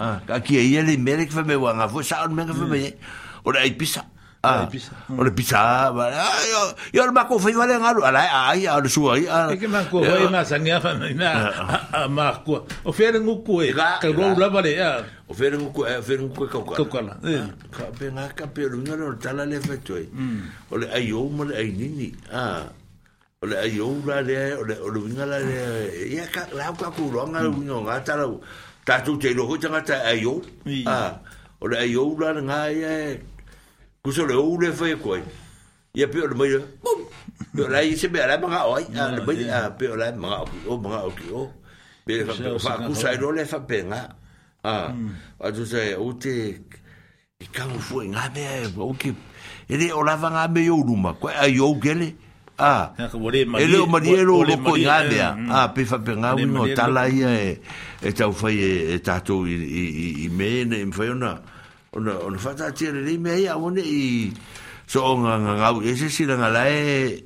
[0.00, 2.96] ah ka ki ia le mele ke me wanga fo sa menga fa me
[3.44, 4.02] o le pisa
[4.46, 4.64] ah
[5.12, 6.08] o le pisa ba
[6.48, 6.60] yo
[6.96, 10.26] yo le mako fa vale ngaru ala ai a le suai a ke mako vai
[10.32, 11.30] ma sania fa na
[11.92, 14.90] a mako o fere ngu ku e ka ro la vale a
[15.28, 17.14] o fere ngu ku e fere ngu ku ka ka ka la
[17.74, 20.04] ka pe nga ka pe lu ngaro tala le fa toi
[20.72, 22.64] o le ayo mo le ai nini ah
[23.42, 26.42] o le ai ou la le o le o le winga la le ia ka
[26.54, 28.38] la ka ku ronga lu ngo nga ta lu
[28.84, 30.42] ta tu te lo hutanga ta ai ou
[30.86, 30.98] a
[31.62, 33.14] o le ai ou la nga ia
[34.02, 35.14] ku so le ou le fe ko
[35.94, 36.50] ia pe o le mai
[36.82, 36.98] bum
[37.54, 40.42] pe la i se be la ma oi a le mai a pe la ma
[40.66, 41.46] o ma o ki o
[42.06, 42.24] pe
[42.58, 44.02] fa ku sa lo le fa pe nga
[44.66, 44.74] a
[45.46, 46.34] a tu se o te
[47.54, 49.14] ka u fu nga me o ki
[49.70, 51.54] ele o lava nga me yo luma ko ai
[52.60, 52.90] Ah,
[53.60, 55.30] ele o Mariero o loco en Alea.
[55.38, 55.50] Mm.
[55.50, 57.52] Ah, pe fa pe ngau no tala ia e
[58.02, 61.38] e tau fai e, e tato i, i, i, i me ne em fai una
[61.94, 64.32] una una fata tiere ni me ia one i
[64.86, 67.22] so on ngau e se si ranga la e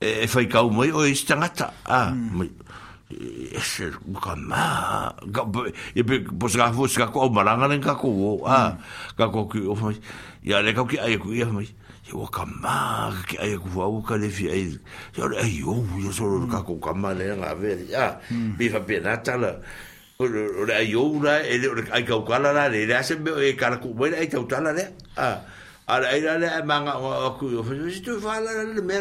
[0.00, 1.72] e fai e kau moi o i e stangata.
[1.86, 3.54] Ah, moi mm.
[3.54, 3.86] e se
[4.24, 5.42] ka ma ga
[5.98, 8.82] e pe pos ga fos ga ko maranga len ka ko ah mm.
[9.18, 9.94] ka ko ki o fai
[10.42, 11.70] ya le ka ki ai ku ia mai
[12.12, 14.64] e wa ka ma ke ai ku wa ka le fi ai
[15.16, 18.20] yo le ai yo yo so lo ka ko ka ma le nga ve ya
[18.28, 18.60] hmm.
[18.60, 19.56] bi fa pe na ta la
[20.20, 23.16] o le ai yo la e le ai ka ka la la le la se
[23.16, 24.84] e ka ku mo le ai ta ta la le
[25.16, 25.40] a
[25.88, 28.52] a le ai la le ma nga o ku yo fa si tu fa la
[28.60, 29.00] le me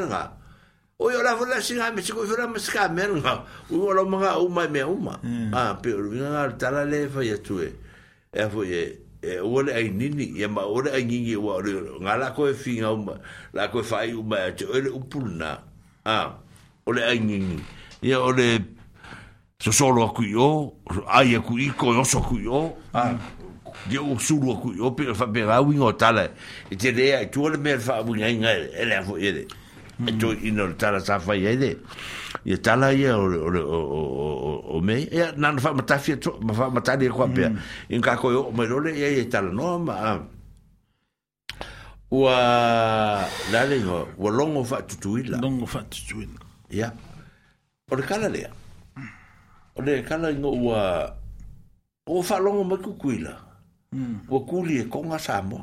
[1.02, 4.04] o yo la fa si nga me si ku fa me ska me u lo
[4.08, 4.96] ma nga u me u
[5.52, 7.70] a pe o nga ta le fa ya tu e
[8.32, 11.74] e fo ye Eh, e ora ai nini e ma ora ai ngingi wa ole
[12.02, 13.06] ngala ko e finga um
[13.54, 15.60] la ko fai um ba te ole upulna
[16.04, 16.34] a
[16.88, 17.64] ora ai ngingi
[18.02, 18.42] e ora
[19.60, 20.74] so solo aku yo
[21.08, 23.14] ai aku i ko yo so aku yo a
[23.90, 26.28] de o sulu aku yo pe fa be rawing o tala
[26.72, 29.46] e te dea tu ole me fa bu ngai ngai ele fo ele
[30.08, 31.78] e to ino le tala safa ia de
[32.46, 37.08] ia tala ia o o o me ia nan fa matafi to ma fa matali
[37.10, 37.46] ko pe
[37.90, 40.20] in ka ko o me role ia ia tala no ma
[42.12, 42.36] wa
[43.52, 46.92] la le ho wa longo fa tutuila longo fa tutuila ia
[47.90, 48.42] o le kala le
[49.76, 51.06] o le kala ngo wa
[52.10, 53.34] o fa longo ma kukuila
[54.30, 55.60] wa kuli e konga samo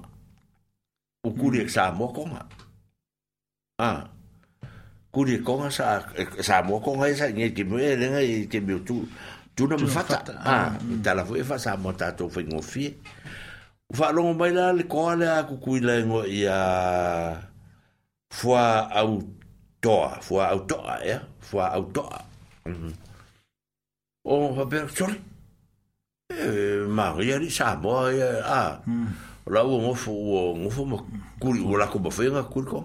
[1.26, 2.42] o kuli e samo konga
[3.82, 4.08] ah
[5.18, 5.98] kuri konga sa
[6.38, 8.96] sa mo konga sa nge ki mo e lenga i te meu tu
[9.56, 10.16] tu na me fata
[10.54, 10.70] ah
[11.04, 12.86] tala foi fa sa mo tato foi ngofi
[13.90, 16.62] o fa longo mai la le koa le a kukui le ngo i a
[18.38, 18.64] fua
[19.00, 19.12] au
[19.82, 21.14] toa fua au toa e
[21.48, 22.18] fua au toa
[24.22, 25.18] o fa per sorry
[26.30, 28.62] e ma ia ri sa mo a
[29.52, 30.98] la o ngofo o ngofo mo
[31.42, 32.80] kuri o la ko ba foi nga kuri ko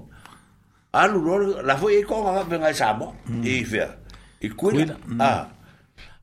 [0.94, 3.42] alu lolo la foi e ko nga venga sa mo mm.
[3.42, 3.90] i fer
[4.42, 5.20] i kuira a mm.
[5.22, 5.50] ah.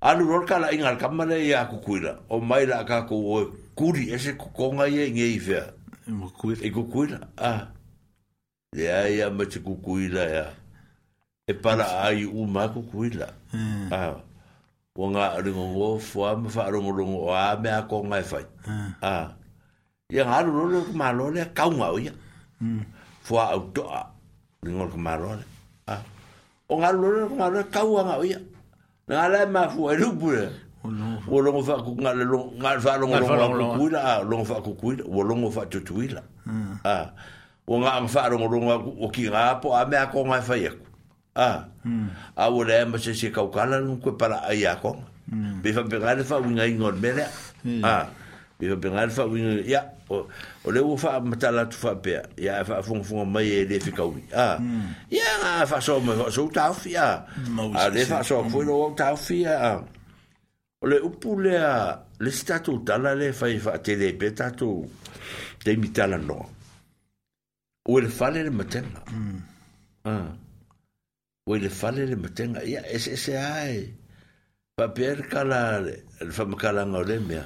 [0.07, 3.51] alu lolo kala inga al kamale ya ku kuira o mai la ka ku o
[3.75, 5.67] kuri ese ku konga ye nge i fer
[6.07, 6.31] e mo
[6.63, 7.63] e ku kuira a ah.
[8.77, 10.47] de ai a me ku kuira ya
[11.51, 13.91] e para ai u ma ku kuira eh.
[13.91, 14.23] ah.
[14.23, 14.23] a eh.
[14.95, 15.35] o nga mm.
[15.35, 18.39] ari ngo ngo fo a fa ro ngo ngo a me a ko nga fa
[19.03, 19.13] a
[20.15, 21.99] ya alu lolo ma lolo ka nga o
[23.21, 24.01] Foa fo a
[24.69, 25.43] ngol kamarone
[25.89, 26.05] ah
[26.69, 28.37] oh, o ngalore ngalore kaua nga ia
[29.09, 30.53] ngala ma fu elupu eh, eh.
[30.85, 34.57] oh, o longo fa ku ngala lo ngal fa longo longo ku ila longo fa
[34.61, 36.21] ku ku ila o longo fa tutu ila
[36.85, 37.09] ah
[37.65, 40.77] o nga fa longo longo o ki nga po a me ko nga fa ia
[41.41, 42.37] ah hmm.
[42.37, 45.01] a ah, o le ma se se kau kala no ku para ia ko
[45.33, 45.65] hmm.
[45.65, 47.25] be fa pe ngala fa winga ngol mele
[47.81, 48.13] ah
[48.61, 52.65] be fa pe ngala fa winga ia o le ufa matala tu fa pe ya
[52.65, 54.93] fa fun fun mai e le fika wi ah hmm.
[55.17, 59.57] ya fa so ma so ta fia a le fa so fu lo ta fia
[60.83, 61.55] o le upu le
[62.23, 64.71] le statu tala le fa fa te le pe tatu
[65.63, 66.39] te mitala no
[67.87, 69.01] o le fale le matenga
[70.13, 70.27] ah
[71.47, 73.79] o le fale le matenga ya ese ese ai
[74.77, 75.95] pa per kala le
[76.37, 77.45] fa makala ngole mea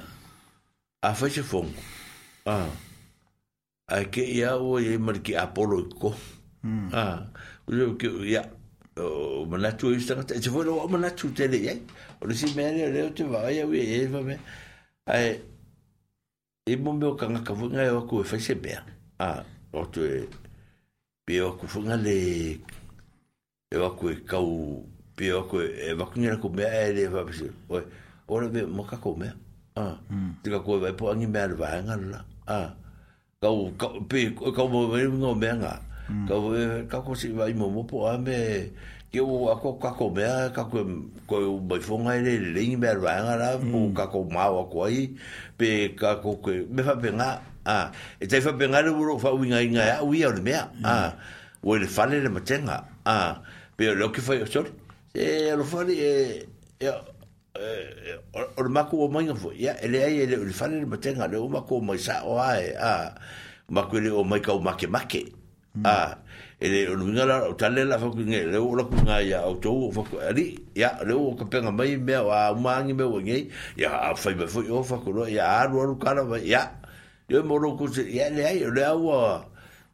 [1.07, 1.81] a fa se fongo
[2.45, 2.69] ah
[3.89, 4.03] a ah.
[4.05, 6.09] ke ia o e mar ki apolo ko
[6.63, 6.89] hmm.
[6.93, 7.17] ah
[7.69, 8.41] ulo ke ia
[9.01, 11.79] o mana isto e i stanga te vo e o mana tu te le ai
[12.21, 14.35] o le si me ni le te vai ia we e va e me
[15.09, 15.41] ai
[16.69, 18.77] e mo meu o ka nga ka vo nga o ku fa se be
[19.17, 19.41] ah
[19.73, 20.17] o tu e
[21.25, 22.19] pe o ku funga le
[23.73, 24.53] e va ku e ka u
[25.17, 27.33] pe o ku e va ku ni ra ku me ai le va pe
[27.73, 27.81] o
[28.35, 29.33] ora be mo ka ko me
[29.81, 29.97] ah
[30.43, 32.69] tika ku e po ani me ar va nga ah a ah.
[33.41, 33.49] ka
[33.79, 35.73] ka pe kau mo no me nga
[36.29, 36.53] Kau
[36.89, 38.69] ka ko si vai mo mo po a me
[39.11, 40.85] ke o a ko ka e ko me a ka ko
[41.27, 43.65] ko mo fo nga e le le ni me ra nga ra mm.
[43.71, 45.09] mo ka ko ma wa ko ai
[45.57, 47.85] pe ka ko ke me fa pe nga a ah,
[48.21, 50.41] e te fa pe nga le wo fa wi nga nga a wi a le
[50.45, 50.53] me
[50.85, 51.17] Ah.
[51.65, 52.77] o e le fa le ah, le mo tenga
[53.09, 53.41] a
[53.77, 54.69] pe lo ke fa yo sor
[55.17, 56.13] e lo fa le e
[57.57, 58.19] Eh, eh,
[58.57, 61.47] o le o mainga fo ya ele ai ele o fane le matenga le o
[61.47, 63.15] maku o mai sa o ae a
[63.69, 65.31] maku ele o mai kau make make
[65.73, 65.85] mm.
[65.85, 66.17] a
[66.59, 69.55] ele o nunga la o tale la fo kinge le o laku nga ia o
[69.55, 73.03] tou o fo ali ia le o ka penga mai me o a umangi me
[73.03, 73.49] o ngei
[73.79, 76.75] ia a fai me fo o fo kuro ya a aru aru ya
[77.29, 79.45] yo ia moro kuse ya le ai le au a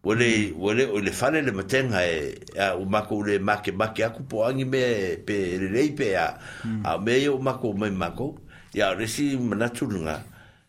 [0.04, 4.24] wale wale o le fale le matenga e a o mako le make make aku
[4.24, 6.84] po angi me e, pe le le a hmm.
[6.86, 8.36] a me o mako me mako
[8.74, 10.24] ya resi mana tulunga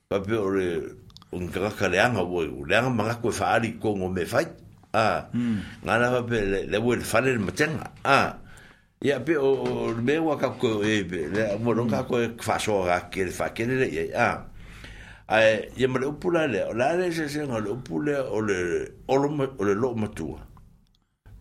[0.08, 0.96] pa pe o le
[1.32, 4.44] un graka le anga wo le anga mara ko faali e ko ngo me fai
[4.92, 5.58] a hmm.
[5.84, 8.36] ngana pa pe le wo le fale le matenga a
[9.00, 12.08] ya pe o me wa ka ko e le mo ronka hmm.
[12.36, 14.51] ko fa e so ra ke fa ke le a
[15.32, 18.38] ai ye mo le upula le o la le se se ngo le upule o
[18.46, 18.56] le
[19.08, 19.28] o lo
[19.58, 20.44] o le lo matua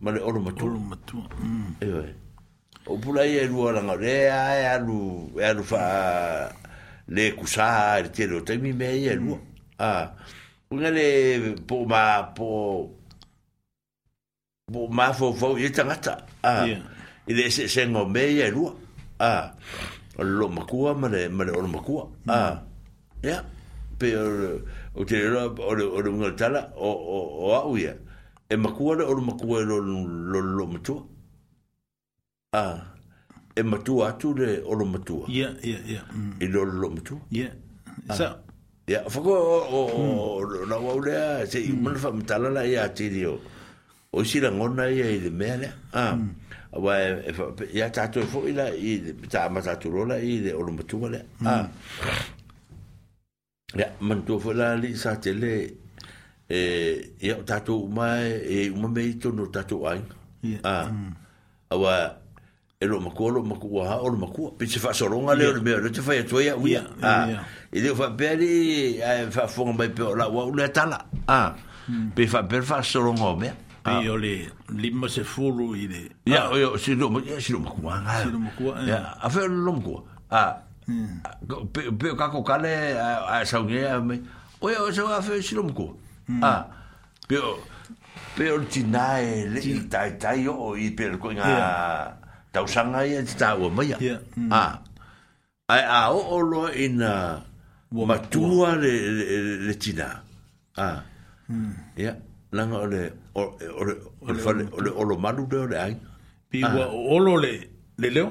[0.00, 0.24] ma le mm.
[0.24, 1.26] e o lo matua o lo matua
[1.82, 4.96] e o o pula ye lu ala ngo le ai e alu
[5.36, 5.82] e alu fa
[7.08, 9.40] le kusa e te lo te mi me ye lu mm.
[9.76, 10.16] a
[10.72, 11.06] unga le
[11.68, 12.48] po ma po
[14.72, 16.64] po ma fo fo ye tangata a
[17.28, 18.64] i le se se ngo me ye lu
[19.20, 19.52] a
[20.16, 22.64] o lo makua ma le ma le o lo makua a ya mm.
[23.28, 23.44] yeah.
[23.98, 24.16] pe
[24.94, 27.94] o te era o le o le ngal tala o o o au ia
[28.48, 29.78] e makua le o le makua e lo
[30.32, 31.02] lo lo matua
[32.52, 32.64] a
[33.58, 36.02] e matua atu le o lo matua ia ia ia
[36.40, 37.48] i lo lo matua ia
[38.08, 38.14] ah.
[38.14, 38.28] sa
[38.88, 39.32] ia fako
[39.78, 40.04] o o
[40.68, 41.82] na wa ule se i mm.
[41.82, 43.38] mana fa mtala la ia tiri o
[44.12, 46.28] o si la ngona ia i le mea le a mm.
[46.80, 50.18] wa e fa e ia tatu e fo ila i ta ma tatu lo la
[50.20, 51.68] i le o lo matua le a mm.
[53.76, 55.76] ya man tu fo la li sa tele
[56.46, 60.00] e ya tatu mai e uma me to no tatu ai
[60.64, 60.90] ah
[61.72, 62.20] awa
[62.80, 65.76] e lo mako lo mako wa o lo mako pe se fa soronga le me
[65.76, 69.00] lo te fa to ya uia ah e le fa beri
[69.30, 71.56] fa fo mai pe la wa le tala ah
[72.14, 73.52] pe fa per fa soronga me
[73.84, 73.98] Ah.
[73.98, 74.46] Io le
[74.78, 76.08] lima se fulu i le.
[76.24, 77.98] Ya, yo, si lo, si lo makua.
[78.22, 78.78] Si lo makua.
[78.86, 80.00] Ya, afe lo makua.
[80.30, 80.54] Ah,
[81.72, 83.80] pe pe ka ko kale a sa nge
[84.60, 85.86] o e o se va fe si lo mko
[86.42, 86.64] a
[87.28, 87.36] pe
[88.36, 89.60] pe o tina e le
[89.92, 92.10] tai tai o i pe ko nga
[92.52, 94.64] tau sanga e ta o mai a
[95.68, 97.38] a a o o lo ina
[97.92, 98.92] matua le
[99.66, 100.08] le tina
[100.76, 101.00] a
[101.96, 102.12] ya
[102.52, 103.02] langa o le
[103.34, 104.40] o le o le
[104.74, 105.94] o le o le malu de o le ai
[106.50, 106.58] pi
[107.14, 107.52] o lo le
[108.02, 108.30] le leo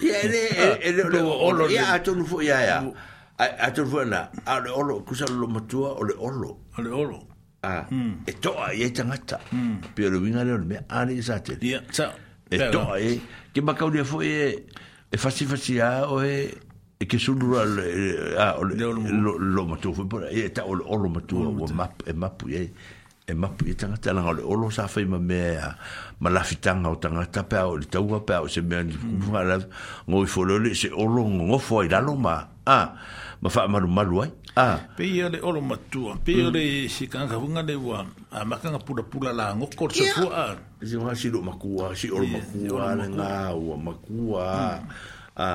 [0.00, 0.38] ia ele
[0.82, 2.92] ele olo ia atonu fo ia ia mm.
[3.38, 7.28] atonu fo na a olo kusa lo matua o le olo o olo
[7.62, 8.24] a mm.
[8.26, 9.94] e toa ia tangata mm.
[9.94, 11.54] pe le winga le ole me ani sa te
[11.92, 12.10] sa
[12.50, 12.98] e toa
[13.54, 14.34] ke makau e e le fo e
[15.12, 16.50] e fasi fasi a o e
[17.00, 17.78] e ke sulu al
[18.38, 22.66] a lo lo matua fo e ta o olo matua o map e mapu e
[23.26, 25.76] e mapu e tangata la o le olo sa fa ma me a
[26.22, 29.58] malafitaga o tagata pea o le taua pea o se mea ni kufuga
[30.08, 32.94] goi folole se ologo gofo ai lalo ma a
[33.42, 36.90] ma faamalumalu ai a peia le olo matua peia le mm.
[36.90, 43.06] sikagafuga le ua amakaga pulapula lagoko le sofua a silo makua si olo makua le
[43.10, 44.88] gaua makua mm.
[45.36, 45.48] a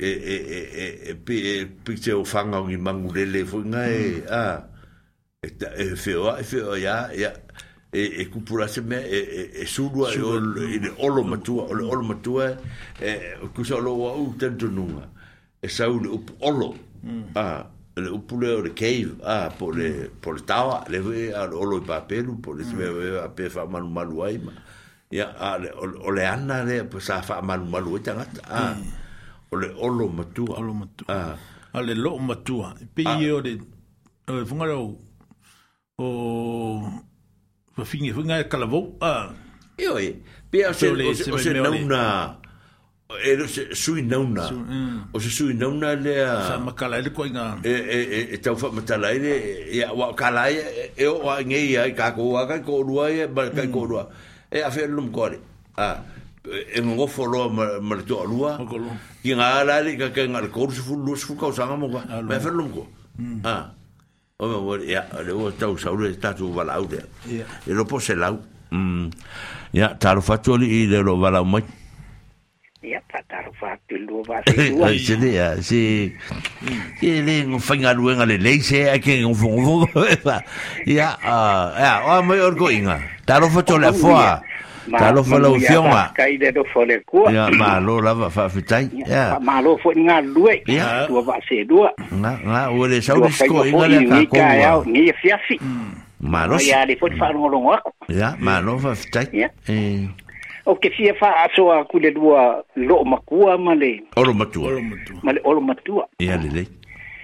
[0.00, 4.22] e e e e pe pe se o fanga o ngimangulele fo ngai e.
[4.22, 5.64] mm.
[5.66, 7.32] a e feo e a e feo ya ya
[7.92, 11.74] e e kupura se me e e e sulu ai o e olo matua o
[11.92, 12.46] olo matua
[13.00, 13.12] e
[13.54, 15.08] ku wa u tento nunga
[15.62, 16.70] e sa op olo
[17.02, 17.24] hmm.
[17.34, 20.20] a le op o le cave a po le hmm.
[20.22, 22.94] po le tawa le ve a olo i papelu po le se hmm.
[22.94, 24.52] ve a pe fa manu malu ai ma
[25.10, 28.76] ya a le o ana le po sa fa manu malu ai tanga a
[29.50, 31.36] o le olo matua olo matua
[31.74, 34.78] a le lo matua pe i e o le
[35.98, 37.02] o
[37.76, 38.80] fa finge finga e kalavo
[39.78, 40.14] e
[40.50, 40.86] pe a se
[41.32, 42.38] o se nauna
[43.26, 44.44] e lo se sui nauna
[45.12, 48.56] o se sui nauna le a sa makala le ko inga e e e tau
[48.56, 52.58] fa matala le ya wa kala e o a nge ya ka ko wa ka
[52.62, 54.08] ko rua e ba ka ko rua
[54.50, 56.02] e a fe lum ko a
[56.74, 58.58] e ngo folo ma le to rua
[59.22, 61.76] ki nga la le ka ka ngal ko su fu lu su ka sa nga
[61.78, 62.70] mo ka ma fe lum
[63.18, 63.46] mm.
[63.46, 63.79] a
[64.40, 68.16] o me mor ya le o tau saure sta tu valau de e lo pose
[68.16, 68.40] lau
[68.72, 69.10] mm
[69.76, 71.60] ya taro faccio lì le lo valau mai
[72.80, 76.10] ya taro faccio lo va se tu se le ya si
[77.04, 79.84] e le un fanga luenga le lei se a che un fongo
[80.88, 81.12] ya
[81.76, 82.96] ya o mai orgo inga
[83.28, 84.40] taro faccio la oh, foa
[84.88, 88.88] talo fa lau fionga kai de do fole ko ya ma lo lava fa fitai
[89.06, 93.00] ya ma lo fo nga lue ya tu va se dua na na o le
[93.00, 95.60] sau disco inga le ka ko ya ni fiafi
[96.20, 97.76] ma lo ya le fo fa no lo
[98.08, 99.48] ya ma lo fa fitai ya
[100.66, 104.80] o ke fia fa aso a ku le dua lo makua male olo matua
[105.22, 106.64] male olo matua ya le le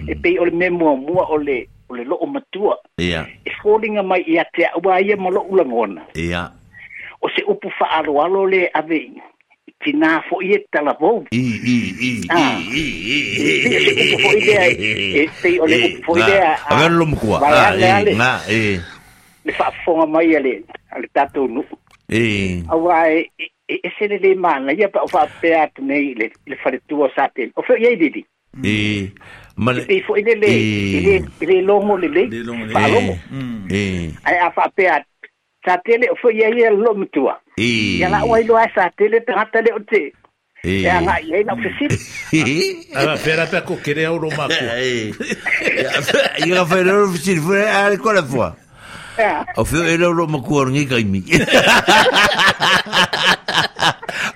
[0.07, 4.03] e pe o le memo mua o le o le lo'o matua ia e folinga
[4.03, 6.51] mai ia te aua ia ma lo'u lagona ia
[7.21, 8.99] o se upu fa'aaloalo le ave
[9.83, 12.51] tinā fo'i e talavou ah.
[12.51, 14.65] se upu fo'i lea
[15.23, 18.13] e tei o le upu fo'i lea avea lolomukua vaealeale
[19.45, 20.53] le fa'afofoga mai ale
[20.91, 21.65] ale tatou nu'u
[22.69, 27.07] aua e e, e, e se lelē manaia pa o fa'apea atu nei le faletua
[27.09, 28.25] o sa pemi o fe'oiai lili
[28.63, 29.11] e
[29.57, 30.51] mal e fo'i lele
[31.01, 32.29] ele ele longo lelei
[32.71, 33.17] fa'alogo
[33.69, 33.85] e
[34.23, 34.47] ae mm.
[34.47, 35.15] a fa'apea atu
[35.67, 38.07] sa tele fo ia ia lo mitua ia ee.
[38.09, 40.03] la wai loa sa tele pe hata le o te
[40.63, 41.91] ia nga ia na ofisi
[42.99, 46.57] a pera pe ko kere o romako ia ee.
[46.71, 48.55] fa le ofisi fo ale kola fois
[49.57, 51.23] o feo e lau roma kuarungi kai mi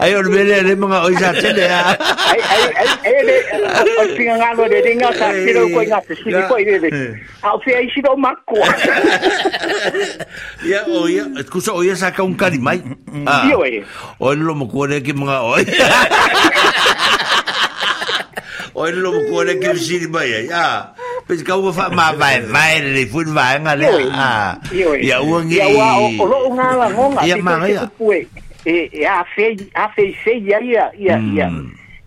[0.02, 1.94] ai or mele le mga oi sa tele a
[2.34, 3.36] ai ai ai ele
[3.78, 6.76] o pinga ngalo de dinga sa kiro ko inga se sili ko ile
[7.46, 8.58] a o feo i si do mako
[10.66, 12.82] ya o ya kusa o ya sa ka un kali mai
[13.30, 13.46] ah
[14.18, 15.64] o lo mo kuare ki mga oi
[18.74, 20.90] o lo mo kuare ki sili mai ya
[21.32, 23.88] Pes kau fa ma vai vai le fun vai nga le.
[24.12, 24.60] Ah.
[25.10, 25.56] Ya u ngi.
[25.56, 27.24] Ya u o nga la ngonga.
[27.24, 27.88] Ya ma ya.
[28.68, 31.48] E e a fe a fe se ya ya ya ya.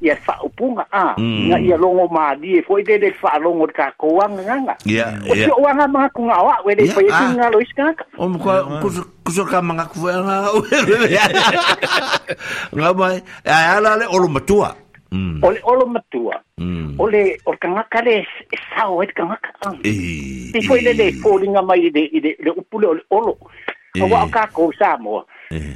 [0.04, 1.16] Ya fa upunga a.
[1.16, 4.76] Nga ya longo ma di foi de de fa longo ka ko wang nga.
[4.84, 5.06] Ya.
[5.24, 7.96] O si wang ma ku nga wa we de foi nga lo iska.
[8.20, 8.52] O mo ko
[9.24, 10.36] kuso ka mga kuwa nga.
[12.76, 13.16] Nga mai.
[13.48, 14.76] Ay ala le o lo matua.
[15.12, 15.44] mm.
[15.44, 16.94] ole olo matua mm.
[17.00, 21.48] ole o ka ngaka le e sao e ka ngaka e foi le le foi
[21.48, 23.38] nga mai de de le upule ole olo
[24.00, 25.24] o wa ka ko sa mo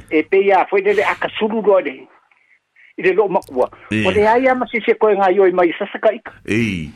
[0.09, 1.91] e pe ya foi le aka suru do de
[2.97, 3.69] i le lo makua
[4.05, 6.89] o le ai ama si se ko nga yo mai sasaka sa ka ik e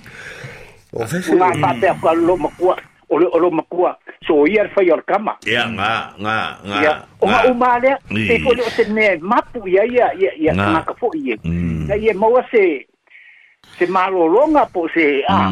[0.94, 1.52] o fe se ma
[2.02, 2.78] pa lo makua
[3.10, 3.98] olo olo makua
[4.28, 4.86] so ia fa ya, ya.
[4.86, 5.50] ya, ia kama hmm.
[5.52, 9.60] ia nga nga nga ia o ma uma le e ko le te ne mapu
[9.68, 11.36] ia ia ia ia nga ka fo ia
[11.88, 12.88] na ia mo se
[13.80, 15.52] se malolonga po se a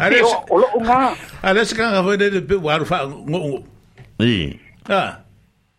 [0.00, 1.12] Ales o lo nga
[1.44, 3.62] Ales ka ho de pe waru fa ngo
[4.22, 4.54] i
[4.88, 5.18] ha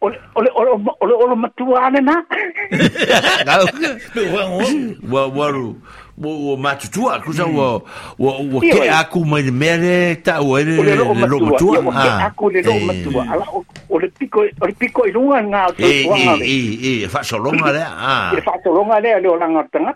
[0.04, 0.50] ole ole
[1.02, 2.16] ole ole matua ana na
[5.10, 5.76] wa waru
[6.22, 7.50] o matutua kusa o
[7.80, 8.26] hmm.
[8.26, 12.62] o o ke aku mai mere ta o ele le lo matua ah aku le
[12.62, 12.86] lo eh.
[12.86, 16.46] matua ala o eh, eh, le pico o le pico ilunga nga o tuanga e
[16.46, 19.94] e e fa solonga le ah e fa solonga le le o langa tanga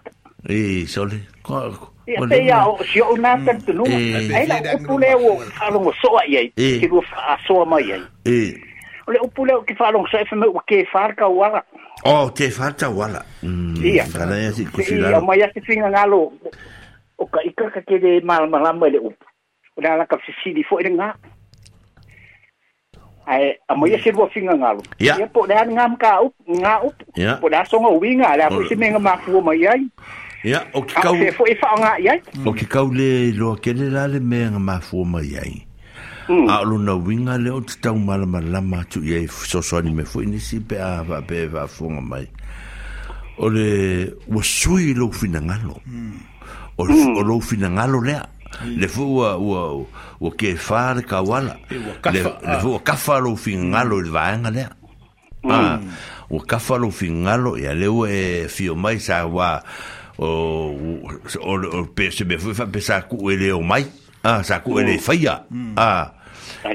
[0.49, 1.69] e sole ko
[2.07, 4.57] e te ya o si o na tan tu no ai la
[4.89, 8.57] o le o alo mo so ai ki lo fa so mai ai e
[9.05, 11.13] o le o pule o ki fa lo so e fa me o ke fa
[11.13, 11.61] ka wala
[12.07, 13.21] o oh, te fata wala
[13.83, 14.05] ia
[15.35, 16.21] ia finga ngalo
[17.17, 19.25] o ka ika ka kere mal malama ele upa
[19.75, 21.09] o nana ka fisili fo ele ngā
[23.27, 23.95] ai a mai mm.
[23.99, 26.97] ase rua finga ngalo ia po nana ngā mka up ngā up
[27.43, 28.67] po nana songa uinga ala po oh.
[28.71, 29.83] si menga mafu mai ai
[30.47, 32.15] ia o ki kau se fo e fa ngā ia
[32.47, 35.66] o ki kau le lo kele la le menga mafu mai ai
[36.27, 36.49] Mm.
[36.51, 39.91] a o lona uiga lea o tatau malamalama atu ma tu ye so so ni
[39.95, 41.47] me fo ni si pe a va pe
[42.03, 42.27] mai
[43.37, 45.95] o le ua sui lo fina ngalo mm.
[45.95, 46.79] mm.
[46.79, 48.19] o o e, lo fina ngalo le
[48.75, 49.59] le fo ah, wa wa
[50.19, 54.67] o le le fo ka fa lo fina ngalo le va ngale
[55.49, 55.79] a
[56.29, 59.63] o ka fa lo fina ngalo e fio mai sa wa
[60.19, 60.75] o
[61.29, 63.87] se me fo fa pe sa ku ele o mai
[64.27, 65.47] ah sa ku ele faia
[65.79, 66.16] ah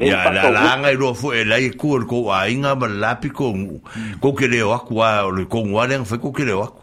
[0.00, 3.28] ya la la ngai i rofu e la i kuol ko a inga ma lapi
[3.30, 3.52] ko
[4.20, 6.78] ko kere o aku a o le kongu a lenga fai ko kere o aku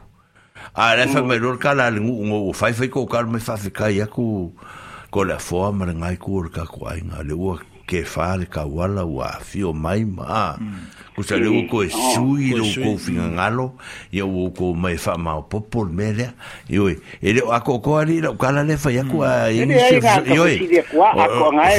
[0.76, 3.40] a la fai mai lor ka la le ngu ngu o fai ko ka me
[3.40, 4.52] fai fai kai aku
[5.12, 7.58] ko la foa ma le nga ka ku a inga le ua
[7.90, 11.18] ke fare ka wala wa fio mai ma mm.
[11.18, 13.74] ku sa le ko oh, sui lo ko fin ngalo
[14.14, 16.38] ya wo ko mai fa ma popol mere
[16.70, 17.00] yo e
[17.34, 19.98] le ako ko ari lo kala le fa ya ku ai ni se
[20.38, 20.86] yo e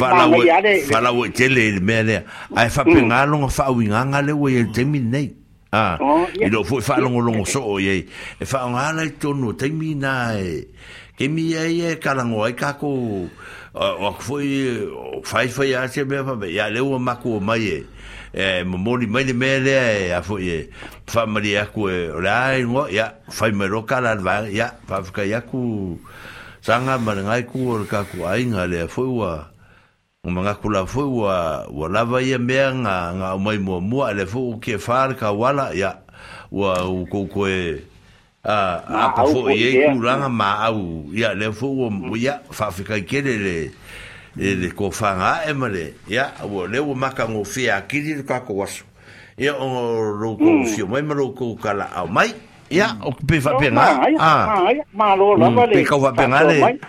[0.02, 0.42] fa la wo
[0.90, 2.26] fa la wo tele mere
[2.58, 3.54] ai fa pengalo mm.
[3.54, 5.38] fa winga le wo ye terminate
[5.70, 5.94] Ah,
[6.34, 8.02] e lo foi falo longo longo so ye
[8.42, 10.74] e fa ngala tonu terminate
[11.14, 12.74] ke mi ye kala ngo ai ka
[13.74, 17.40] o ko foi o fai foi a ah, se me fa ya le o mako
[17.40, 17.86] mai e
[18.34, 20.68] eh, e eh, mori mai le mele e a foi e eh,
[21.06, 25.22] fa mari a ko la ngo ya fai me ro kala va ya fa ka
[25.22, 26.00] ya ku
[26.62, 29.46] sanga mar ngai ku o ka ku ai nga le foi wa
[30.26, 33.80] o manga ku la foi wa wa la vai e me nga nga mai mo
[33.80, 35.94] mo le foi ke far ka wala ya
[36.50, 36.74] wa
[37.06, 37.86] ko ko e
[38.42, 42.48] Ah, a pa fo ye kuranga ma au ya le fo wo ya mm.
[42.52, 43.68] fa fi kai le
[44.34, 45.68] le ko fa nga e ma
[46.08, 48.80] ya wo le wo maka ngo fi a kiri ka ko was
[49.36, 50.88] ya o ro ko si mm.
[50.88, 52.32] mo me ro ko kala au mai
[52.72, 53.04] ya mm.
[53.12, 56.24] o pe fa pe nga a ma lo la ba le pe ko fa pe
[56.24, 56.80] nga le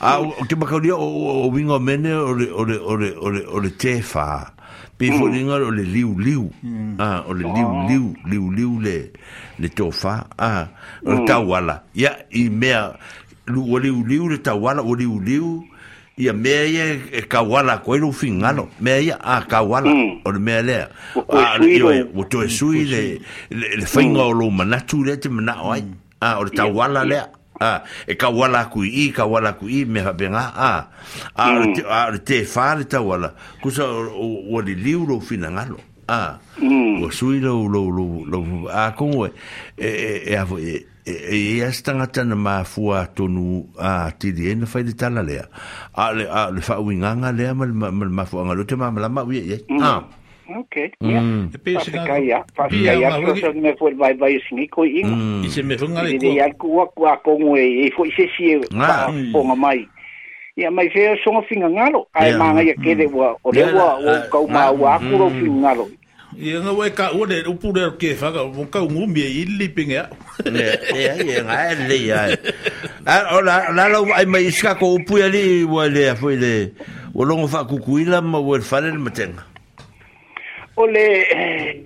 [0.00, 1.06] a o ke ma ka o
[1.44, 4.53] o wingo mene o le o le o le o le o le te fa
[4.98, 5.18] pe mm.
[5.18, 6.96] foringa o le liu liu mm.
[7.00, 7.86] ah o le liu ah.
[7.88, 9.10] liu liu liu le
[9.58, 10.68] le tofa ah
[11.04, 11.26] o mm.
[11.26, 12.94] tawala ya i mea
[13.46, 15.64] lu o liu liu le tawala o liu liu
[16.16, 20.20] ia mea ia e kawala koe lou figalo mea ia a kawala mm.
[20.24, 20.88] o le mea lea
[21.34, 21.58] ah,
[22.14, 24.38] ua toe sui le, le, le faiga o mm.
[24.38, 25.94] lou manatu lea te manao ai mm.
[26.22, 27.26] a ah, o le tauala lea
[27.60, 30.82] Ah, e ka wala ku i ka wala ku i me habenga a ah.
[31.38, 31.74] a ah, mm.
[31.76, 33.30] te, ah, te fare ta wala
[33.62, 35.78] ku o, o le libro fina ngalo
[36.10, 37.06] a mm.
[37.06, 39.30] o sui lo lo lo, lo a ko e
[39.78, 41.14] e e a e, e, e, e, e,
[41.62, 44.82] e, e, e sta ngata na ma fu a tonu a ti di en fa
[44.82, 45.38] de tala le
[45.94, 49.22] a le a le fa winga ngale ma ma fu ngalo te ma ma ma
[49.22, 49.62] wi e, e.
[49.72, 49.78] Mm.
[49.82, 49.92] a
[50.44, 50.92] Okay.
[51.00, 51.08] Mm.
[51.56, 51.78] Yeah.
[51.78, 52.38] Pasikaya.
[52.52, 53.06] Pasikaya.
[53.24, 55.00] Sosa me fue vai vai siniko i.
[55.00, 55.42] I mm.
[55.48, 56.20] se me funga i.
[56.20, 57.88] I al kua kua kongo e.
[57.88, 58.52] I foi se si.
[58.76, 59.08] Ah.
[59.32, 59.88] Ponga mai.
[60.60, 62.04] Ia mai fea songa finga ngalo.
[62.12, 62.68] Ai manga mm.
[62.68, 63.32] ia kere wa.
[63.44, 65.88] O le wa e ah, o kau maa wa akuro finga ngalo.
[66.36, 69.68] Ia nga wai ka ua le upu le ke whaka o kau ngumi e ili
[69.72, 70.10] pinga.
[70.44, 72.20] Ia ia nga e le ia.
[73.32, 76.54] O la lau ai mai iska ko upu ia li ua le a fwe le.
[77.16, 79.53] O longo wha kukuila ma ua le whale le matenga
[80.76, 81.84] o le e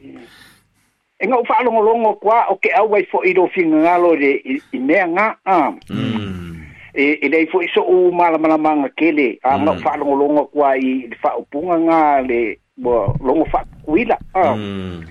[1.21, 4.15] eh, nga ufa longo longo kwa o ke au wai fo i do finga ngalo
[4.17, 4.33] le
[4.73, 6.63] i mea nga a mm.
[6.95, 9.63] e e dei fo iso u mala mala manga kele a mm.
[9.65, 14.55] nga ufa longo longo kwa i fa upunga nga le bo longo fa kuila a
[14.57, 15.05] mm.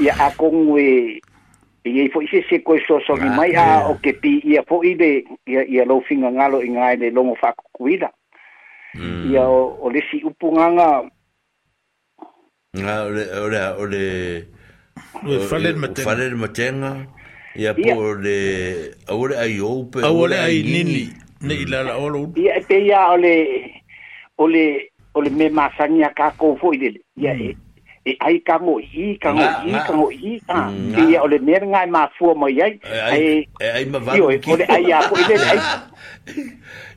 [0.00, 0.82] ia a kongwe
[1.84, 4.62] e, ia fo ise se ko so so ni mai a o ke pi ia
[4.62, 8.10] fo i de ia ia lo finga ngalo i ngai le longo fa kuila
[9.32, 11.02] ia o le si upunganga
[12.76, 14.04] nga ole ole ole
[15.24, 16.90] le fale le fale le matenga
[17.56, 18.36] ia po le
[19.08, 21.08] ole ai ope ole ai nini
[21.40, 22.04] ne ila la mm.
[22.06, 23.32] olo ia te ia ole
[24.44, 24.64] ole
[25.16, 27.40] ole me masania ka ko fo ile ia mm.
[27.42, 27.48] e,
[28.08, 31.36] e ai ka mo i ka mo i ka mo i ah e ia ole
[31.44, 32.80] mer ngai ma fu mo ai
[33.12, 35.60] ai ai ma va io ole ai a ko ile ai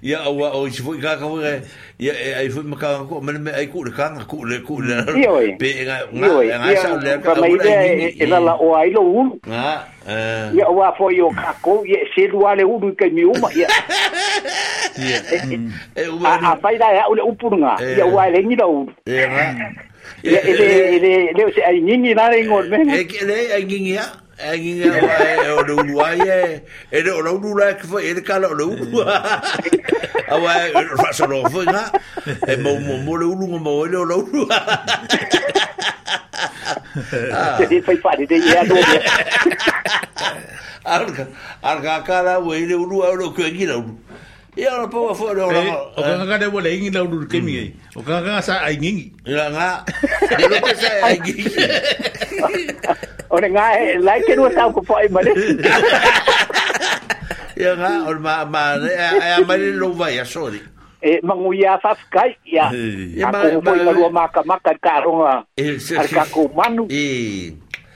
[0.01, 1.59] ia awa o si foi ka ka foi
[1.99, 4.79] ia ai foi ma ka ko men me ai ku le ka ku le ku
[4.79, 5.03] le
[5.59, 6.29] pe nga nga
[6.63, 9.83] nga sa le ka mo ile e la la o ai lo un ah
[10.55, 13.67] ia awa foi o ka ko ia se lua le un ke mi uma ia
[14.95, 15.19] ia
[15.99, 19.27] e uma a pai da ia ole upurunga ia awa le ni lo un ia
[20.23, 23.97] ele ele leo se ai ngingi na le ngol me e ke le ai ngingi
[23.97, 24.05] a
[24.49, 28.47] ai ngingi a o lu ai e e o lu la ke fo ele kala
[28.49, 28.67] o lu
[29.01, 30.53] a wa
[31.01, 31.89] fa so lo fo nga
[32.51, 34.45] e mo mo mo le lu mo le o lu
[37.57, 38.77] se di fai fai de ia do
[40.85, 41.27] arga
[41.63, 43.77] arga kala we le lu a lo ke ngi la
[44.51, 46.17] ia ora po fo ora ora eh, o eh.
[46.19, 48.75] ka ka de bo le ingi la uru ke mi o ka ka sa ai
[48.75, 49.67] ngi ila nga
[50.35, 51.35] de lo ke sa ai ngi
[53.31, 53.65] ora nga
[54.03, 55.31] la ke no sa ko pai male
[57.55, 60.59] ia nga or ma ma ai male lo vai a sorry
[60.99, 62.67] e manguia fafkai ia
[63.23, 65.79] a ko ko ma ka ma ka ka ronga e
[66.11, 67.07] ka ko manu e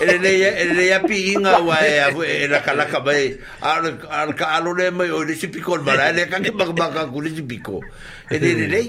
[0.00, 0.30] ele le
[0.62, 5.22] ele le api wa e era kala ka bai ar ar ka le mai o
[5.26, 7.82] le si piko mara ele ka ke bak bak ka ku le si piko
[8.30, 8.80] ele le le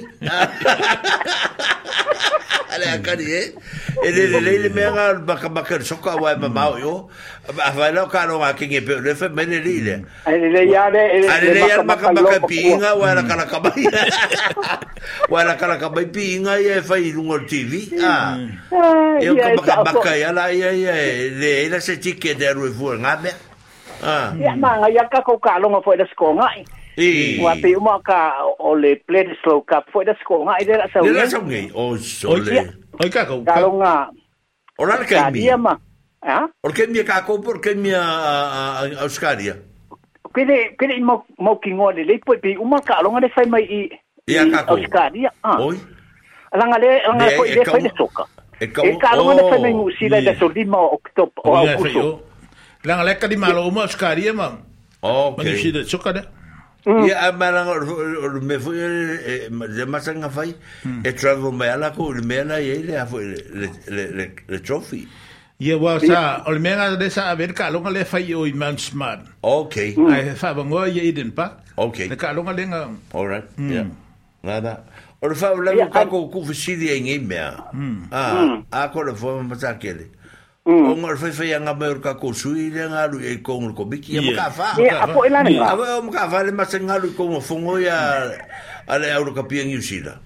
[2.69, 4.05] ale akari e eh?
[4.05, 7.09] e le le le me nga baka baka soka wa ma mau yo
[7.57, 9.95] a fa la ka no nga ki nge pe le fe me le le le
[10.29, 13.83] ale le ya le ale le ya baka baka pinga wa la kala ka bai
[15.33, 18.37] wa la kala ka bai pinga ye fa i lungo tv a
[19.17, 22.69] e ka baka baka ya la ya ya le le e se tike de ru
[22.71, 23.33] fu nga me
[24.01, 24.31] Ah.
[24.39, 26.47] Ya manga ya ka ko ka longa fo da skonga.
[27.39, 30.87] Wa pe uma ka o le plan slow cup foi da sko ngai de la
[30.91, 30.99] sa.
[31.01, 32.59] Le sa ngai o so le.
[33.03, 33.39] Oi ka ko.
[33.47, 33.93] Ka longa.
[34.77, 35.39] Ora ka mi.
[35.47, 35.71] Dia ma.
[36.27, 36.39] Ha?
[36.67, 38.03] Or ke mi ka ko por ke mi a
[38.99, 39.55] Australia.
[40.35, 43.63] Kede kede mo mo ki ngone le po pe uma ka longa de fai mai
[43.63, 43.79] i.
[44.35, 44.75] Ia ka ko.
[44.75, 45.31] Australia.
[45.55, 45.79] Oi.
[46.59, 48.27] Langa le langa ko de fai de soka.
[48.59, 52.05] E ka longa de fai mai ngusi le de solima oktob o augusto.
[52.83, 54.51] Langa le ka di malo uma Australia ma.
[54.99, 55.47] Okay.
[55.47, 56.27] Manusida soka de.
[57.05, 58.77] ia amaranga o le mea foi
[59.77, 60.55] le masaga fai
[61.03, 63.25] e travel mai ala kou le mea na iai lea foi
[64.49, 65.07] le trophy
[65.61, 68.45] Ia wā sā, o le mea gale le sā a vere kālonga le whai o
[68.47, 69.25] i Mount Smart.
[69.43, 69.75] Ok.
[69.99, 70.05] Mm.
[70.07, 71.67] Ai whāwangoa i Eden Park.
[71.83, 72.05] Ok.
[72.07, 72.79] Le kālonga le ngā.
[73.11, 73.41] O le
[74.39, 77.49] whāwangoa le kākou kuwhisiri mea.
[78.71, 80.07] a kore fōma matakele.
[80.13, 80.18] Mm.
[80.69, 80.91] Mm.
[80.93, 83.89] o ngal fai fai anga mai ka ko sui le ngalu e ko ngol ko
[83.89, 84.65] biki ya maka fa
[85.01, 87.97] apo ela ni apo maka fa le mas ngalu ko mo fongo ya
[88.85, 90.21] ale auro ka pien yusila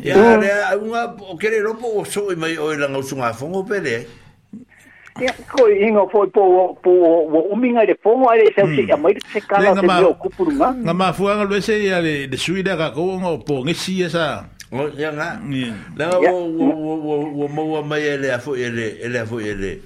[0.00, 0.80] ya ale mm.
[0.88, 4.24] unga o kere ropo o so i mai o ela ngau sunga fongo pele
[5.22, 6.90] Ya, ko ingo fo po po
[7.30, 8.88] wo uminga de pongo ale se se mm.
[8.88, 10.10] ya mai se kala se yo
[10.58, 14.48] nga Ngama fuanga lo ese ya de suida ka ko ngo po ngesi esa.
[14.74, 15.38] o ia nga
[15.96, 19.82] la o o o o mo mai ele afo ele ele afo ele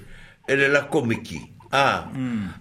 [0.49, 2.03] ele la komiki ah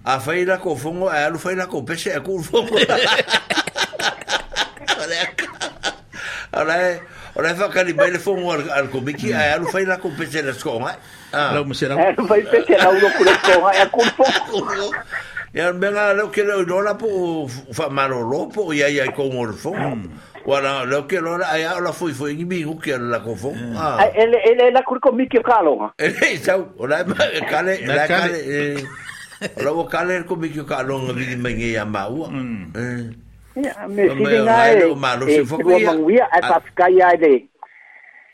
[0.04, 2.76] a fai la ko fongo a lu fai la ko pese a ku fongo
[6.52, 7.00] ora
[7.36, 9.62] ora fa kali mai le fongo al komiki a mm.
[9.64, 10.52] lu fai la ko pese la
[11.32, 14.90] ah não mo sera lu fai pese la uno ku skonga a ku fongo
[15.54, 19.96] ya benga lo que lo la po fa malolo po ya ya ko mo fongo
[19.96, 20.08] mm.
[20.46, 23.52] Wala, leo ke lora ai eh, au la fui fui ngimi ngu ke la kofo.
[24.14, 25.92] Ele, ele la kuriko miki o kalonga.
[25.98, 27.04] Ele, tau, o la
[27.48, 28.84] kale, la kale,
[29.60, 32.30] Ola o kale ko miki o kalonga vidi mangi a maua.
[33.58, 37.32] Ya, me sili ngai, e, kua manguia, ai pafikai ai le,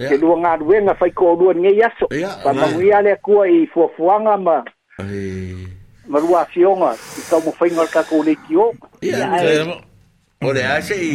[0.05, 2.09] ke lua ngā ruenga fai ko lua nge yaso.
[2.45, 4.61] Pa manguia le kua i fuafuanga ma,
[5.01, 5.57] eh.
[6.09, 8.73] ma rua fionga, i kau mo whaingar kako le kio.
[9.01, 9.81] Ya, ai.
[10.45, 11.15] Ole, ai se i,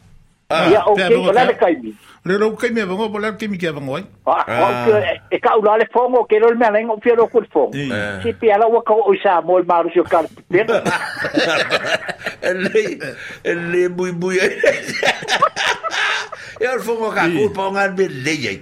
[0.71, 1.93] ia o ke o le kaimi
[2.27, 4.43] le ro kaimi e vango bola kaimi ke vango ai ah
[5.31, 7.73] e ka u le fongo ke lo me lengo pia lo kul fongo
[8.25, 10.25] si pia la waka o sa mo maru so kar
[12.65, 12.81] le
[13.71, 14.43] le bui bui e
[16.73, 16.79] al
[17.17, 18.59] ka ku ponga be le ai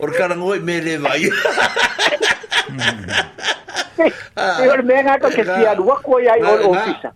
[0.00, 1.22] Or karangoi me le vai.
[4.40, 7.10] E ora me ngā ke ti alu wa ko ia o o tisa.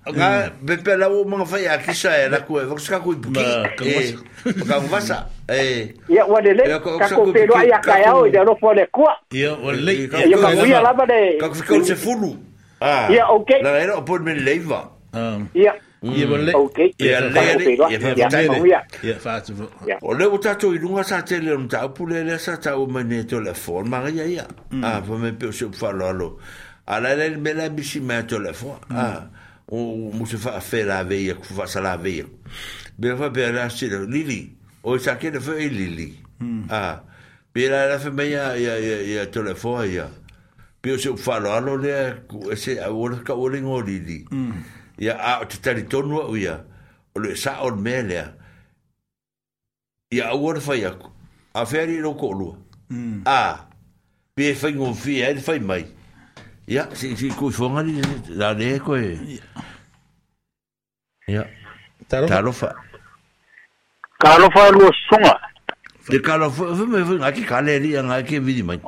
[0.61, 0.85] be mm.
[0.85, 3.45] pe la o mga fai a kisa e la ko e vox ka ko puki.
[4.69, 5.25] Ka ko vasa.
[5.49, 5.95] E.
[6.13, 6.63] Ia o le eh, eh, le
[7.01, 9.09] ka ko pe lo ia ka ia o de ro fo le ko.
[9.33, 9.95] Ia o le.
[10.29, 11.39] Ia ka ia la ba de.
[11.41, 12.37] Ka ko se fulu.
[12.85, 13.09] Ah.
[13.09, 13.63] Ia okay.
[13.65, 14.93] La era o por me leiva.
[15.17, 15.41] Ah.
[15.57, 15.73] Ia.
[16.05, 16.05] 如果你，如果你，如果冇
[18.65, 21.03] 人，我咧我揸追龍啊！
[21.03, 24.03] 殺姐你唔走，不咧咧殺走我咪呢條嚟訪嘛？
[24.05, 24.25] 㗎呀
[24.83, 25.03] 呀，啊！
[25.09, 26.39] 我咪表示發落咯，
[26.85, 26.99] 啊！
[26.99, 29.27] 你哋咩嘢意思咪條嚟訪啊？
[29.67, 32.23] 我冇少發發拉尾，亦發少拉尾，
[32.97, 34.07] 咩話咩拉線嚟？
[34.11, 36.15] 黎黎，我殺姐都飛黎黎，
[36.69, 37.03] 啊！
[37.55, 40.07] 咩拉拉飛咩嘢嘢嘢嘢條嚟訪呀？
[40.83, 43.19] 表示發落咯咧，我先我咧
[43.63, 44.27] 我黎黎。
[44.99, 46.63] ia a o te talitonu au ia
[47.15, 48.33] o le sa o mea lea
[50.11, 51.11] ia aua le fai aku
[51.55, 52.55] a fea li lau ko'olua
[52.91, 53.25] a mm.
[54.35, 55.87] pe faigofia ai le fai mai
[56.69, 59.19] ia si kuifoga li la lē e koe
[61.29, 61.43] ia
[62.09, 62.75] talofa
[64.19, 65.35] kalofa e lua susuga
[66.09, 68.79] le kalofa fe mai fai gaki kale li a gai ke vili mai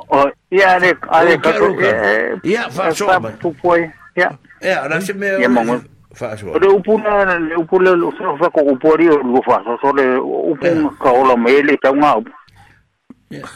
[0.50, 1.34] ia le ale
[1.82, 4.30] eh, ia fa'asoa eh, mai ia
[4.62, 5.34] ia ala se mea
[6.16, 9.76] faasoa o le upu na le upu le o e fa ko upu lo faaso
[9.80, 12.32] so le upu ka ola mai le taunga upu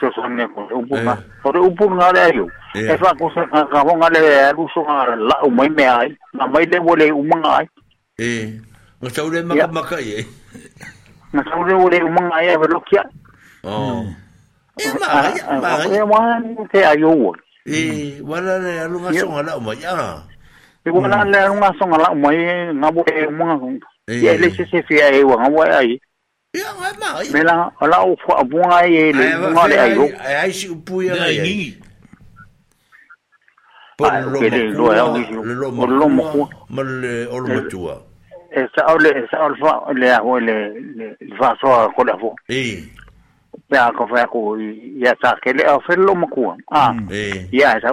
[0.01, 1.15] sosone ko le upu na
[1.45, 6.17] o le upu nga le aiou e faakosa kahoga le alusoga la'u mai mea ai
[6.33, 7.61] na mai le ua le umaga
[8.19, 8.61] e
[9.01, 9.13] ga eh.
[9.13, 10.27] tau le makamaka i ai
[11.33, 13.07] ga tau le ua le umaga ai avaloki e ai
[13.71, 14.03] oh.
[14.05, 14.15] mm.
[14.81, 17.13] Eh, ma ah, ya ah, ma ya eh, ma te ayo
[17.69, 20.25] e eh, wala le alu nga songa la mo ya
[20.85, 23.57] e wala le alu nga songa la mo e nga bo e mo nga
[24.09, 26.01] ye le se se fi ai wa nga wa ai
[26.57, 30.05] ya ma ma me la ala o fo abu nga ye le nga le ayo
[30.25, 31.77] ai si pu ya ai
[34.01, 35.07] por lo
[35.77, 38.01] mo lo mo mo le o lo mo tua
[38.57, 40.57] esa ole esa olfa le aho le
[40.97, 41.05] le
[41.41, 42.81] va so ko la fo eh
[43.73, 44.53] ya ko fa ko
[45.01, 46.53] ya sa ke le fa lo mo ku
[47.53, 47.93] ya sa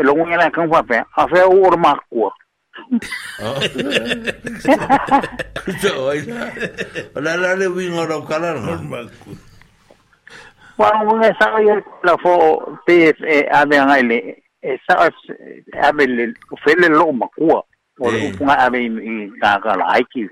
[0.00, 2.24] lo ngi la kan fa pe a fa u ma ku
[7.18, 9.04] Ola la le wing ora kala no.
[10.78, 11.74] Wa ngi sa yo
[12.06, 12.32] la fo
[12.86, 14.18] pe e, a be ngaile
[14.62, 15.04] e sa
[15.84, 16.24] a be le
[16.64, 17.50] fe le lo ma ku.
[17.98, 20.22] Ole upunga ame i kaka laiki,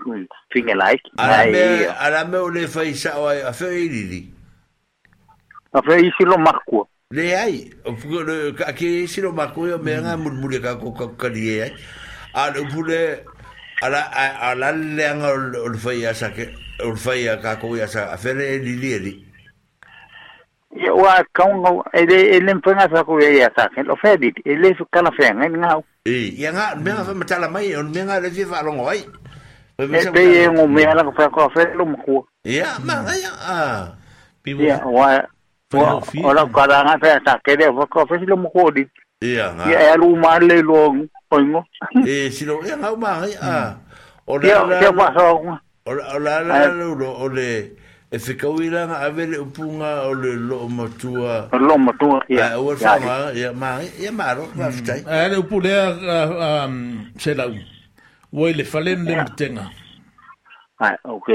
[0.54, 1.10] finge laiki.
[1.98, 4.20] Arame ole fai sa wai, a feo e iriri
[5.78, 7.70] afe isi lo makua le ai
[8.76, 11.72] ke isi lo makua yo mea nga mulmule ka kakukali e ai
[12.36, 13.24] A le upule
[13.82, 14.00] ala
[14.40, 16.48] ala leanga o le fai asa ke
[16.84, 19.12] o le fai a kakou i asa le e lili eli
[20.80, 24.56] ia ua kaunga e, e le mpenga sa ko ia sa ke lo fe e
[24.60, 27.72] le su kala fe ngai e ngau e ia nga me nga me tala mai
[27.76, 29.00] on e, me nga le fi fa longo ai
[29.80, 32.20] e pe e ngo me ala ko fa ko fe lo makua.
[32.48, 33.54] ia ma ia a
[34.44, 35.24] pibu ia wa
[35.72, 38.86] ora kada nga ta ta ke de ko fe lo mo kodi
[39.20, 40.94] ya ya ya lu ma le lo
[41.30, 41.64] oingo
[42.06, 43.74] e si lo ya nga ma ai a
[44.26, 45.24] ora ya um, ya so
[45.88, 47.74] ora ora la lu lo ole
[48.10, 48.86] e fe ko ira
[49.54, 51.90] punga ole lo ma tua lo ma
[52.30, 55.74] ya ya ya ma ya ma ya ma ro ma ftai ya le pu le
[55.82, 57.58] um se la u
[58.54, 59.66] le falen le tenga
[60.78, 61.32] ai o ke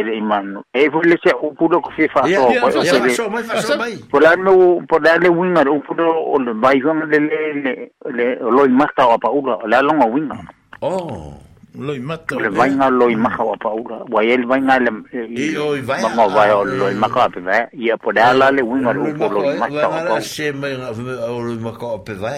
[0.71, 3.97] e fu le se upudo ko fifa so ko so so mai fa so mai
[4.09, 9.17] pola no le winga upudo o le bai fa le le le lo imasta o
[9.17, 10.37] pa ula la longa winga
[10.81, 11.33] oh
[11.73, 14.91] lo imata le vainga lo imaha wa paula wa el vainga le
[15.33, 18.93] io i vainga ma va o lo imaha pe va ia poda la le winga
[18.93, 22.29] lo po lo imata wa paula se me o lo pe va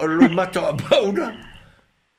[0.00, 1.30] o lo imata wa paula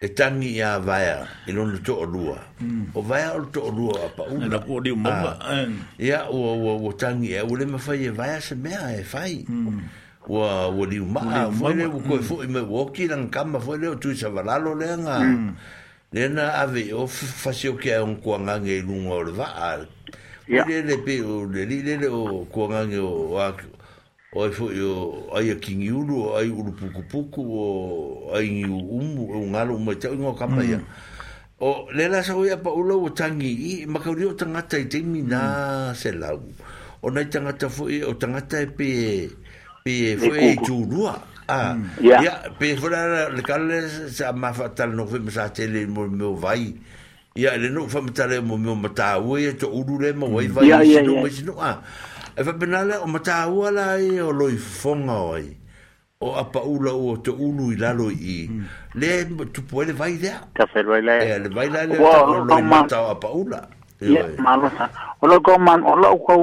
[0.00, 2.84] e tangi ia vaea i lona toʻalua mm.
[2.94, 4.60] o vaea o le toʻalua a pauna
[5.98, 9.46] ia ua ua ua tangi e ua le mafai e vaea se mea e fai
[10.28, 13.94] ua ua liumaa foi le ua koe foʻi mai ua oki lagakama foi le o
[13.96, 15.16] tuisavalalo lea ga
[16.12, 16.60] lena mm.
[16.60, 17.88] ave o fasioke
[18.22, 19.76] kuagage i luga o le vaa
[20.66, 23.32] le le pe o le li lele o kuagage o
[24.36, 24.92] Oi ai foi o
[25.34, 30.12] ai aqui ni ulu ai ulu pouco pouco o ai um um galo uma tal
[30.12, 31.60] uma campanha mm.
[31.60, 35.42] o lela sa oia pa ulu o tangi i makaurio tanga tai te mina
[35.88, 35.94] mm.
[36.00, 36.40] se lau
[37.02, 38.90] o nai tanga ta foi o tanga ta e pe
[39.82, 41.14] pe foi tu rua
[41.48, 41.58] a
[42.06, 42.60] ya mm.
[42.60, 43.78] pe fora le calle
[44.16, 46.62] sa ma fatal no foi sa tele mo meu vai
[47.42, 48.02] ya le no foi
[48.48, 51.78] mo meu mata oia e, to ulu le mo vai vai no mo no ah
[52.38, 55.56] e fa benale o mata wala e o loi fonga oi
[56.20, 58.64] o apa ula o te ulu i lalo i hmm.
[58.94, 62.60] le tu puede vai de ta fer vai le e le vai le le o
[62.62, 63.60] mata o apa ula
[64.00, 64.08] e
[64.38, 64.84] malo sa
[65.20, 66.34] o lo ko man o lo ko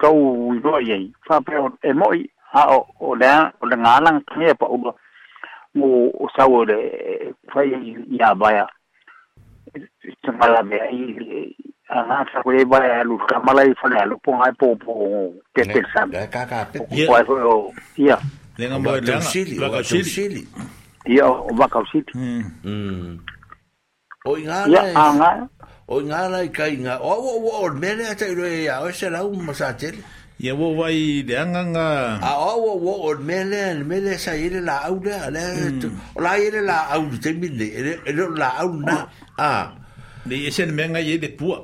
[0.00, 0.08] ko
[0.54, 0.96] i lo ye
[1.26, 2.18] fa pe o e moi
[2.60, 3.26] a o o le
[3.60, 4.92] o le ngalang ke pa ulo
[5.76, 5.86] mo
[6.22, 6.76] o sa o le
[7.52, 7.66] fai
[8.18, 8.66] ya vai a
[9.74, 11.42] e, e, tsamala me ai e,
[11.88, 14.92] anga sa ko ba ya lu ka mala i fa lu po ai po po
[15.54, 17.14] te te sa ka ka pe po
[17.94, 18.18] ya
[18.58, 19.22] le nga mo le nga
[19.62, 20.42] la ka sili
[21.06, 23.22] ya ba ka sili mm hmm.
[24.26, 25.32] o inga ya anga
[25.86, 29.06] o inga la i ka inga o o o mele ata i ya o se
[29.10, 29.96] la un masatel
[30.36, 32.20] Ia wo vai le anganga.
[32.20, 35.40] A o wo wo o mele mele sa ile la au le le
[35.80, 36.20] hmm.
[36.20, 39.08] la ile la au te mine ele e la au na.
[39.40, 39.72] Ah.
[40.28, 41.56] Ni ese menga ile e pua.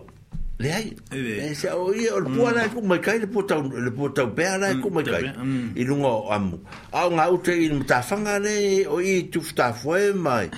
[0.58, 2.70] le ai e, e se o ia o pua na mm.
[2.74, 5.72] ku mai kai le pota le pota pe ala mm, ku mai kai mm.
[5.76, 6.58] i lunga amu
[6.92, 10.48] a un auto i mta fanga le o i tu fta foe mai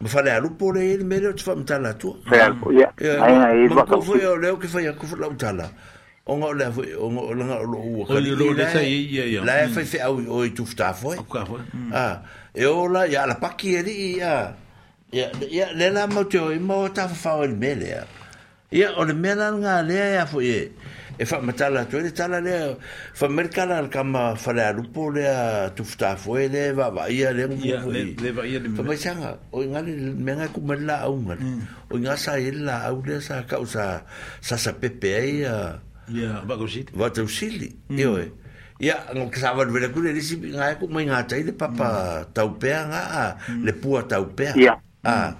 [0.00, 2.14] Me fale alu por ele, melhor te fale mutala tua.
[2.22, 2.86] Fale alu, ya.
[3.02, 5.66] E Ma ko foi o leo que fai a kufa la mutala.
[6.24, 8.06] O ngau lea foi, o ngau lea o loo ua.
[8.06, 9.40] O ni loo lea sa ii, ya, ya.
[9.42, 11.18] Lea fai fai au i oi tu fta foi.
[11.18, 11.26] O e.
[11.28, 11.58] ka foi.
[11.90, 12.22] Ah,
[12.54, 14.54] e o la, ya la paki e li, ya.
[15.10, 18.04] Ya, ya, lea la mau te o ima o ta fa fao ele mele, ya.
[18.06, 18.17] Ya
[18.70, 20.60] ia o le mea lalaga lea ea foi e
[21.18, 22.76] e faamatala atu ai le tala lea
[23.16, 30.74] faamalekala a le kama falealupo lea tufutafoe le vaavaia le agufaamaisaga o igale mega kuma
[30.76, 31.34] le au le
[31.90, 34.04] o iga saia le laau lea sa kau sa
[34.40, 35.72] sasapepe ai a
[36.94, 38.28] vatausili ioe
[38.80, 39.32] ia ke mm.
[39.34, 42.36] sa valuvelekule lisi gae kumai gatai le papa mm.
[42.36, 43.64] taupea gaa mm.
[43.64, 44.54] le pua taupea
[45.06, 45.30] Ah.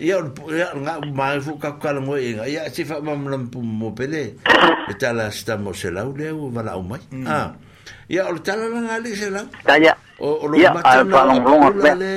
[0.00, 3.48] Ia ia nga mai fu ka ka ngo e nga ia se fa mam lam
[3.52, 4.36] pu mo pele.
[4.90, 7.02] E tala sta mo se lau le o vala o mai.
[7.26, 7.52] Ah.
[8.08, 9.46] Ia o tala la nga le se lau.
[9.66, 9.92] Ta ia.
[10.22, 12.14] O o lo ma ta le le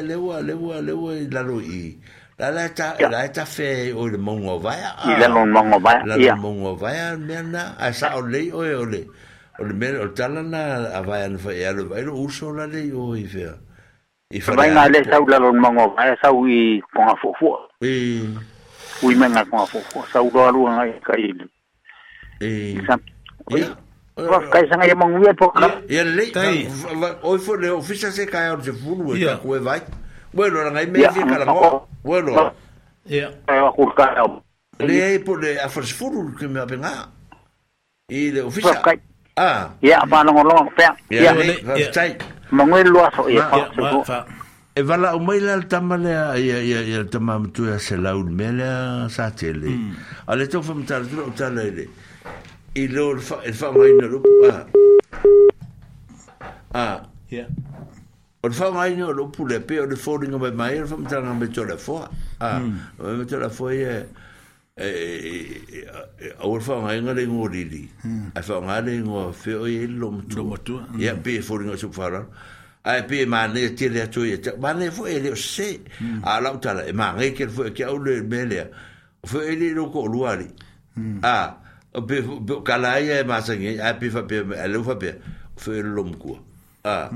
[0.02, 1.94] le wa ah, ah, le wa le wa la lo i.
[2.40, 4.80] La la ta la ta fe o le mongo vai.
[5.04, 5.98] I le mongo vai.
[6.08, 9.02] La mongo vai me na a sa o le o e o le.
[9.60, 12.48] O le me o tala na a vai an fa ia lo vai lo uso
[12.52, 13.46] la le o i fe.
[14.40, 17.58] Famainga le sau la lon mango, ai sau i konga fofo.
[17.80, 17.86] E.
[17.86, 18.28] Eh.
[19.02, 21.30] Ui menga konga fofo, sau do alu ngai kai.
[22.40, 22.46] E.
[22.46, 22.96] e eh.
[23.52, 23.64] Oi.
[24.16, 25.68] Wa kai e sanga ye mangu ye po kala.
[25.88, 26.26] Ye le.
[27.22, 29.80] Oi fo le ofisa se kai or e se fulu e ka kue vai.
[30.34, 31.86] Bueno, ngai me se kala mo.
[32.04, 32.50] Bueno.
[33.06, 33.30] Ya.
[33.46, 34.14] Ai wa kurka.
[34.80, 37.06] Le po le a fos fulu ke me apenga.
[38.08, 38.82] E le ofisa.
[39.36, 39.70] Ah.
[39.82, 40.86] Ya, pa no lo pe.
[41.10, 41.34] Ya,
[41.76, 42.14] ya.
[42.54, 43.68] mangoe loa so e pa
[44.06, 44.24] so
[44.76, 46.10] e vala o mai la tama le
[46.40, 49.70] ia ia ia tama mtu ya se la un mele sa tele
[50.26, 51.84] ale to fam tar tu ta le le
[52.74, 54.64] i lo fa e fa mai no lo pa
[56.74, 57.46] ah ia
[58.42, 61.34] o fa mai no lo pule pe o le foringa mai mai fam tar na
[61.34, 62.02] me tole fo
[62.40, 64.06] ah me tole fo e
[64.76, 65.86] e
[66.42, 67.88] au fa ngai ngai ngo lili
[68.34, 72.26] ai fa ngai ngo fe o e lo mutu ya pe fo ngo su fara
[72.82, 75.80] ai pe ma ne te le tu e ma ne fo ele le se
[76.24, 78.70] a la uta la ma ngai ke fo ke au le mele
[79.24, 80.48] fo ele lo ko luari
[81.22, 81.54] a
[82.06, 82.16] pe
[82.64, 85.14] kala ye eh, ma sangi ai pe fa pe le fa pe
[85.56, 86.36] fo e lo mku
[86.82, 87.08] a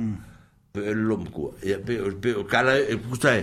[0.75, 3.43] fo e lo mku ya pe pe kala e kusai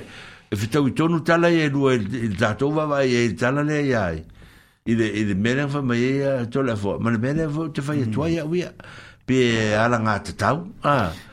[0.52, 3.94] e fi tau tonu tala e lua i tato wawa e i tala lea i
[3.94, 4.24] ai
[4.86, 4.94] e
[5.26, 8.02] le mele fa mai e a tole a fua ma le mele fa te fai
[8.04, 8.72] atua ia uia
[9.26, 10.68] pe e ala ngā te tau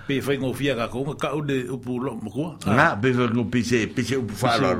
[0.06, 3.44] pe fai ngō fia ka konga ka ude upu lo mokua ngā pe fai ngō
[3.52, 4.72] pise pise u fa lo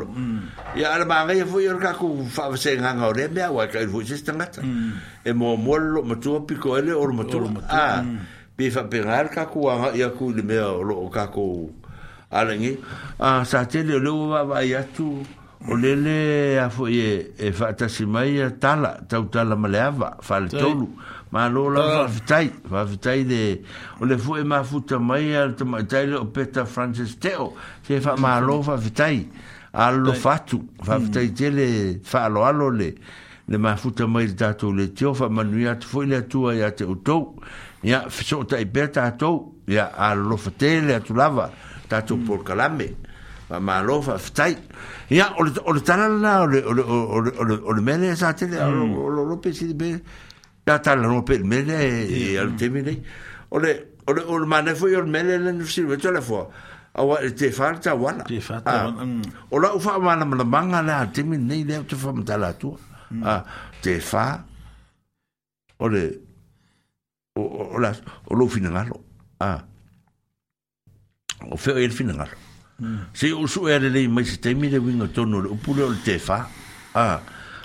[0.77, 3.29] i ala ma ngai e a fua ka ku fa se ngā ngā o rea
[3.29, 4.91] mea wai ka iru huise stangata mm.
[5.25, 8.17] e mo mo lo mo matua piko ele oro matua mm.
[8.57, 11.82] pe fai pe ngā ka kua ngā ia ku le mea o ka kua
[12.33, 12.73] ala ngi
[13.21, 15.21] a ah, sa te le le wa wa ya tu
[15.69, 19.19] o le le a fo ye e fa e ta si mai ya tala ta
[19.21, 19.71] uta la ma ah.
[19.71, 20.89] le ava fa le tolu
[21.31, 23.61] ma lo la va vitai va vitai de
[24.01, 27.19] o le fo e ma futa mai al te ma tai le o peta francis
[27.21, 27.53] teo
[27.85, 29.29] se fa ma lo va vitai
[29.73, 31.35] al lo fatu va vitai mm.
[31.37, 31.69] te le
[32.03, 32.95] fa lo alo le
[33.49, 36.71] le ma futa mai le tato le teo fa manuia te fo le tua ya
[36.73, 37.37] te uto
[37.85, 41.47] ya fa so ta i beta ato ya al lo fa te le atu lava
[41.49, 42.25] ya tatou mm.
[42.27, 42.95] pour kalame
[43.61, 44.17] ma fa
[45.19, 46.73] ya o o talala o o
[47.29, 48.49] o o mele sa o o
[49.29, 49.53] o be
[50.65, 50.81] ya
[53.53, 53.75] o le
[54.09, 56.49] o le o mane foi o mele le no sirve à la fois
[57.37, 58.89] te farta wala te farta
[59.53, 59.81] o la o
[65.93, 66.25] le
[67.35, 67.79] o
[68.73, 69.01] la o
[69.45, 69.65] ah
[71.51, 72.27] o feo i e final
[72.79, 75.75] finagalo se o suʻe era lelei mai se taimi le uiga tonu o le upu
[75.75, 76.47] le e o le tefā
[76.95, 77.21] a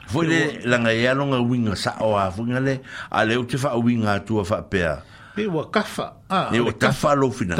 [0.08, 4.44] foi le laga e aloga o saʻo afuiga le a le ou te faauiga ah
[4.44, 5.04] faapea
[5.36, 6.18] pe ua kafa
[6.54, 7.60] e final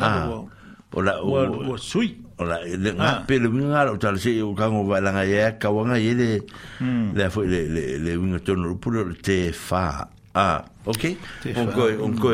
[0.00, 0.50] ah alou
[0.94, 4.54] o la ua sui o la le nga pe le winga o tal se o
[4.54, 6.40] kango va la nga ya ka wanga ye e le
[6.80, 7.14] hmm.
[7.14, 11.04] le foi le le winga tonu pulo te fa Ah, ok.
[11.44, 12.32] Un coi, un coi,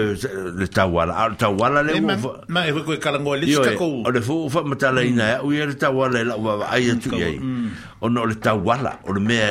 [0.55, 1.15] le tawala.
[1.17, 2.28] Ah, le tawala le ufa.
[2.49, 4.05] Ma e vekoe kalangoa le tika kou.
[4.07, 7.10] O le fufa matala ina e, ui e le tawala e la uava ai tu
[7.10, 7.39] iei.
[7.41, 7.68] Mm.
[8.01, 9.49] O no le tawala, o le mea,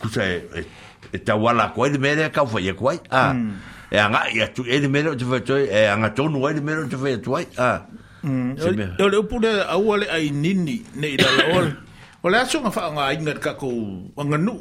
[0.00, 0.62] kusa e, e,
[1.12, 2.94] e tawala kua, le mea le kau fai e kua.
[3.10, 3.52] Ah, mm.
[3.90, 6.52] e anga, e atu e le mea le te fai atu, e anga tonu e
[6.54, 7.46] le mea le o te fai e atu ai.
[7.58, 7.80] Ah.
[9.02, 11.72] E le upule auale ai nini, ne i dala ole.
[12.24, 13.72] O le asunga fa fa'a nga inga tika kou,
[14.28, 14.54] nga nu.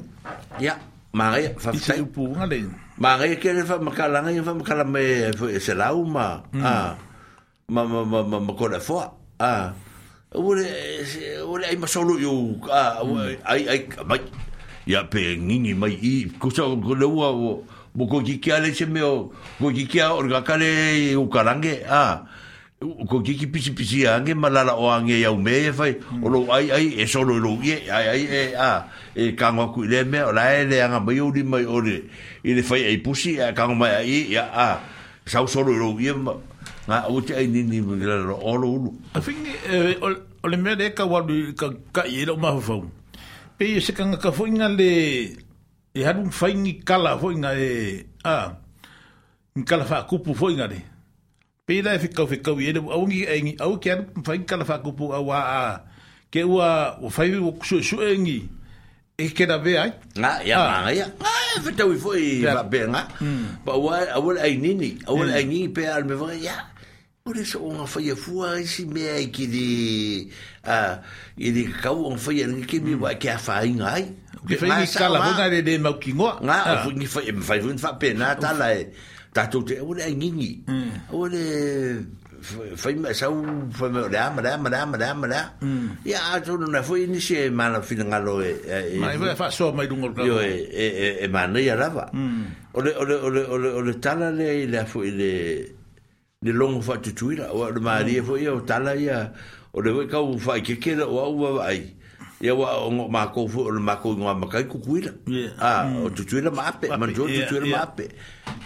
[0.59, 0.75] Ya,
[1.13, 1.79] maa ia, fa'a fai.
[1.79, 2.63] Isi upu le.
[2.99, 5.31] ma ngai ke le fa makala ngai fa makala me
[5.63, 6.63] se la uma mm.
[6.67, 6.95] ah
[7.71, 8.99] ma ma ma ma, ma kola fo
[9.37, 9.71] ah
[10.35, 10.67] ule
[11.47, 13.47] ule ai masolo yo ah mm.
[13.47, 14.19] ai ai mai
[14.83, 17.31] ya pe nini mai i kusa ko le wa
[17.95, 21.87] mo ko ki ke ale se me o ko ki ke orga kale u karange
[21.87, 22.27] ah
[22.79, 26.71] ko ki ki pisi pisi ange malala o ange ya me fai o lo ai
[26.71, 30.23] ai e so lo lo ye ai ai e a e kango ku le me
[30.23, 32.07] o la le anga mai uri mai ore
[32.41, 34.67] i le fai ai pusi a kango mai ai ya a
[35.27, 36.31] sau so lo lo ye ma
[36.87, 39.43] nga o te ai ni ni le o lo lu i think
[39.99, 41.19] o le me de ka wa
[41.59, 42.79] ka ka ye lo ma fa
[43.59, 44.91] pe se kanga ka fo inga le
[45.91, 48.55] e hadu fai ni kala fo inga e a
[49.51, 50.88] ni kala fa kupu fo inga de
[51.69, 55.11] Pena e whikau whikau i ere aungi engi, au ki e anu mwhain kala whakupu
[55.13, 55.67] a wā a.
[56.33, 58.39] Ke ua o whaiwi o kusue su engi.
[59.13, 59.91] E, e kena vea ai?
[60.17, 60.95] Ngā, ia mānga ah.
[60.97, 61.05] ia.
[61.21, 63.01] Ngā, e whetau i fwoi whapea ngā.
[63.13, 63.83] Pa hmm.
[63.85, 65.51] ua awal ai nini, awal ai hmm.
[65.51, 66.57] nini pēr al me wanga, ia.
[67.29, 69.69] Ore so nga faya fua si me ki di
[70.65, 70.79] a
[71.37, 74.07] i di kau nga faya ni ki mi wa ka fa ngai.
[74.41, 76.33] Ke fa ni kala bona de de mau kingo.
[76.41, 78.89] Nga fu ni fa em fa fun fa pena ta lai.
[79.33, 80.63] tatou te aua le aigigi
[81.11, 81.31] aua mm.
[81.31, 81.41] le
[82.75, 83.35] faimasau
[83.77, 85.87] faamaleamaleamaleamaleamalea mm.
[86.05, 88.99] ia atonana foi nisi e malafinagalo e, e,
[90.77, 92.43] e, e manaia lava mm.
[92.73, 98.53] ole ole tala leai lea foi le logo faatutuila ua o le malia foi ia
[98.53, 99.31] o tala ia
[99.73, 101.95] o le foi kau faaikeke la ua auavaai
[102.41, 105.11] ia ngo aogo mako fu ole mako igoa makai kukuila
[105.59, 106.05] ah, mm.
[106.05, 108.09] o tutuila ma ape manjo tutuila ma ape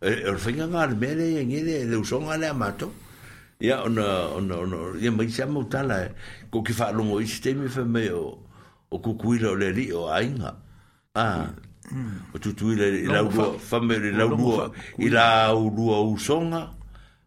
[0.00, 2.92] e o le faigaga ale mea le iagiele le usoga lea matou
[3.60, 6.10] ia ona ona ona ia maisi ama utala e
[6.50, 8.38] ko ki faalogo isi taimi fa mai o
[8.90, 10.54] o kukuila o le alii o aiga
[11.10, 11.50] Ah,
[11.90, 12.38] o mm.
[12.40, 16.68] tutuila i laulua fame le laulua i laulua usoga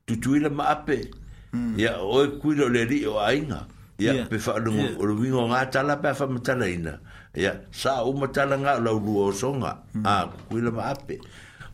[0.06, 1.08] tutuila ma ape
[1.53, 1.75] mm.
[1.80, 3.66] ia oe kuila o le alii o aiga
[4.00, 6.98] ia pe faalogo o le uiga o gatala pe afaamatalaina
[7.35, 11.19] ia sa uma talaga o laulua osoga a kukuila ma ape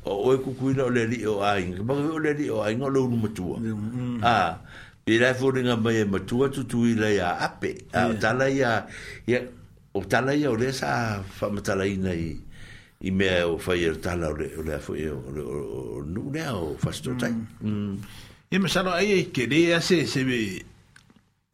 [0.06, 2.90] o oe kukuila o le alii o aiga magavei o le alii o aiga o
[2.90, 4.18] le ulu matua mm.
[4.26, 4.58] a
[5.06, 8.82] pe lai foliga mai e matua tutuila ia ape a o tala ia
[9.30, 9.45] ia
[9.93, 12.49] o tala ia o le sa faamatalaina i
[13.00, 15.19] i me o fai er tala o le o le e, o
[15.98, 17.95] o nu le o fast to time mm.
[18.52, 18.64] e mm.
[18.64, 20.40] me sano ai ke le se se be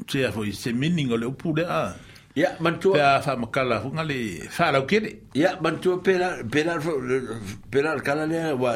[0.10, 1.94] se a foi se minning o le pu le a
[2.36, 4.98] ya man tu ya fa ma kala fu ngali fa la ke
[5.38, 6.82] ya man tu pera pera
[7.72, 8.72] pela kala le wa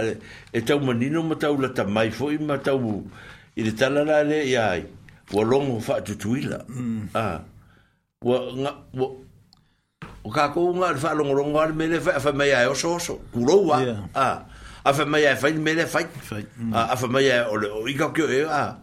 [0.53, 2.80] e tau manino ma tau la tamai foi ma tau
[3.59, 4.64] i le tala la le ya
[5.35, 7.01] wa longo fa tu tuila mm.
[7.17, 7.39] a ah.
[8.27, 9.07] wa
[10.23, 13.19] o ka ko nga fa longo longo ar mele fa fa mai o so so
[13.33, 13.77] ja, wa
[14.15, 14.43] a
[14.83, 16.03] a fa mai fa mele fa
[16.75, 18.77] a fa mai o o i ka ke a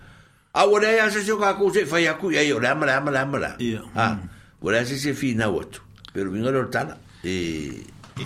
[0.56, 2.74] a o le ya se se ka ko se fa ya ku ya yo la
[2.74, 3.58] mala mala mala a
[3.94, 4.64] ah, mm.
[4.64, 5.80] o le se se fina o tu
[6.12, 7.84] pero vinga lo tala eh.
[8.16, 8.24] e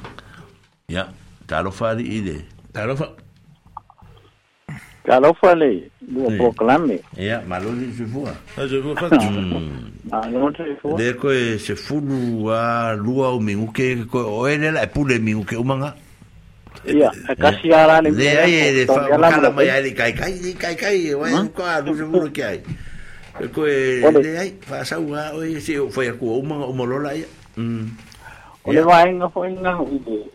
[0.86, 1.10] ya
[1.50, 3.10] talo fa ile fa
[5.04, 5.72] Talofa le, eh.
[5.72, 6.14] eh, mm.
[6.14, 7.00] lua poklame.
[7.18, 8.30] Ia, malo ni se fua.
[8.56, 9.30] A se fua fatu.
[10.10, 10.98] Malo se fua.
[10.98, 15.94] De koe se funu a lua o minguke, koe oele la e pule minguke umanga.
[16.84, 18.10] Ia, e kasi ala ni.
[18.10, 21.80] Le ai e de fa, kala mai ai kai kai, kai kai, e wai uka,
[21.84, 22.60] lu se furu ki ai.
[23.40, 23.74] E koe,
[24.22, 27.14] le ai, fa sau a, oi e se o fai a kua umanga umalola
[27.56, 27.88] mm.
[27.88, 28.68] ia.
[28.68, 30.26] Ole vai nga fo inga, ile,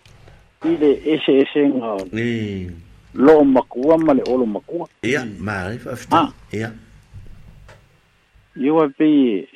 [0.66, 1.94] ile, ese ese nga.
[2.18, 2.82] Ia.
[3.16, 6.32] lo makua ma le olo makua ia maarifa afita ah.
[6.52, 6.72] ia
[8.60, 9.48] iua pei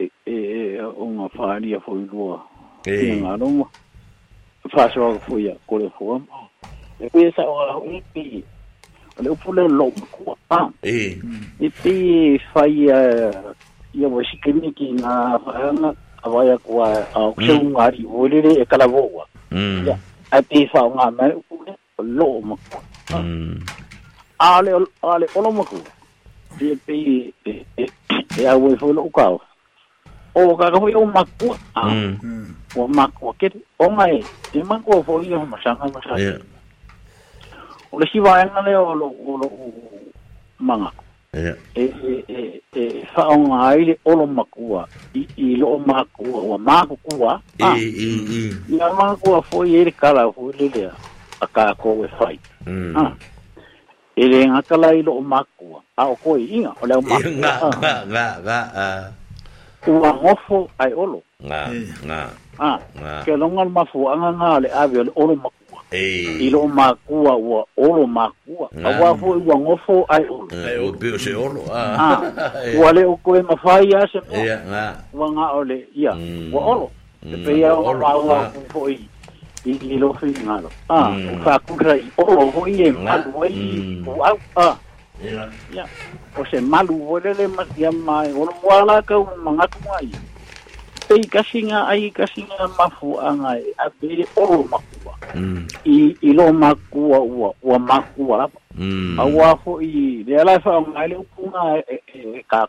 [0.00, 0.36] e e
[0.82, 2.42] onga whaaria foi lua
[2.86, 3.66] e ngā roma
[4.72, 6.48] whaasoa foi a kore fuama
[7.00, 8.44] e pei sa o ahu i pei
[9.22, 10.70] o le lo makua pa ah.
[10.82, 11.18] e
[11.60, 12.98] e pei whai a
[13.94, 15.14] ia wasikini ki ngā
[15.46, 17.70] whaanga awai a kua a okseu mm.
[17.72, 19.86] ngāri uelere e kalavoa mm.
[19.86, 19.98] ia
[20.30, 22.56] a pei whaunga mai upule lo ma
[23.16, 23.54] mm.
[24.38, 24.70] ale
[25.02, 25.76] ale olo ma ku
[26.60, 27.64] e pe e
[28.38, 29.26] e a we fo lo ka
[30.34, 31.82] o ka ka o ma ku a
[32.76, 33.48] o ma ku ke
[33.78, 34.20] o mai
[34.52, 36.14] e ma ku fo i o ma sa ma sa
[37.92, 39.46] o le si va na le o lo o lo
[40.58, 40.90] manga
[41.32, 41.84] e e
[42.28, 48.08] e e fa un aile olo makua i i lo makua o makua e e
[48.36, 48.40] e
[48.76, 50.90] ia makua fo i ele kala fo le le
[51.42, 52.94] a e fai Mm.
[52.96, 53.12] Ah.
[54.14, 57.26] E le ngakalai lo o makua, a o koe inga, o leo makua.
[57.30, 57.70] Ngā, ah.
[57.70, 59.08] ngā, ngā, ngā,
[59.90, 61.22] Ua ngofo ai olo.
[61.42, 61.90] Ngā, eh.
[62.06, 62.20] ngā.
[62.58, 62.78] Ah,
[63.24, 65.78] ke longa mafu anga ngā le awe o le olo makua.
[65.90, 66.46] Ei.
[66.46, 68.68] I lo makua ua olo makua.
[68.70, 70.48] A wā fo ua ngofo ai olo.
[70.52, 70.66] Mm.
[70.68, 71.64] Ai o pio se olo.
[71.72, 71.96] Ah.
[72.78, 74.38] Ua le o koe mafai a se mo.
[74.38, 74.86] Ia, ngā.
[75.14, 76.54] Ua ngā o le, ia, mm.
[76.54, 76.90] ua olo.
[77.22, 77.44] Te mm.
[77.44, 78.38] pia o ngā ua
[78.70, 79.00] fo i
[79.64, 82.12] igilo fingalo ah fa e
[83.00, 84.38] malu o au
[86.36, 87.68] o se malu o lele mas
[91.08, 93.58] pei kasinga ai kasinga mafu anga
[94.70, 95.14] makua
[95.84, 96.32] i i
[96.62, 98.46] makua ua ua makua la
[99.20, 99.56] a
[100.28, 102.66] le ala fa ngai le kunga e ka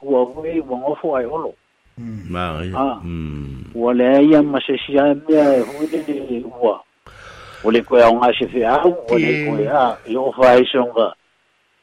[0.00, 1.54] ko
[1.96, 2.34] Mm.
[2.74, 2.98] Ah.
[3.06, 3.64] Mm.
[3.74, 6.80] wala ia masesiae mea e huile le ua
[7.64, 11.14] o le koe aoga feau o le koe a e o faaisoga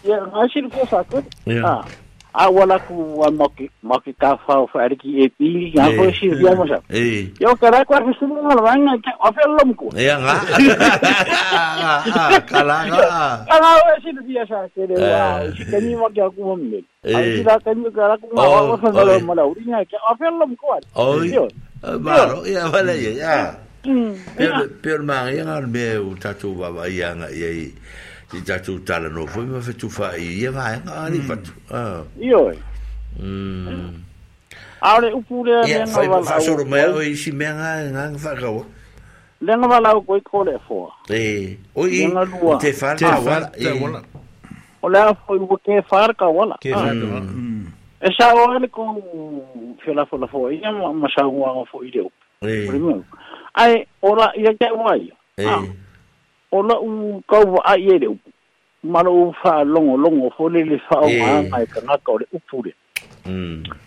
[0.03, 1.01] ya si ah.
[1.45, 1.81] ya
[2.33, 6.03] a wala ku wa maki maki ka fa fa arki e pi ya eh, ko
[6.13, 9.11] si eh, ya mo sa eh yo kara ko fi sun ngal wa nga ka
[9.17, 10.33] afi lom ko ya nga
[12.45, 13.09] kala nga
[13.49, 15.57] kala wa si di ya sa ke de wa eh.
[15.57, 16.77] ke ni ma ka ku mo me
[17.09, 20.29] ai da ni kara ku ma wa fa ngalo mo la uri nga ke afi
[20.29, 20.69] lom o
[21.01, 23.37] oh baro ya wala ya ya
[23.79, 23.95] Pero,
[24.59, 25.07] mm, pero ya.
[25.07, 27.71] man, yan ang may tatu baba, yan nga, yan ya.
[28.33, 31.27] i tatu la no fu ma fetu fa i e vai nga ni mm.
[31.27, 31.51] fatu
[32.19, 32.53] io
[33.19, 33.67] mm.
[33.67, 33.73] e, e.
[33.73, 34.03] mm
[34.81, 35.23] ale u
[36.23, 40.91] va so ro me o i si me nga nga la o koi kole fo
[41.09, 42.07] e o i
[42.59, 44.01] te fa te fa te wala
[44.81, 47.29] o la fo u ke fa ka wala ke fa te wala
[48.01, 48.93] e sa o ale ko
[49.83, 49.91] fe
[53.57, 53.85] e.
[54.01, 55.45] ora i ke wai e.
[55.45, 55.61] ah
[56.51, 58.29] o la'u kauva ai ai le upu
[58.83, 62.71] ma lo'u fa'alogologo foi le fa'aogāga e kagaka e e o le upu le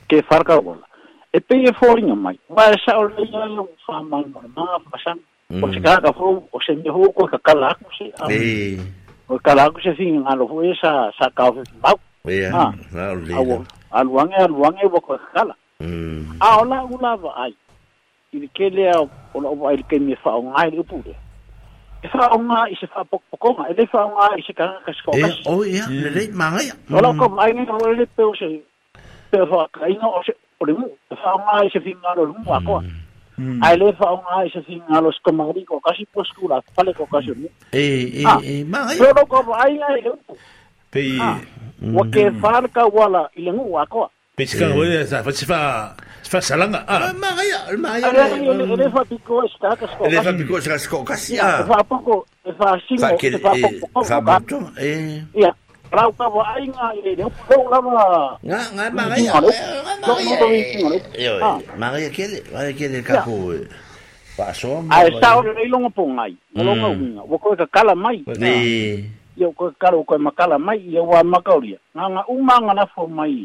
[0.09, 0.85] ke falakauola
[1.35, 5.21] e peia foliga mai vaesa o leia e uu fa'amaunalemaga fa'asaga
[5.53, 5.83] o se mm.
[5.85, 8.07] kaka fou o se mea hou koe kakala aku se
[9.27, 10.49] koe kala aku se figagalo eh.
[10.49, 12.73] foi e sa sa kaofefimau eh, ah.
[12.97, 16.39] ah, aua aluage aluage ua koe kakala mm.
[16.41, 17.55] a o la'u lava ai
[18.33, 19.01] i le kelea
[19.35, 21.19] o la'u va'ai le kemia fa'aogā i le upu lea
[22.03, 25.85] e fa'aoga i se fa'apokopokoga e lei fa'aoga i se kagaka sekoakasi e, o ia
[25.89, 26.95] le lei magaia mm.
[26.97, 28.49] o lau kamaiga ole le peo se
[29.31, 32.51] peo fa'akaiga o se o le mu e fa'aoga i se figalo o le mu
[32.59, 32.81] akoa
[33.39, 33.63] mm.
[33.69, 37.51] ae lē fa'aoga i se figalo sekamali koakasi pua skul afale koakasi o le mu
[37.83, 37.85] e
[38.53, 40.35] e magaia peo lau kamaiga i le upu
[40.91, 41.21] pei
[41.95, 45.59] ua kefā le kauala i le gu akoa pei se kagaua sa fa se fa
[46.33, 48.09] fasalanga ah maya maya
[48.41, 52.25] ele fa piko sta ka sko ele fa piko sta sko kasi ah fa poko
[52.59, 53.05] fa sino
[53.45, 55.53] fa poko fa bato eh ya
[55.93, 57.97] rau ka wa ai nga ile de ko la ma
[58.41, 59.33] nga nga maya
[60.01, 63.37] maya maya kele maya kele ka ko
[64.39, 69.05] paso ma sta o le longo pongai longo unga wo ko ka kala mai ni
[69.37, 72.87] yo ya, ko ka ko makala mai yo ya, wa makauria nga nga umanga na
[72.95, 73.45] fo mai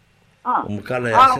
[0.41, 0.65] Ah.
[0.65, 1.37] umukala ah,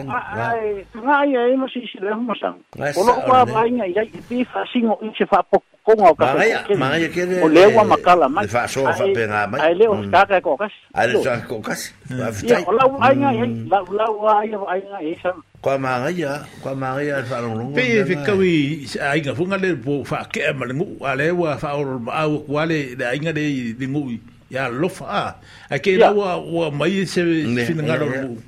[0.54, 3.82] ah, eh, ya sen nga ya ima si sila huma sang kolo kwa ba inga
[3.90, 7.50] ya ipi fa singo inche fa po konga ka ma ya ma ya kere o
[7.50, 10.12] lewa makala ma fa so fa e pe nga ma ai e leo ka mm.
[10.30, 12.46] ka ko kas ai leo ka ko kas mm.
[12.46, 13.58] ya ola wa inga ya mm.
[13.90, 16.32] la wa ya wa inga ya sang kwa ma ya
[16.62, 20.06] kwa ma ya fa long long pe fe ka wi ai nga funga le po
[20.06, 23.74] fa ke ma le ngu ale wa fa o ma o kwale da inga de
[23.74, 24.14] de ngu
[24.46, 27.18] ya lofa a ke la wa wa mai se
[27.66, 28.38] finga lo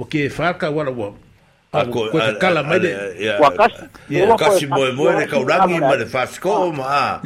[0.00, 1.12] mo ke fa ka wala wa
[1.76, 2.90] a ko ka kala mai de
[3.42, 3.72] wa kas
[4.08, 7.20] wa kas mo mo de ka urangi ma de fas ko ma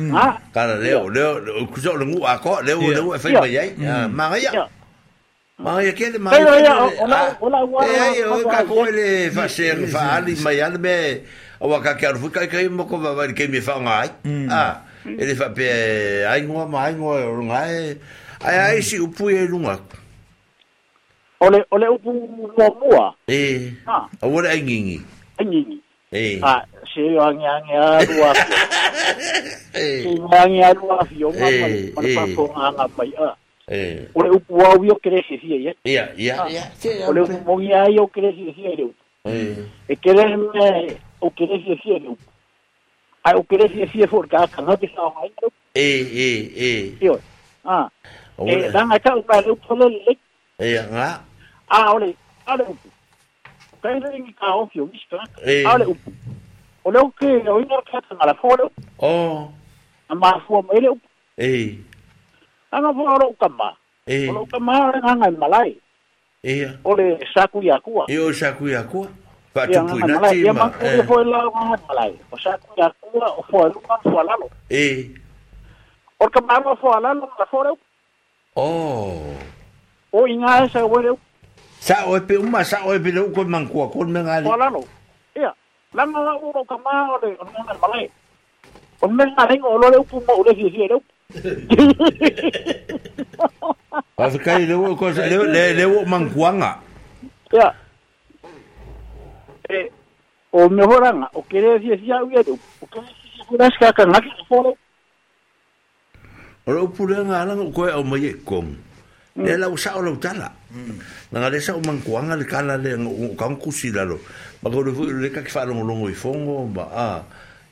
[0.54, 1.38] kana leo leo
[1.70, 3.70] ku so lu a ko leo leo e fa mai ai
[4.18, 4.50] ma ya
[5.62, 6.74] ma ya ke de ma ya
[7.06, 10.16] ola ola wa e o oh, ka ko le fa ser fa hmm.
[10.18, 10.96] ali mai al me
[11.62, 14.46] o ka ka ru ka ka mo ko va ke mi fa ngai hmm.
[14.50, 14.72] ah
[15.06, 15.66] ele fa pe
[16.32, 17.12] ai ngo ma ai ngo
[17.50, 17.76] ngai
[18.50, 19.78] ai ai si upu e lunga
[21.40, 25.00] ole ole upu mua mua e eh, ha awole aingingi
[25.38, 25.78] aingingi
[26.12, 26.40] e eh.
[26.40, 26.64] ha
[26.94, 28.30] se yo angi angi arua
[29.74, 30.02] e eh.
[30.02, 33.34] se yo angi arua fio ma ma pa ko anga mai a
[33.68, 37.60] e ole upu wa yo kere se fie ye ya ya ya ole upu mo
[37.62, 38.86] ya yo kere se fie de
[39.88, 42.14] e kere me o kere se fie de
[43.24, 45.32] ai o kere se fie for ka ka no te sa mai
[45.74, 47.18] e e e yo
[47.64, 47.88] ah
[48.46, 50.14] e danga ka ba le pole
[50.62, 51.06] Ia ngā.
[51.68, 52.14] A ole,
[52.46, 52.88] ale upu.
[53.82, 55.18] Kai rei ni ka ofi o mishka.
[55.42, 56.12] A ole upu.
[56.84, 58.70] O leo ke o ina kia tanga la fōleo.
[58.98, 59.50] O.
[60.08, 61.08] A māfua ma ele upu.
[61.38, 61.80] Ei.
[62.70, 63.74] Anga fōa ora ukama.
[64.06, 64.28] Ei.
[64.28, 65.74] Ora ukama ora nganga i malai.
[66.44, 66.76] Ia.
[66.84, 68.06] Ole saku i akua.
[68.08, 69.08] Ia o saku i akua.
[69.54, 70.32] Fa tu pui na tima.
[70.38, 72.12] Ia mangkuri fōi lao nganga i malai.
[72.30, 74.50] O saku i akua o fōa luka fōa lalo.
[74.70, 75.10] Ei.
[76.20, 77.76] Ora kamaro fōa lalo la fōleo.
[78.56, 79.34] Oh.
[80.14, 81.10] o inga sa o le
[81.82, 84.70] sa o pe uma sa o pe lo ko man ko ko me ngali wala
[84.70, 84.86] lo
[85.34, 85.50] ia
[85.90, 88.06] la ma o ro kama o le o na male
[89.02, 90.98] o me ngali o lo le pu mo le hi hi lo
[94.18, 96.78] Wa kai le wo ko le le le wo man kuanga.
[97.50, 97.74] Ya.
[99.68, 99.90] Eh
[100.54, 104.04] o mejoranga o quiere decir si ya hubiera o que si fuera es que acá
[104.06, 104.70] no se fue.
[106.66, 108.93] Ora o pura ngala ko o mai kong.
[109.36, 110.52] Ela la usa o la utala
[111.32, 114.20] na ngare sa o mankuanga le kala le o kan kusila lo
[114.62, 117.24] ma le ka ki fa lo longo i fongo ba a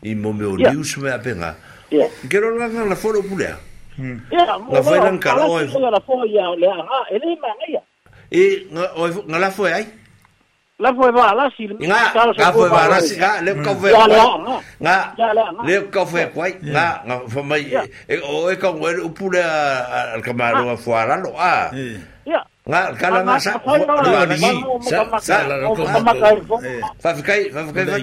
[0.03, 1.55] i mo me o lius me apenga
[2.27, 3.55] ke lo la la foro pulea
[4.75, 6.27] la foi lan kala o la foi
[6.59, 7.55] le a ele ma
[8.29, 8.67] e
[9.27, 9.87] nga la foi ai
[10.79, 11.99] la foi va la si nga
[12.37, 13.91] nga foi va la si nga le ka foi
[14.81, 14.95] nga
[15.67, 17.63] le ka foi kwai nga nga foi mai
[18.13, 19.43] e o e ka ngwe u pule
[20.15, 21.55] al kamaro foi la lo a
[22.69, 23.53] nga kala nga sa
[24.07, 24.53] lo ni
[24.89, 26.01] sa sa la ko ma
[27.03, 27.99] fa kai fa kai fa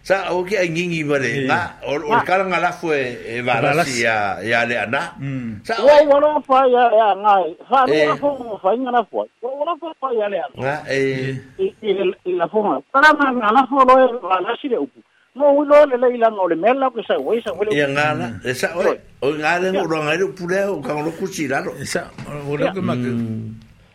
[0.00, 2.24] sa o ke ngingi vale na o o ah.
[2.24, 5.60] kala ngala fue e eh, varasi ya ya le ana hmm.
[5.60, 7.68] sa o wala fa ya ya ngai eh.
[7.68, 11.84] fa no fo fa ngana fo wala fo fa ya le ana na e eh.
[11.84, 13.92] i la fo sala ma ngala fo lo
[14.24, 15.04] varasi le upu
[15.36, 18.40] mo u lo le le la ngole mela ko sa o sa wala ya ngala
[18.40, 18.48] hmm.
[18.48, 18.80] e sa o
[19.20, 22.08] o ngale ngo ro ngale upu le o ka lo kusira lo sa
[22.48, 23.10] o lo ke ma ke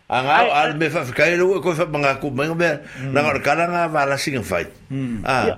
[0.06, 3.10] anga al me fa kai e lo ko fa manga ku me hmm.
[3.10, 4.62] na ngala kala nga varasi ngai fa
[5.26, 5.58] ah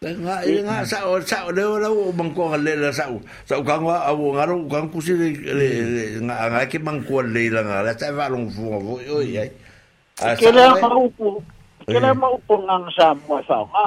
[0.00, 3.16] Nga nga sao sao de la o banko le la sao
[3.48, 5.12] sao ka nga o nga ro ka ku si
[5.58, 5.68] le
[6.24, 9.44] nga nga ke banko le la nga la ta va long fu vo yo ya
[10.40, 11.28] ke la ma u pu
[11.92, 13.84] ke la ma u pu nga sa mo sa nga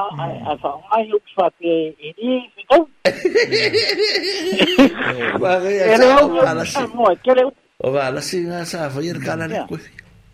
[0.53, 1.74] a sa nga yu sa ke
[2.06, 2.77] i ni fi ko
[5.42, 5.98] ba re ya
[6.74, 7.42] sa mo ke le
[7.82, 9.75] o va la si nga sa fa ir kana ni ku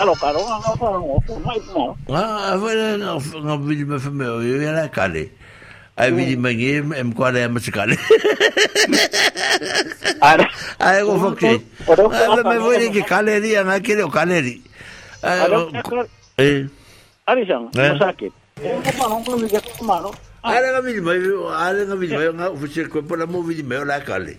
[0.03, 1.39] Alo ka ro ngā fa ngo fu
[2.11, 5.31] Ah, vai na ngā vidi me fme o ia la kale.
[5.95, 7.95] Ai vidi me ngi em ko le me kale.
[10.19, 10.51] Ara.
[10.83, 11.57] Ai go fu ke.
[11.95, 14.55] Ai me vidi ke kale ri ngā ke o kale ri.
[16.43, 16.67] Eh.
[17.33, 17.81] Arisang, eh?
[17.81, 17.89] É.
[17.89, 18.33] yung sakit.
[18.61, 20.17] Yung kumarong, kumigat, kumarong.
[20.45, 21.17] Ala ka mili mai,
[21.49, 24.37] ala ka mili mai, nga ufusir kwa pala mo mili mai, ala ka li.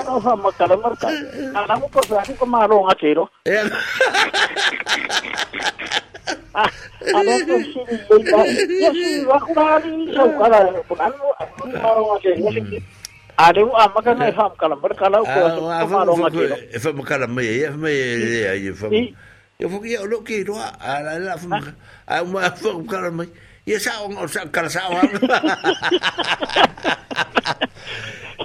[0.03, 1.15] ala ma kala ma kala
[1.59, 3.63] ala ma kosa é ko maro ngakero eh
[7.15, 11.25] ala ko sini lo ba yo si wa kurali so kala ko ano
[11.79, 12.47] maro ngakero
[13.33, 15.63] Ada wa maka na fam kala mar kala ko so
[15.95, 17.91] maro ngakero e é kala ah, me e me
[18.43, 18.91] e ai fam
[19.63, 21.47] Ya fuk ya lo ke ro ala la fu.
[22.07, 23.27] Ai ma fu kala mai.
[23.65, 25.07] Ya sa on sa kala sa on.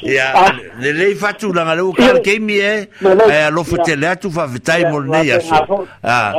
[0.07, 0.55] Ya ah.
[0.79, 2.87] le le fa tu la lo ka ke mi e.
[3.27, 5.59] Ai lo fu te le tu fa vitai mo ne ya so.
[6.07, 6.35] Ah.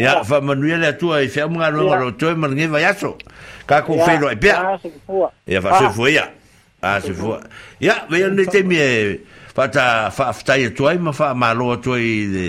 [0.00, 2.94] Ya fa manuel tu ai fa mo ngalo ngalo to e mo ne va ya
[2.96, 3.18] so.
[3.68, 4.48] Ka ku fe lo e pe.
[5.44, 6.32] Ya fa se fu ya.
[6.80, 7.36] Ah se fu.
[7.84, 9.20] Ya ve ne te mi e.
[9.52, 12.48] Fa ta fa fa tai tu ai ma fa ma lo tu ai.